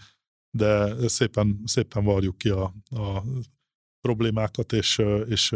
[0.56, 3.22] de szépen, szépen varjuk ki a, a
[4.00, 5.54] problémákat, és, és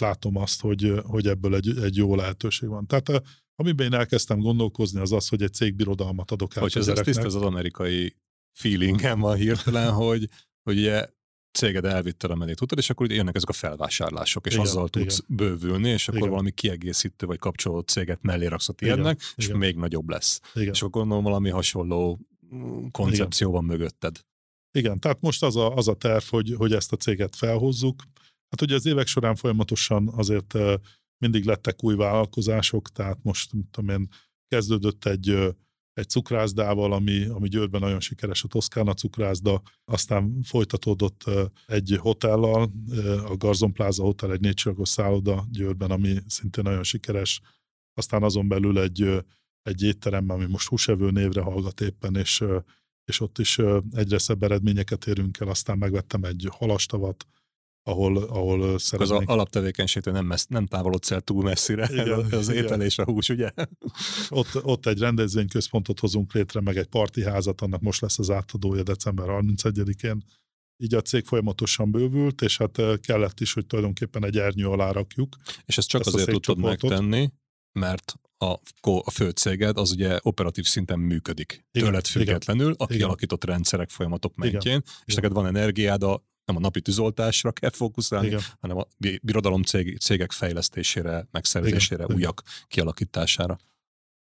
[0.00, 2.86] látom azt, hogy, hogy ebből egy, egy jó lehetőség van.
[2.86, 3.22] Tehát
[3.54, 7.34] amiben én elkezdtem gondolkozni, az az, hogy egy cégbirodalmat adok át Hogy ez, tiszta az
[7.34, 8.16] amerikai
[8.52, 10.28] feelingem van hirtelen, hogy,
[10.62, 11.08] hogy ugye
[11.54, 14.88] céged elvitte a menét utad, és akkor ugye jönnek ezek a felvásárlások, és igen, azzal
[14.88, 15.36] tudsz igen.
[15.36, 16.30] bővülni, és akkor igen.
[16.30, 19.58] valami kiegészítő vagy kapcsolódó céget mellé raksz a tiédnek, és igen.
[19.58, 20.40] még nagyobb lesz.
[20.54, 20.72] Igen.
[20.72, 22.20] És akkor gondolom valami hasonló
[22.54, 24.20] mm, koncepció van mögötted.
[24.78, 28.02] Igen, tehát most az a, az a terv, hogy, hogy ezt a céget felhozzuk.
[28.48, 30.54] Hát ugye az évek során folyamatosan azért
[31.18, 34.08] mindig lettek új vállalkozások, tehát most, tudom én,
[34.48, 35.54] kezdődött egy
[35.94, 41.24] egy cukrászdával, ami, ami Győrben nagyon sikeres a Toszkána cukrászda, aztán folytatódott
[41.66, 42.72] egy hotellal,
[43.26, 47.40] a Garzon Plaza Hotel, egy négycsillagos szálloda Győrben, ami szintén nagyon sikeres,
[47.94, 49.24] aztán azon belül egy,
[49.62, 52.44] egy étterem, ami most húsevő névre hallgat éppen, és,
[53.04, 53.58] és ott is
[53.92, 57.26] egyre szebb eredményeket érünk el, aztán megvettem egy halastavat,
[57.84, 59.20] ahol, ahol szeretnék...
[59.20, 62.64] Az alaptevékenységtől nem, messz, nem távolodsz el túl messzire, igen, az igen.
[62.64, 63.50] étel és a hús, ugye?
[64.28, 69.26] Ott, ott egy rendezvényközpontot hozunk létre, meg egy partiházat, annak most lesz az átadója december
[69.28, 70.24] 31-én.
[70.76, 75.36] Így a cég folyamatosan bővült, és hát kellett is, hogy tulajdonképpen egy ernyő alá rakjuk.
[75.64, 77.30] És ezt csak ezt azért tudtad megtenni,
[77.72, 78.58] mert a,
[79.04, 81.64] a főcéged az ugye operatív szinten működik.
[81.72, 83.54] Igen, Tőled függetlenül, igen, a kialakított igen.
[83.54, 85.14] rendszerek, folyamatok mentjén, igen, és igen.
[85.14, 88.40] neked van energiád a nem a napi tűzoltásra kell fókuszálni, Igen.
[88.60, 88.86] hanem a
[89.22, 92.16] birodalom cég, cégek fejlesztésére, megszerzésére, Igen.
[92.16, 93.58] újak kialakítására.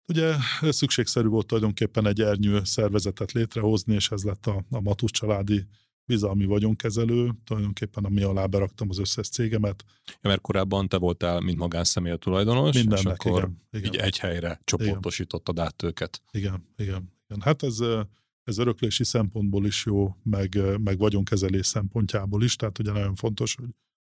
[0.09, 5.67] Ugye szükségszerű volt tulajdonképpen egy ernyő szervezetet létrehozni, és ez lett a, a Matus családi
[6.05, 9.85] bizalmi vagyonkezelő, tulajdonképpen ami alá beraktam az összes cégemet.
[10.07, 13.93] Ja, mert korábban te voltál, mint magánszemély tulajdonos, Mindennek, és akkor igen, igen.
[13.93, 15.67] így egy helyre csoportosítottad igen.
[15.67, 16.23] át őket.
[16.31, 17.41] Igen, igen, igen.
[17.41, 17.79] Hát ez
[18.45, 23.71] ez öröklési szempontból is jó, meg, meg vagyonkezelés szempontjából is, tehát ugye nagyon fontos, hogy,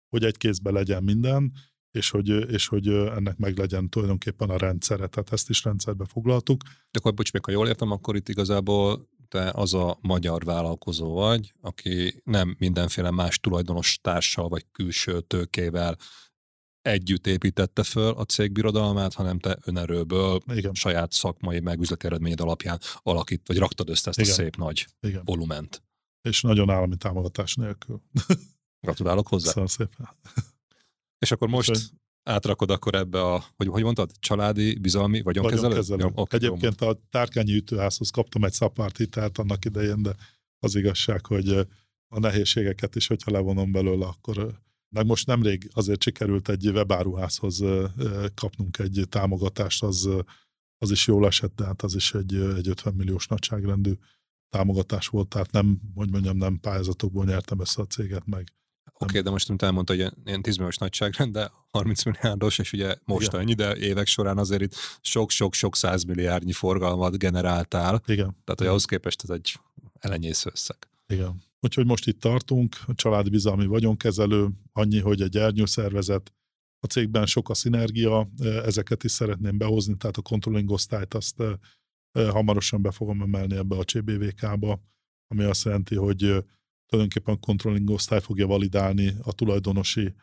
[0.10, 1.52] hogy egy kézbe legyen minden,
[1.91, 6.64] és hogy, és hogy ennek meg legyen tulajdonképpen a rendszere, tehát ezt is rendszerbe foglaltuk.
[6.64, 11.14] De akkor bocs, még ha jól értem, akkor itt igazából te az a magyar vállalkozó
[11.14, 15.97] vagy, aki nem mindenféle más tulajdonos társal vagy külső tőkével
[16.86, 20.74] együtt építette föl a cég birodalmát, hanem te önerőből, Igen.
[20.74, 24.32] saját szakmai meg üzleti eredményed alapján alakít, vagy raktad össze ezt Igen.
[24.32, 25.22] a szép nagy Igen.
[25.26, 25.84] volument.
[26.22, 28.02] És nagyon állami támogatás nélkül.
[28.86, 29.45] Gratulálok hozzá.
[29.45, 30.10] Köszönöm szépen.
[31.26, 31.88] És akkor most és
[32.24, 35.62] átrakod akkor ebbe a, hogy, hogy mondtad, családi, bizalmi, vagyonkezelő?
[35.62, 36.03] vagyonkezelő.
[36.03, 36.88] Jó, okay, Egyébként jó.
[36.88, 40.16] a tárkányi ütőházhoz kaptam egy szapárt hitelt annak idején, de
[40.60, 41.49] az igazság, hogy
[42.07, 44.64] a nehézségeket is, hogyha levonom belőle, akkor
[44.95, 47.63] meg most nemrég azért sikerült egy webáruházhoz
[48.34, 50.09] kapnunk egy támogatást, az,
[50.77, 53.93] az is jól esett, de hát az is egy, egy 50 milliós nagyságrendű
[54.49, 58.53] támogatás volt, tehát nem, hogy mondjam, nem pályázatokból nyertem össze a céget meg.
[58.93, 62.73] Oké, okay, de most, mint elmondta, hogy ilyen 10 milliós nagyságrend, de 30 milliárdos, és
[62.73, 63.39] ugye most Igen.
[63.39, 68.01] annyi, de évek során azért itt sok-sok-sok százmilliárdnyi forgalmat generáltál.
[68.05, 68.38] Igen.
[68.43, 69.59] Tehát, hogy ahhoz képest ez egy
[69.99, 70.77] elenyésző összeg.
[71.07, 71.43] Igen.
[71.65, 76.33] Úgyhogy most itt tartunk, a családi bizalmi vagyonkezelő, annyi, hogy egy ernyőszervezet,
[76.79, 81.43] a cégben sok a szinergia, ezeket is szeretném behozni, tehát a controlling osztályt azt
[82.11, 84.81] hamarosan be fogom emelni ebbe a CBVK-ba,
[85.27, 86.17] ami azt jelenti, hogy
[86.85, 90.13] tulajdonképpen a controlling osztály fogja validálni a tulajdonosi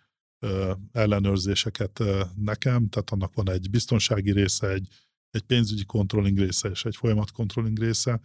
[0.92, 2.02] ellenőrzéseket
[2.36, 4.88] nekem, tehát annak van egy biztonsági része, egy,
[5.30, 8.20] egy pénzügyi controlling része és egy folyamat controlling része,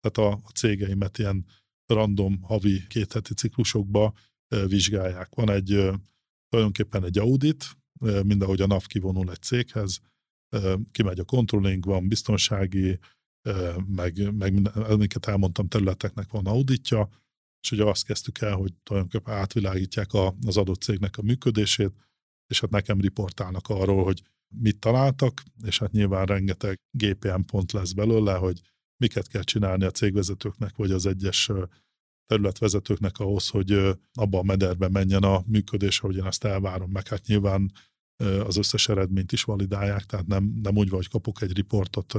[0.00, 1.46] tehát a, a cégeimet ilyen
[1.86, 4.14] random havi két heti ciklusokba
[4.66, 5.34] vizsgálják.
[5.34, 5.90] Van egy
[6.48, 7.64] tulajdonképpen egy audit,
[8.22, 10.00] mindahogy a NAV kivonul egy céghez,
[10.92, 12.98] kimegy a controlling, van biztonsági,
[13.86, 17.08] meg, meg amiket elmondtam, területeknek van auditja,
[17.62, 21.92] és ugye azt kezdtük el, hogy tulajdonképpen átvilágítják a, az adott cégnek a működését,
[22.46, 27.92] és hát nekem riportálnak arról, hogy mit találtak, és hát nyilván rengeteg GPM pont lesz
[27.92, 28.60] belőle, hogy
[28.96, 31.50] miket kell csinálni a cégvezetőknek, vagy az egyes
[32.26, 33.72] területvezetőknek ahhoz, hogy
[34.12, 37.72] abba a mederbe menjen a működés, ahogy én ezt elvárom, meg hát nyilván
[38.22, 42.14] az összes eredményt is validálják, tehát nem, nem úgy van, hogy kapok egy riportot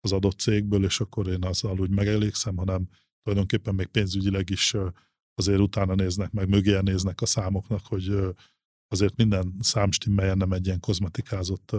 [0.00, 2.88] az adott cégből, és akkor én azzal úgy megelégszem, hanem
[3.22, 4.74] tulajdonképpen még pénzügyileg is
[5.34, 8.16] azért utána néznek, meg mögé néznek a számoknak, hogy
[8.88, 11.76] azért minden szám stimmeljen, nem egy ilyen kozmetikázott.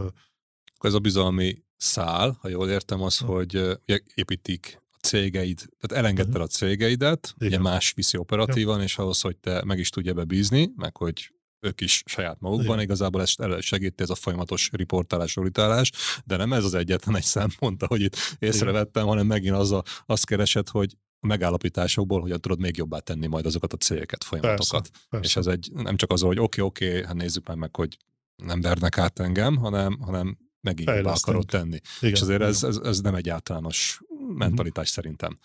[0.78, 6.48] Ez a bizalmi szál, ha jól értem, az, hogy ugye építik cégeid, tehát elengedted a
[6.48, 7.48] cégeidet, Igen.
[7.48, 8.84] ugye más viszi operatívan, ja.
[8.84, 12.66] és ahhoz, hogy te meg is tudj ebbe bízni, meg hogy ők is saját magukban,
[12.66, 12.80] Igen.
[12.80, 15.92] igazából ezt segíti ez a folyamatos riportálás, auditálás,
[16.26, 20.26] de nem ez az egyetlen egy szempont, hogy itt észrevettem, hanem megint az a, azt
[20.26, 24.90] keresed, hogy a megállapításokból, hogyan tudod még jobbá tenni majd azokat a cégeket, folyamatokat.
[24.90, 25.26] Persze, persze.
[25.28, 27.76] És ez egy, nem csak az, hogy oké, okay, oké, okay, hát nézzük már meg,
[27.76, 27.98] hogy
[28.36, 31.80] nem vernek át engem, hanem, hanem megint akarod tenni.
[32.00, 35.04] Igen, és azért ez, ez, ez nem egy általános mentalitás uh-huh.
[35.04, 35.40] szerintem.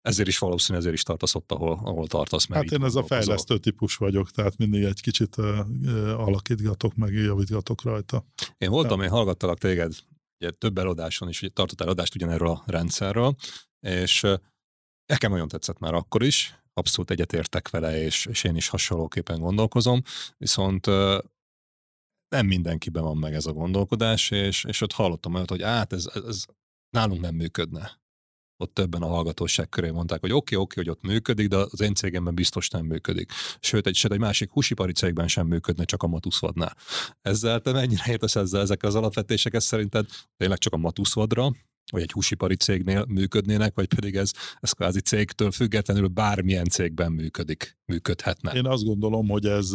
[0.00, 2.46] Ezért is valószínű, ezért is tartasz ott, ahol, ahol tartasz.
[2.46, 5.58] Mert hát én ez a fejlesztő típus vagyok, tehát mindig egy kicsit uh,
[6.20, 8.24] alakítgatok, meg javítgatok rajta.
[8.58, 9.04] Én voltam, ja.
[9.04, 9.94] én hallgattalak téged
[10.40, 13.34] ugye, több eladáson is, ugye tartottál eladást ugyanerről a rendszerről,
[13.80, 14.34] és uh,
[15.06, 20.02] nekem nagyon tetszett már akkor is, abszolút egyetértek vele, és, és én is hasonlóképpen gondolkozom,
[20.38, 21.18] viszont uh,
[22.32, 26.06] nem mindenkiben van meg ez a gondolkodás, és, és ott hallottam olyat, hogy át, ez,
[26.14, 26.44] ez, ez
[26.90, 28.00] nálunk nem működne
[28.62, 31.56] ott többen a hallgatóság köré mondták, hogy oké, okay, oké, okay, hogy ott működik, de
[31.56, 33.30] az én cégemben biztos nem működik.
[33.60, 36.76] Sőt, egy, sőt, egy másik húsipari cégben sem működne, csak a Matuszvadnál.
[37.22, 40.06] Ezzel te mennyire értesz ezzel ezekkel az alapvetéseket szerinted?
[40.36, 41.52] Tényleg csak a Matuszvadra,
[41.92, 44.30] vagy egy húsipari cégnél működnének, vagy pedig ez,
[44.60, 48.52] ez kvázi cégtől függetlenül bármilyen cégben működik, működhetne.
[48.52, 49.72] Én azt gondolom, hogy ez,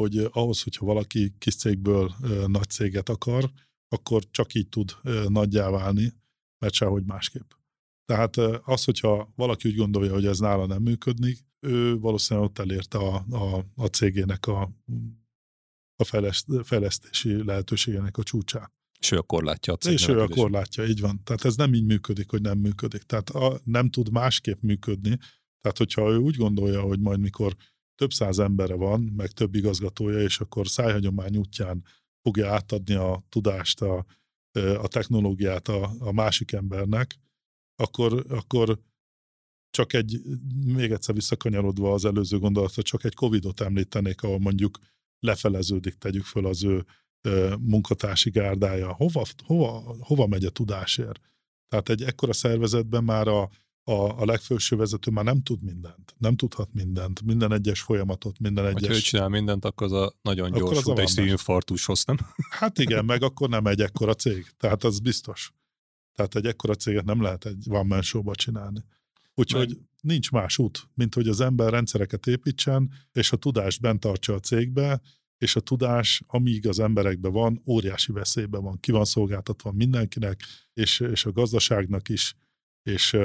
[0.00, 2.14] hogy ahhoz, hogyha valaki kis cégből
[2.46, 3.50] nagy céget akar,
[3.88, 4.96] akkor csak így tud
[5.28, 6.12] nagyjá válni,
[6.58, 7.50] mert sehogy másképp.
[8.04, 12.98] Tehát az, hogyha valaki úgy gondolja, hogy ez nála nem működik, ő valószínűleg ott elérte
[12.98, 14.70] a, a, a cégének a,
[15.96, 18.72] a fejleszt, fejlesztési lehetőségének a csúcsát.
[18.98, 21.22] És ő a korlátja a És ő a korlátja, így van.
[21.24, 23.02] Tehát ez nem így működik, hogy nem működik.
[23.02, 25.18] Tehát a, nem tud másképp működni.
[25.60, 27.56] Tehát hogyha ő úgy gondolja, hogy majd mikor
[28.00, 31.84] több száz embere van, meg több igazgatója, és akkor szájhagyomány útján
[32.22, 34.06] fogja átadni a tudást, a,
[34.52, 37.18] a technológiát a, a másik embernek,
[37.76, 38.80] akkor, akkor
[39.70, 40.20] csak egy,
[40.64, 44.78] még egyszer visszakanyarodva az előző gondolatra, csak egy Covidot említenék, ahol mondjuk
[45.18, 46.84] lefeleződik, tegyük föl az ő
[47.58, 48.92] munkatársi gárdája.
[48.92, 51.20] Hova, hova, hova megy a tudásért?
[51.68, 53.50] Tehát egy ekkora szervezetben már a,
[53.90, 56.14] a, a legfőső vezető már nem tud mindent.
[56.18, 57.22] Nem tudhat mindent.
[57.22, 58.88] Minden egyes folyamatot, minden egyes...
[58.88, 62.16] Ha ő csinál mindent, akkor az a nagyon gyors út egy szívinfarktushoz, nem?
[62.50, 64.46] Hát igen, meg akkor nem egy ekkora cég.
[64.56, 65.52] Tehát az biztos.
[66.14, 68.84] Tehát egy ekkora céget nem lehet egy one man show csinálni.
[69.34, 69.78] Úgyhogy Meg...
[70.00, 74.40] nincs más út, mint hogy az ember rendszereket építsen, és a tudást bent tartsa a
[74.40, 75.00] cégbe,
[75.38, 80.40] és a tudás, amíg az emberekben van, óriási veszélyben van, ki van szolgáltatva mindenkinek,
[80.72, 82.34] és, és a gazdaságnak is,
[82.82, 83.16] és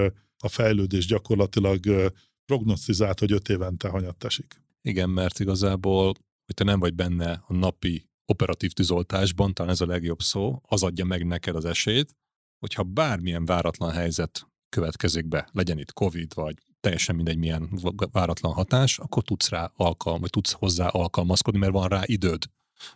[0.46, 2.12] a fejlődés gyakorlatilag
[2.46, 4.62] prognosztizált, hogy öt évente hanyat esik.
[4.82, 6.06] Igen, mert igazából,
[6.46, 10.84] hogy te nem vagy benne a napi operatív tűzoltásban, talán ez a legjobb szó, az
[10.84, 12.16] adja meg neked az esélyt,
[12.60, 17.80] hogyha bármilyen váratlan helyzet következik be, legyen itt Covid, vagy teljesen mindegy milyen
[18.12, 22.44] váratlan hatás, akkor tudsz rá alkalm, vagy tudsz hozzá alkalmazkodni, mert van rá időd.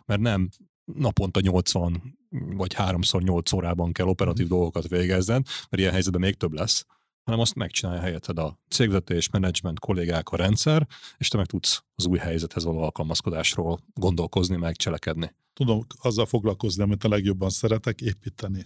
[0.04, 0.48] Mert nem
[0.84, 6.52] naponta 80 vagy 3x 8 órában kell operatív dolgokat végezned, mert ilyen helyzetben még több
[6.52, 6.86] lesz,
[7.24, 10.86] hanem azt megcsinálja helyetted a cégvetés, menedzsment, kollégák, a rendszer,
[11.16, 15.34] és te meg tudsz az új helyzethez való alkalmazkodásról gondolkozni, meg cselekedni.
[15.52, 18.64] Tudom azzal foglalkozni, amit a legjobban szeretek, építeni.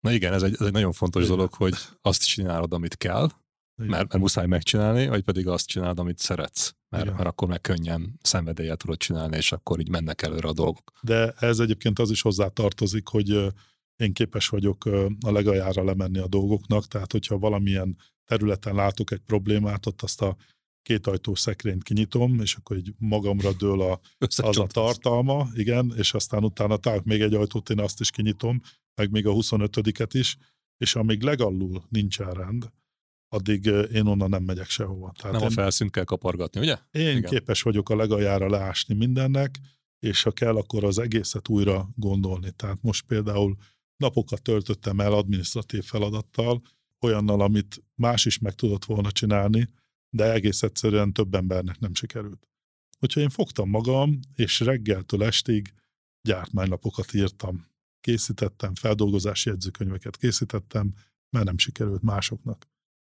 [0.00, 1.36] Na igen, ez egy, ez egy nagyon fontos igen.
[1.36, 3.28] dolog, hogy azt csinálod, amit kell,
[3.74, 6.74] mert, mert muszáj megcsinálni, vagy pedig azt csinálod, amit szeretsz.
[6.88, 10.92] Mert, mert akkor meg könnyen szenvedélyet tudod csinálni, és akkor így mennek előre a dolgok.
[11.00, 13.52] De ez egyébként az is hozzá tartozik, hogy
[13.98, 14.84] én képes vagyok
[15.20, 20.36] a legaljára lemenni a dolgoknak, tehát hogyha valamilyen területen látok egy problémát, ott azt a
[20.82, 24.00] két ajtós szekrényt kinyitom, és akkor így magamra dől a,
[24.36, 28.60] az a tartalma, igen, és aztán utána találok még egy ajtót, én azt is kinyitom,
[28.94, 30.36] meg még a 25-et is,
[30.76, 32.70] és amíg legalul nincsen rend,
[33.28, 35.12] addig én onnan nem megyek sehova.
[35.16, 36.76] Tehát nem én, a felszínt kell kapargatni, ugye?
[36.90, 37.30] Én Igen.
[37.30, 39.58] képes vagyok a legaljára leásni mindennek,
[39.98, 42.50] és ha kell, akkor az egészet újra gondolni.
[42.50, 43.56] Tehát most például
[43.98, 46.62] napokat töltöttem el administratív feladattal,
[47.00, 49.68] olyannal, amit más is meg tudott volna csinálni,
[50.10, 52.48] de egész egyszerűen több embernek nem sikerült.
[53.00, 55.72] Úgyhogy én fogtam magam, és reggeltől estig
[56.22, 57.66] gyártmánylapokat írtam
[58.00, 60.94] készítettem, feldolgozási jegyzőkönyveket készítettem,
[61.30, 62.66] mert nem sikerült másoknak.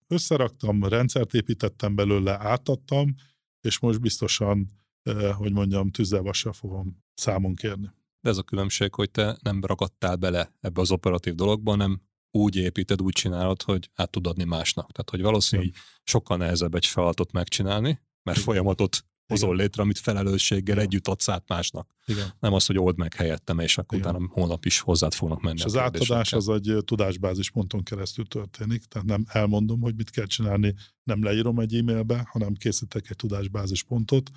[0.08, 3.16] Összeraktam, rendszert építettem belőle, átadtam,
[3.62, 4.68] és most biztosan,
[5.04, 7.92] eh, hogy mondjam, tűzzel fogom számon kérni.
[8.28, 12.02] De ez a különbség, hogy te nem ragadtál bele ebbe az operatív dologba, nem
[12.32, 14.92] úgy építed, úgy csinálod, hogy át tud adni másnak.
[14.92, 15.74] Tehát, hogy valószínűleg
[16.04, 20.88] sokkal nehezebb egy feladatot megcsinálni, mert folyamatot hozol létre, amit felelősséggel Igen.
[20.88, 21.96] együtt adsz át másnak.
[22.06, 22.34] Igen.
[22.40, 24.10] Nem az, hogy old meg helyettem, és akkor Igen.
[24.10, 25.58] utána holnap is hozzád fognak menni.
[25.58, 30.26] És az átadás az egy tudásbázis ponton keresztül történik, tehát nem elmondom, hogy mit kell
[30.26, 34.32] csinálni, nem leírom egy e-mailbe, hanem készítek egy tudásbázis pontot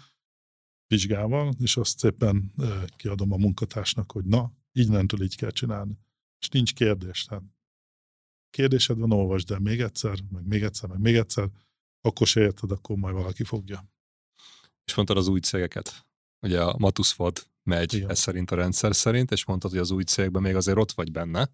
[0.91, 2.53] vizsgával, és azt szépen
[2.97, 5.99] kiadom a munkatársnak, hogy na, így nentől így kell csinálni.
[6.41, 7.25] És nincs kérdés.
[7.25, 7.43] Tehát
[8.51, 11.51] kérdésed van, olvasd el még egyszer, meg még egyszer, meg még egyszer,
[12.01, 13.85] akkor se érted, akkor majd valaki fogja.
[14.85, 16.07] És mondtad az új cégeket.
[16.41, 18.11] Ugye a Matuszfod megy Igen.
[18.11, 21.13] ez szerint a rendszer szerint, és mondtad, hogy az új cégben még azért ott vagy
[21.13, 21.51] benne,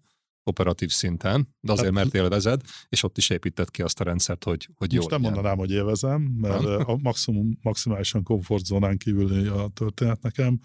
[0.47, 4.69] operatív szinten, de azért, mert élvezed, és ott is épített ki azt a rendszert, hogy,
[4.75, 5.33] hogy jó Most nem legyen.
[5.33, 6.89] mondanám, hogy élvezem, mert Nem?
[6.89, 10.59] a maximum, maximálisan komfortzónán kívüli a történet nekem,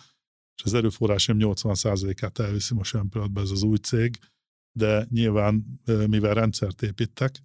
[0.57, 4.19] és az erőforrásom 80%-át elviszi most olyan pillanatban ez az új cég,
[4.79, 7.43] de nyilván, mivel rendszert építek,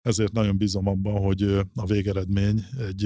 [0.00, 1.42] ezért nagyon bízom abban, hogy
[1.74, 3.04] a végeredmény egy,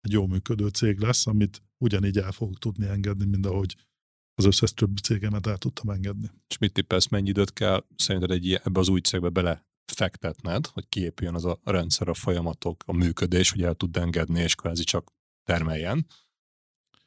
[0.00, 3.76] egy jó működő cég lesz, amit ugyanígy el fogok tudni engedni, mint ahogy
[4.38, 6.30] az összes többi cégemet el tudtam engedni.
[6.48, 10.66] És mit tippelsz, mennyi időt kell szerinted egy ilyen, ebbe az új cégbe bele fektetned,
[10.66, 14.84] hogy kiépüljön az a rendszer, a folyamatok, a működés, hogy el tud engedni, és kvázi
[14.84, 15.12] csak
[15.44, 16.06] termeljen.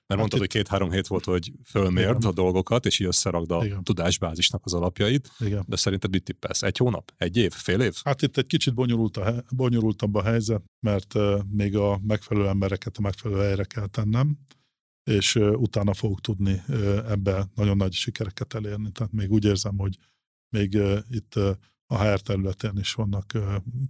[0.08, 2.30] Mert mondtad, Hát itt- hogy két-három hét volt, hogy fölmérd Igen.
[2.30, 3.84] a dolgokat, és így összerakd a Igen.
[3.84, 5.64] tudásbázisnak az alapjait, Igen.
[5.68, 6.64] de szerinted mit tippelsz?
[6.64, 7.14] Egy hónap?
[7.18, 7.52] Egy év?
[7.52, 7.96] Fél év?
[8.04, 12.98] Hát itt egy kicsit bonyolult a, bonyolultabb a helyzet, mert uh, még a megfelelő embereket
[12.98, 14.38] a megfelelő helyre kell tennem,
[15.04, 16.64] és utána fogok tudni
[17.08, 18.92] ebbe nagyon nagy sikereket elérni.
[18.92, 19.98] Tehát még úgy érzem, hogy
[20.50, 20.78] még
[21.10, 21.36] itt
[21.86, 23.34] a HR területén is vannak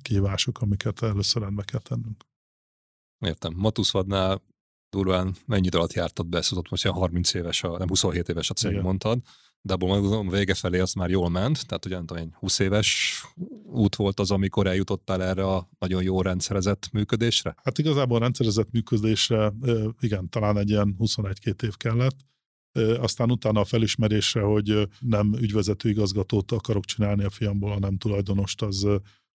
[0.01, 2.25] kihívások, amiket először rendbe kell tennünk.
[3.19, 3.53] Értem.
[3.55, 4.41] Matuszvadnál
[4.89, 8.49] durván mennyi idő alatt jártad be, ott most ilyen 30 éves, a, nem 27 éves
[8.49, 8.83] a cég, Igen.
[8.83, 9.21] mondtad,
[9.61, 12.59] de abból mondom, vége felé az már jól ment, tehát ugye nem tudom, egy 20
[12.59, 13.21] éves
[13.65, 17.55] út volt az, amikor eljutottál erre a nagyon jó rendszerezett működésre?
[17.63, 19.53] Hát igazából rendszerezett működésre
[19.99, 22.15] igen, talán egy ilyen 21-2 év kellett.
[22.99, 28.87] Aztán utána a felismerésre, hogy nem ügyvezető igazgatót akarok csinálni a fiamból, hanem tulajdonost, az,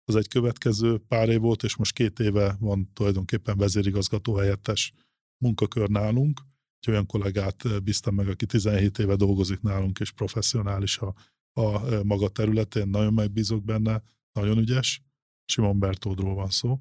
[0.03, 4.93] az egy következő pár év volt, és most két éve van tulajdonképpen vezérigazgató helyettes
[5.38, 6.41] munkakör nálunk.
[6.82, 11.14] Egy olyan kollégát ö, bíztam meg, aki 17 éve dolgozik nálunk, és professzionális a,
[11.52, 12.88] a ö, maga területén.
[12.88, 15.02] Nagyon megbízok benne, nagyon ügyes.
[15.45, 16.80] Simon Bertódról van szó.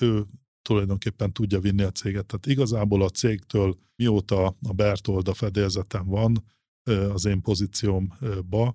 [0.00, 0.26] Ő
[0.62, 2.26] tulajdonképpen tudja vinni a céget.
[2.26, 6.44] Tehát igazából a cégtől, mióta a Bertold a fedélzetem van,
[6.82, 8.74] ö, az én pozíciómba,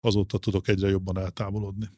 [0.00, 1.88] azóta tudok egyre jobban eltávolodni.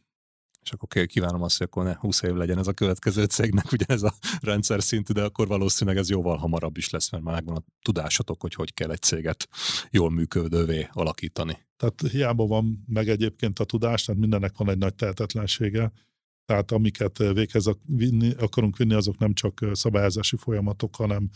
[0.66, 3.84] És akkor kívánom azt, hogy akkor ne 20 év legyen ez a következő cégnek, ugye
[3.88, 7.56] ez a rendszer szintű, de akkor valószínűleg ez jóval hamarabb is lesz, mert már megvan
[7.56, 9.48] a tudásatok, hogy hogy kell egy céget
[9.90, 11.58] jól működővé alakítani.
[11.76, 15.92] Tehát hiába van meg egyébként a tudás, tehát mindennek van egy nagy tehetetlensége,
[16.44, 17.66] tehát amiket ö, véghez
[18.38, 21.30] akarunk vinni, azok nem csak ö, szabályozási folyamatok, hanem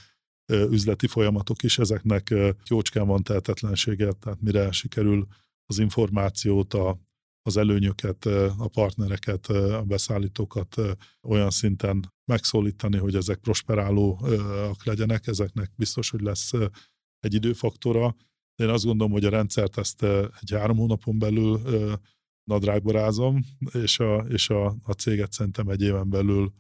[0.52, 2.35] ö, üzleti folyamatok is, ezeknek
[2.69, 5.27] jócskán van tehetetlensége, tehát mire sikerül
[5.66, 6.98] az információt, a,
[7.43, 8.25] az előnyöket,
[8.59, 10.77] a partnereket, a beszállítókat
[11.23, 16.53] olyan szinten megszólítani, hogy ezek prosperálóak legyenek, ezeknek biztos, hogy lesz
[17.21, 18.17] egy időfaktora.
[18.55, 20.03] Én azt gondolom, hogy a rendszert ezt
[20.41, 21.61] egy három hónapon belül
[22.45, 26.53] nadrágba rázom, és a, és a, a céget szerintem egy éven belül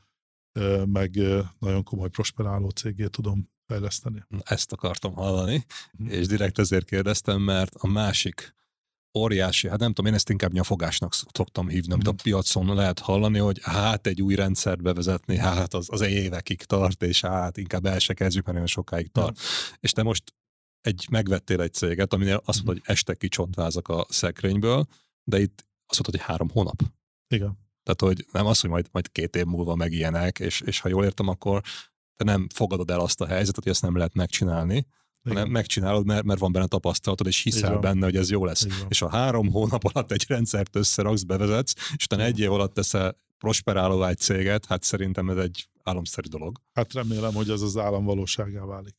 [0.84, 1.10] meg
[1.58, 4.24] nagyon komoly prosperáló cégé tudom fejleszteni.
[4.38, 6.08] Ezt akartam hallani, Mhm.
[6.08, 8.54] és direkt ezért kérdeztem, mert a másik
[9.18, 12.22] óriási, hát nem tudom, én ezt inkább nyafogásnak szoktam hívni, amit a Mhm.
[12.22, 17.20] piacon lehet hallani, hogy hát egy új rendszert bevezetni, hát az, az évekig tart, és
[17.20, 19.38] hát inkább el se kezdjük, mert olyan sokáig tart.
[19.80, 20.34] És te most
[20.80, 24.86] egy, megvettél egy céget, aminél azt mondod, hogy este kicsontvázzak a szekrényből,
[25.24, 26.82] de itt azt mondod, hogy három hónap.
[27.28, 27.58] Igen.
[27.82, 30.88] Tehát, hogy nem az, hogy majd, majd két év múlva meg ilyenek, és, és ha
[30.88, 31.62] jól értem, akkor
[32.16, 34.86] te nem fogadod el azt a helyzetet, hogy ezt nem lehet megcsinálni,
[35.22, 35.52] hanem Igen.
[35.52, 38.66] megcsinálod, mert, mert van benne tapasztalatod, és hiszel benne, hogy ez jó lesz.
[38.88, 43.16] És ha három hónap alatt egy rendszert összeraksz, bevezetsz, és utána egy év alatt teszel
[43.38, 46.60] prosperáló egy céget, hát szerintem ez egy álomszerű dolog.
[46.72, 48.94] Hát remélem, hogy ez az állam valóságá válik.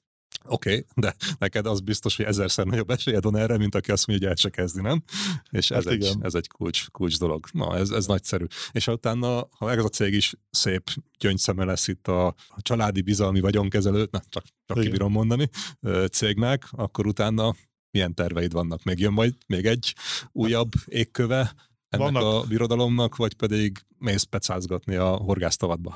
[0.45, 4.07] Oké, okay, de neked az biztos, hogy ezerszer nagyobb esélyed van erre, mint aki azt
[4.07, 5.03] mondja, hogy el se kezdi, nem?
[5.49, 7.45] És ez, Hát egy, ez egy kulcs, kulcs dolog.
[7.51, 8.45] Na, ez, ez nagyszerű.
[8.72, 10.89] És utána, ha ez a cég is szép
[11.19, 14.84] gyöngyszeme lesz itt a, a családi bizalmi vagyonkezelő, na, csak, csak Igen.
[14.84, 15.49] kibírom mondani,
[16.11, 17.55] cégnek, akkor utána
[17.91, 18.84] milyen terveid vannak?
[18.84, 19.95] Még jön majd még egy
[20.31, 21.53] újabb égköve
[21.89, 22.43] ennek Vannak.
[22.43, 25.95] a birodalomnak, vagy pedig mész pecázgatni a horgásztavadba?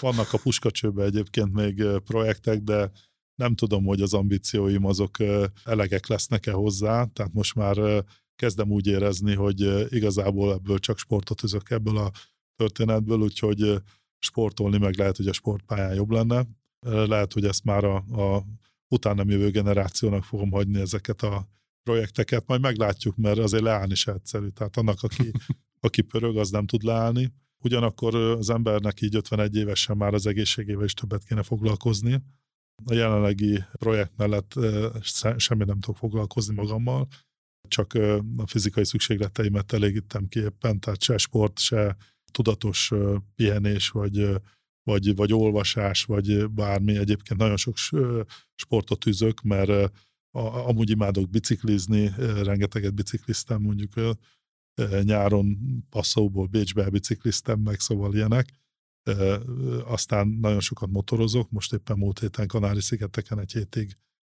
[0.00, 2.90] Vannak a puskacsőbe egyébként még projektek, de
[3.34, 5.16] nem tudom, hogy az ambícióim azok
[5.64, 8.04] elegek lesznek-e hozzá, tehát most már
[8.36, 12.10] kezdem úgy érezni, hogy igazából ebből csak sportot üzök ebből a
[12.56, 13.82] történetből, úgyhogy
[14.18, 16.46] sportolni meg lehet, hogy a sportpályán jobb lenne.
[16.80, 18.44] Lehet, hogy ezt már a, a
[18.88, 21.48] utána nem jövő generációnak fogom hagyni ezeket a
[21.82, 24.48] projekteket, majd meglátjuk, mert azért leállni se egyszerű.
[24.48, 25.30] Tehát annak, aki,
[25.86, 27.32] aki pörög, az nem tud leállni.
[27.58, 32.22] Ugyanakkor az embernek így 51 évesen már az egészségével is többet kéne foglalkozni.
[32.84, 34.54] A jelenlegi projekt mellett
[35.36, 37.08] semmi nem tudok foglalkozni magammal,
[37.68, 37.94] csak
[38.36, 41.96] a fizikai szükségleteimet elégítem ki éppen, tehát se sport, se
[42.32, 42.92] tudatos
[43.34, 44.30] pihenés, vagy,
[44.82, 46.96] vagy, vagy olvasás, vagy bármi.
[46.96, 47.74] Egyébként nagyon sok
[48.54, 49.92] sportot üzök, mert
[50.36, 52.10] amúgy imádok biciklizni,
[52.42, 53.92] rengeteget bicikliztem mondjuk
[55.02, 55.58] nyáron
[55.90, 58.63] Passzóból Bécsbe bicikliztem meg, szóval ilyenek.
[59.84, 63.94] Aztán nagyon sokat motorozok, most éppen múlt héten Kanári-szigeteken egy hétig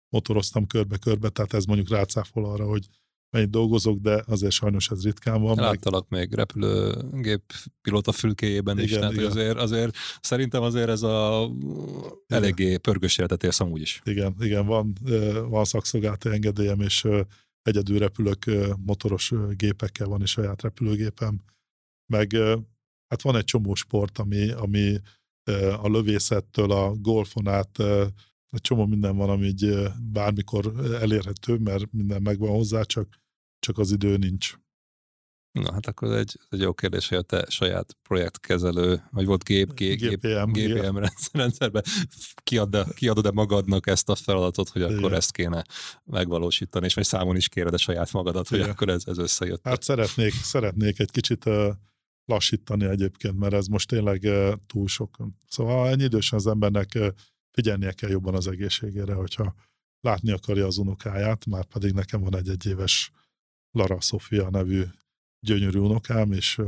[0.10, 2.88] motoroztam körbe-körbe, tehát ez mondjuk rácáfol arra, hogy
[3.32, 5.56] mennyit dolgozok, de azért sajnos ez ritkán van.
[5.56, 9.26] Láttalak meg, még repülőgép pilóta fülkéjében igen, is, tehát igen.
[9.26, 11.50] azért, azért szerintem azért ez a
[12.28, 14.02] eléggé pörgős életet élsz amúgy is.
[14.04, 14.94] Igen, igen, van,
[15.50, 17.08] van szakszolgálati engedélyem, és
[17.62, 18.46] egyedül repülök
[18.86, 21.42] motoros gépekkel, van is saját repülőgépem,
[22.14, 22.38] meg
[23.10, 24.98] hát van egy csomó sport, ami, ami
[25.82, 27.80] a lövészettől a golfon át
[28.50, 33.20] egy csomó minden van, ami így bármikor elérhető, mert minden megvan hozzá, csak,
[33.60, 34.54] csak az idő nincs.
[35.52, 39.74] Na hát akkor egy, egy jó kérdés, hogy a te saját projektkezelő, vagy volt gép,
[39.74, 40.98] gép, GPM, GPM
[41.32, 41.84] rendszerben
[42.44, 45.14] kiad, kiadod-e magadnak ezt a feladatot, hogy akkor Igen.
[45.14, 45.64] ezt kéne
[46.04, 48.62] megvalósítani, és vagy számon is kéred a saját magadat, Igen.
[48.62, 49.64] hogy akkor ez, ez összejött.
[49.64, 51.74] Hát szeretnék, szeretnék egy kicsit uh,
[52.30, 54.28] lassítani egyébként, mert ez most tényleg
[54.68, 55.18] túl sok.
[55.48, 57.00] Szóval ennyi idősen az embernek
[57.52, 59.56] figyelnie kell jobban az egészségére, hogyha
[60.02, 63.12] látni akarja az unokáját, már pedig nekem van egy egyéves
[63.72, 64.84] Lara Sofia nevű
[65.40, 66.62] gyönyörű unokám, és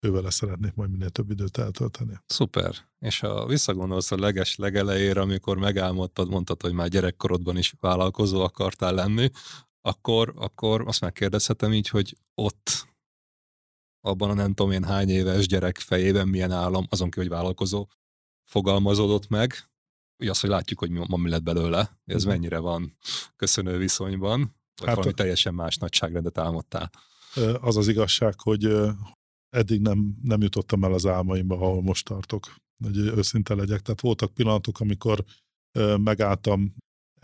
[0.00, 2.20] ővele szeretnék majd minél több időt eltölteni.
[2.26, 2.74] Szuper.
[2.98, 8.94] És ha visszagondolsz a leges legelejére, amikor megálmodtad, mondtad, hogy már gyerekkorodban is vállalkozó akartál
[8.94, 9.30] lenni,
[9.80, 12.86] akkor, akkor azt megkérdezhetem így, hogy ott
[14.04, 17.88] abban a nem tudom én hány éves gyerek fejében milyen állam, azon ki, hogy vállalkozó,
[18.44, 19.54] fogalmazódott meg,
[20.18, 22.28] ugye az, hogy látjuk, hogy ma mi lett belőle, ez mm.
[22.28, 22.98] mennyire van
[23.36, 24.38] köszönő viszonyban,
[24.80, 26.90] vagy hát, valami teljesen más nagyságrendet álmodtál.
[27.60, 28.76] Az az igazság, hogy
[29.48, 32.54] eddig nem, nem jutottam el az álmaimba, ahol most tartok,
[32.84, 33.80] hogy őszinte legyek.
[33.80, 35.24] Tehát voltak pillanatok, amikor
[35.96, 36.74] megálltam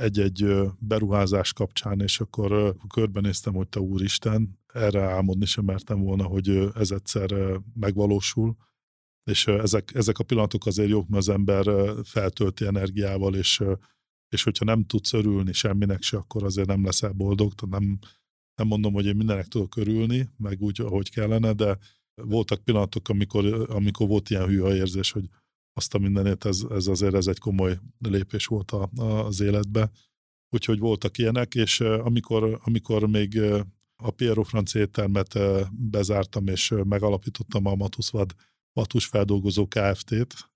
[0.00, 0.46] egy-egy
[0.78, 6.90] beruházás kapcsán, és akkor körbenéztem, hogy te úristen, erre álmodni sem mertem volna, hogy ez
[6.90, 8.56] egyszer megvalósul.
[9.24, 11.64] És ezek, ezek a pillanatok azért jók, mert az ember
[12.04, 13.62] feltölti energiával, és,
[14.28, 17.98] és hogyha nem tudsz örülni semminek se, akkor azért nem leszel boldog, nem,
[18.54, 21.78] nem mondom, hogy én mindenek tudok örülni, meg úgy, ahogy kellene, de
[22.14, 25.28] voltak pillanatok, amikor, amikor volt ilyen hűha érzés, hogy
[25.72, 29.90] azt a mindenét, ez, ez azért ez egy komoly lépés volt a, a, az életbe.
[30.48, 33.40] Úgyhogy voltak ilyenek, és amikor, amikor még
[33.96, 35.38] a Piero francia éttermet
[35.72, 38.34] bezártam, és megalapítottam a Matuszvad
[38.72, 40.50] Matus feldolgozó Kft-t,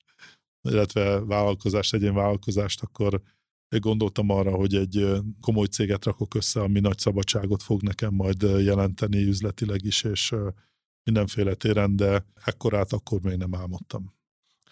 [0.69, 3.23] illetve vállalkozást, egyén vállalkozást, akkor
[3.69, 5.07] gondoltam arra, hogy egy
[5.41, 10.35] komoly céget rakok össze, ami nagy szabadságot fog nekem majd jelenteni üzletileg is, és
[11.03, 14.15] mindenféle téren, de ekkorát akkor még nem álmodtam.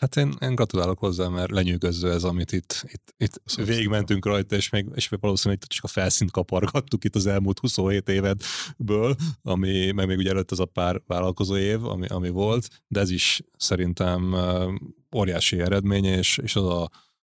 [0.02, 4.56] Hát én, én gratulálok hozzá, mert lenyűgöző ez, amit itt, itt, itt szóval végigmentünk rajta,
[4.56, 9.90] és még, és még valószínűleg csak a felszínt kapargattuk itt az elmúlt 27 évedből, ami,
[9.90, 13.42] meg még ugye előtt az a pár vállalkozó év, ami, ami volt, de ez is
[13.56, 14.36] szerintem
[15.16, 16.90] óriási eredmény, és, és az a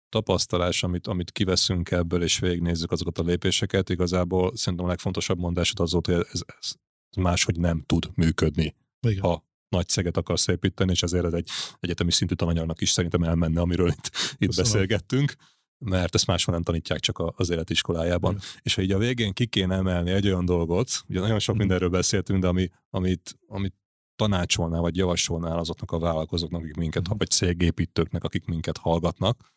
[0.09, 5.79] tapasztalás, amit, amit kiveszünk ebből, és végignézzük azokat a lépéseket, igazából szerintem a legfontosabb mondásod
[5.79, 6.71] az volt, hogy ez, ez
[7.17, 8.75] máshogy nem tud működni.
[9.01, 9.21] Igen.
[9.21, 11.49] Ha nagy szeget akarsz építeni, és ezért ez egy
[11.79, 15.35] egyetemi szintű tananyagnak is szerintem elmenne, amiről itt, itt beszélgettünk
[15.79, 18.33] mert ezt máshol nem tanítják csak az életiskolájában.
[18.33, 18.37] Mm.
[18.61, 21.57] És ha így a végén ki kéne emelni egy olyan dolgot, ugye nagyon sok mm.
[21.57, 23.75] mindenről beszéltünk, de ami, amit, amit
[24.15, 27.17] tanácsolnál, vagy javasolnál azoknak a vállalkozóknak, akik minket, mm.
[27.17, 29.53] vagy cégépítőknek, akik minket hallgatnak,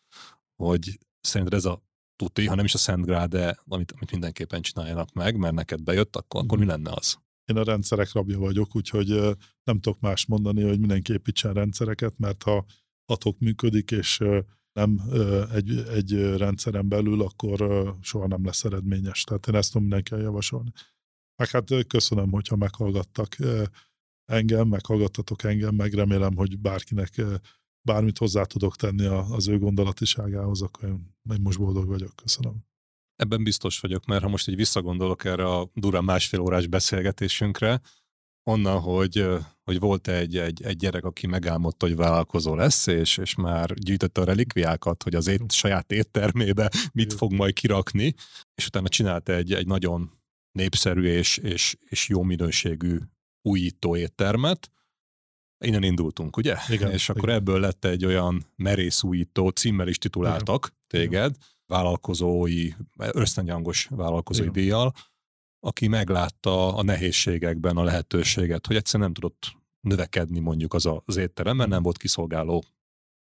[0.56, 1.82] hogy szerinted ez a
[2.16, 5.82] tuti, ha nem is a Szent Grál, de amit, amit mindenképpen csináljanak meg, mert neked
[5.82, 6.44] bejött, akkor, mm.
[6.44, 7.18] akkor mi lenne az?
[7.50, 9.08] Én a rendszerek rabja vagyok, úgyhogy
[9.64, 12.64] nem tudok más mondani, hogy mindenki építsen rendszereket, mert ha
[13.04, 14.18] atok működik, és
[14.72, 15.00] nem
[15.52, 19.24] egy, egy rendszeren belül, akkor soha nem lesz eredményes.
[19.24, 20.70] Tehát én ezt tudom mindenki javasolni.
[21.36, 23.36] Meg hát köszönöm, hogyha meghallgattak
[24.24, 27.22] engem, meghallgattatok engem, meg remélem, hogy bárkinek
[27.82, 32.16] bármit hozzá tudok tenni az ő gondolatiságához, akkor én most boldog vagyok.
[32.16, 32.69] Köszönöm.
[33.20, 37.80] Ebben biztos vagyok, mert ha most így visszagondolok erre a durán másfél órás beszélgetésünkre,
[38.50, 39.26] onnan, hogy,
[39.62, 44.20] hogy volt egy, egy, egy gyerek, aki megálmodta, hogy vállalkozó lesz, és, és már gyűjtötte
[44.20, 48.14] a relikviákat, hogy az ét, saját éttermébe mit fog majd kirakni,
[48.54, 50.20] és utána csinált egy, egy nagyon
[50.52, 52.98] népszerű és, és, és jó minőségű
[53.42, 54.70] újító éttermet,
[55.64, 56.56] Innen indultunk, ugye?
[56.68, 57.34] Igen, és akkor igen.
[57.34, 61.08] ebből lett egy olyan merész újító, címmel is tituláltak igen.
[61.08, 61.36] téged,
[61.70, 64.54] vállalkozói, ösztöngyangos vállalkozói igen.
[64.54, 64.92] díjjal,
[65.60, 71.56] aki meglátta a nehézségekben a lehetőséget, hogy egyszerűen nem tudott növekedni mondjuk az az étterem,
[71.56, 72.64] mert nem volt kiszolgáló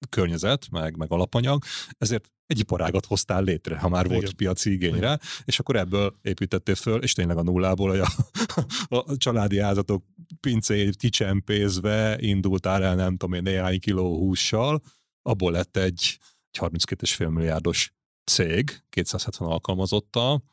[0.10, 1.64] környezet, meg, meg alapanyag,
[1.98, 4.36] ezért egy iparágat hoztál létre, ha már volt Igen.
[4.36, 9.60] piaci igényre, és akkor ebből építettél föl, és tényleg a nullából hogy a, a családi
[9.60, 10.04] házatok
[10.40, 14.82] pincéjét kicsempézve indultál el, nem tudom én, néhány kiló hússal,
[15.22, 16.20] abból lett egy,
[16.52, 17.95] egy 32,5 milliárdos
[18.26, 20.44] cég, 270 alkalmazottal,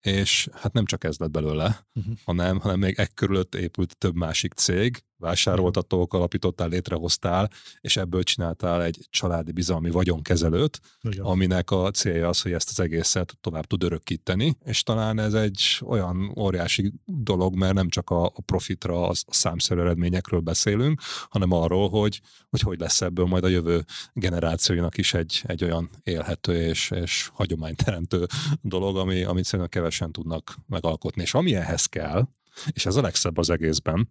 [0.00, 2.14] és hát nem csak ez lett belőle, uh-huh.
[2.24, 7.50] hanem, hanem még ekkörülött épült több másik cég, vásároltatók alapítottál, létrehoztál,
[7.80, 11.24] és ebből csináltál egy családi bizalmi vagyonkezelőt, Igen.
[11.24, 15.62] aminek a célja az, hogy ezt az egészet tovább tud örökíteni, és talán ez egy
[15.84, 22.20] olyan óriási dolog, mert nem csak a, profitra, a számszerű eredményekről beszélünk, hanem arról, hogy
[22.52, 27.30] hogy, hogy lesz ebből majd a jövő generációinak is egy, egy olyan élhető és, és
[27.32, 28.26] hagyományteremtő
[28.60, 31.22] dolog, ami, amit szerintem kevesen tudnak megalkotni.
[31.22, 32.28] És ami ehhez kell,
[32.70, 34.08] és ez a legszebb az egészben,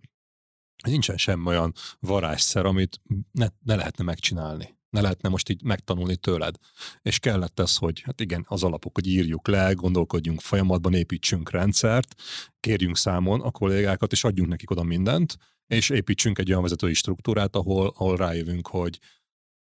[0.87, 3.01] nincsen sem olyan varázsszer, amit
[3.31, 4.79] ne, ne lehetne megcsinálni.
[4.89, 6.55] Ne lehetne most így megtanulni tőled.
[7.01, 12.15] És kellett ez, hogy hát igen, az alapok, hogy írjuk le, gondolkodjunk folyamatban, építsünk rendszert,
[12.59, 15.37] kérjünk számon a kollégákat, és adjunk nekik oda mindent,
[15.67, 18.99] és építsünk egy olyan vezetői struktúrát, ahol, ahol rájövünk, hogy,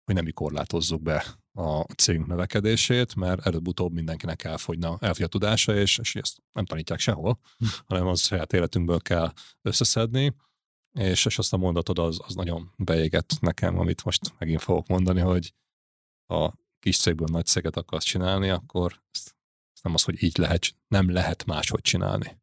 [0.04, 5.76] hogy nem mi korlátozzuk be a cégünk növekedését, mert előbb-utóbb mindenkinek elfogyna, elfogy a tudása,
[5.76, 7.66] és, és ezt nem tanítják sehol, hm.
[7.86, 9.32] hanem az saját életünkből kell
[9.62, 10.34] összeszedni,
[10.96, 15.20] és, és azt a mondatod az, az nagyon beégett nekem, amit most megint fogok mondani,
[15.20, 15.54] hogy
[16.26, 19.36] ha kis cégből nagy céget akarsz csinálni, akkor ezt,
[19.74, 22.38] ezt nem az, hogy így lehet, nem lehet máshogy csinálni.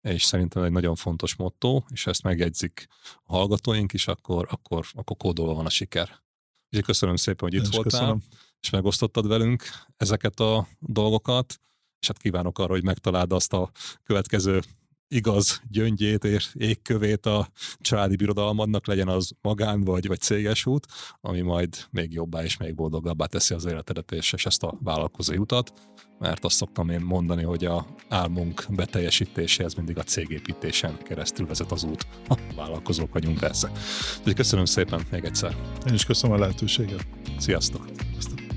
[0.00, 2.86] És szerintem egy nagyon fontos motto, és ezt megjegyzik
[3.22, 6.22] a hallgatóink is, akkor, akkor, akkor kódolva van a siker.
[6.68, 8.22] És köszönöm szépen, hogy itt voltál, köszönöm.
[8.60, 9.64] és megosztottad velünk
[9.96, 11.60] ezeket a dolgokat,
[12.00, 13.70] és hát kívánok arra, hogy megtaláld azt a
[14.02, 14.62] következő
[15.08, 17.48] igaz gyöngyét és égkövét a
[17.80, 20.86] családi birodalmadnak, legyen az magán vagy, vagy céges út,
[21.20, 25.36] ami majd még jobbá és még boldogabbá teszi az életedet és, és ezt a vállalkozói
[25.36, 25.72] utat,
[26.18, 31.84] mert azt szoktam én mondani, hogy a álmunk beteljesítéséhez mindig a cégépítésen keresztül vezet az
[31.84, 32.06] út.
[32.28, 33.70] Ha, vállalkozók vagyunk persze.
[34.18, 35.56] Úgyhogy köszönöm szépen még egyszer.
[35.86, 37.06] Én is köszönöm a lehetőséget.
[37.38, 37.84] Sziasztok!
[38.10, 38.47] Sziasztok.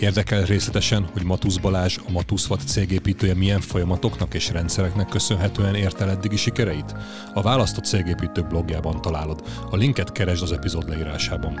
[0.00, 6.10] Érdekel részletesen, hogy Matusz Balázs, a Matuszvat cégépítője milyen folyamatoknak és rendszereknek köszönhetően ért el
[6.10, 6.94] eddigi sikereit?
[7.34, 9.42] A választott cégépítő blogjában találod.
[9.70, 11.58] A linket keresd az epizód leírásában.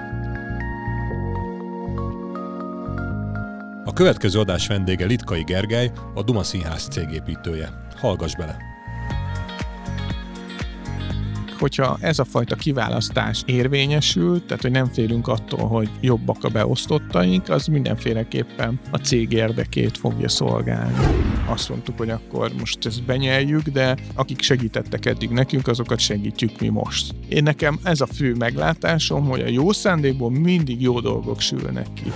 [3.84, 7.70] A következő adás vendége Litkai Gergely, a Duma Színház cégépítője.
[7.96, 8.77] Hallgass bele!
[11.58, 17.48] Hogyha ez a fajta kiválasztás érvényesül, tehát hogy nem félünk attól, hogy jobbak a beosztottaink,
[17.48, 20.94] az mindenféleképpen a cég érdekét fogja szolgálni.
[21.46, 26.68] Azt mondtuk, hogy akkor most ezt benyeljük, de akik segítettek eddig nekünk, azokat segítjük mi
[26.68, 27.14] most.
[27.28, 32.12] Én nekem ez a fő meglátásom, hogy a jó szándékból mindig jó dolgok sülnek ki.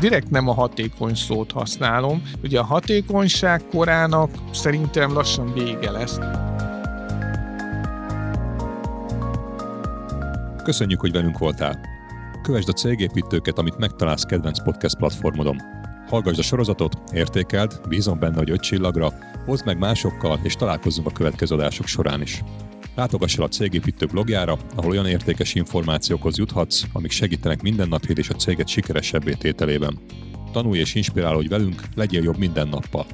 [0.00, 6.18] Direkt nem a hatékony szót használom, ugye a hatékonyság korának szerintem lassan vége lesz.
[10.62, 11.80] Köszönjük, hogy velünk voltál.
[12.42, 15.60] Kövesd a cégépítőket, amit megtalálsz kedvenc podcast platformodon.
[16.08, 19.12] Hallgassd a sorozatot, értékeld, bízom benne, hogy öt csillagra,
[19.44, 22.42] hozd meg másokkal, és találkozzunk a következő adások során is.
[22.94, 28.34] Látogass el a Cégépítő blogjára, ahol olyan értékes információkhoz juthatsz, amik segítenek mindennapjét és a
[28.34, 29.98] céget sikeresebbé tételében.
[30.52, 33.06] Tanulj és inspirálódj velünk, legyél jobb minden nappal.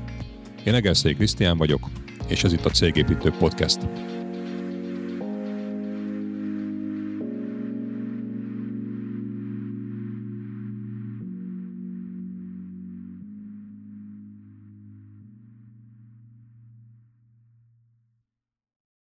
[0.64, 1.88] Én Egerszék Krisztián vagyok,
[2.26, 3.78] és ez itt a Cégépítő Podcast.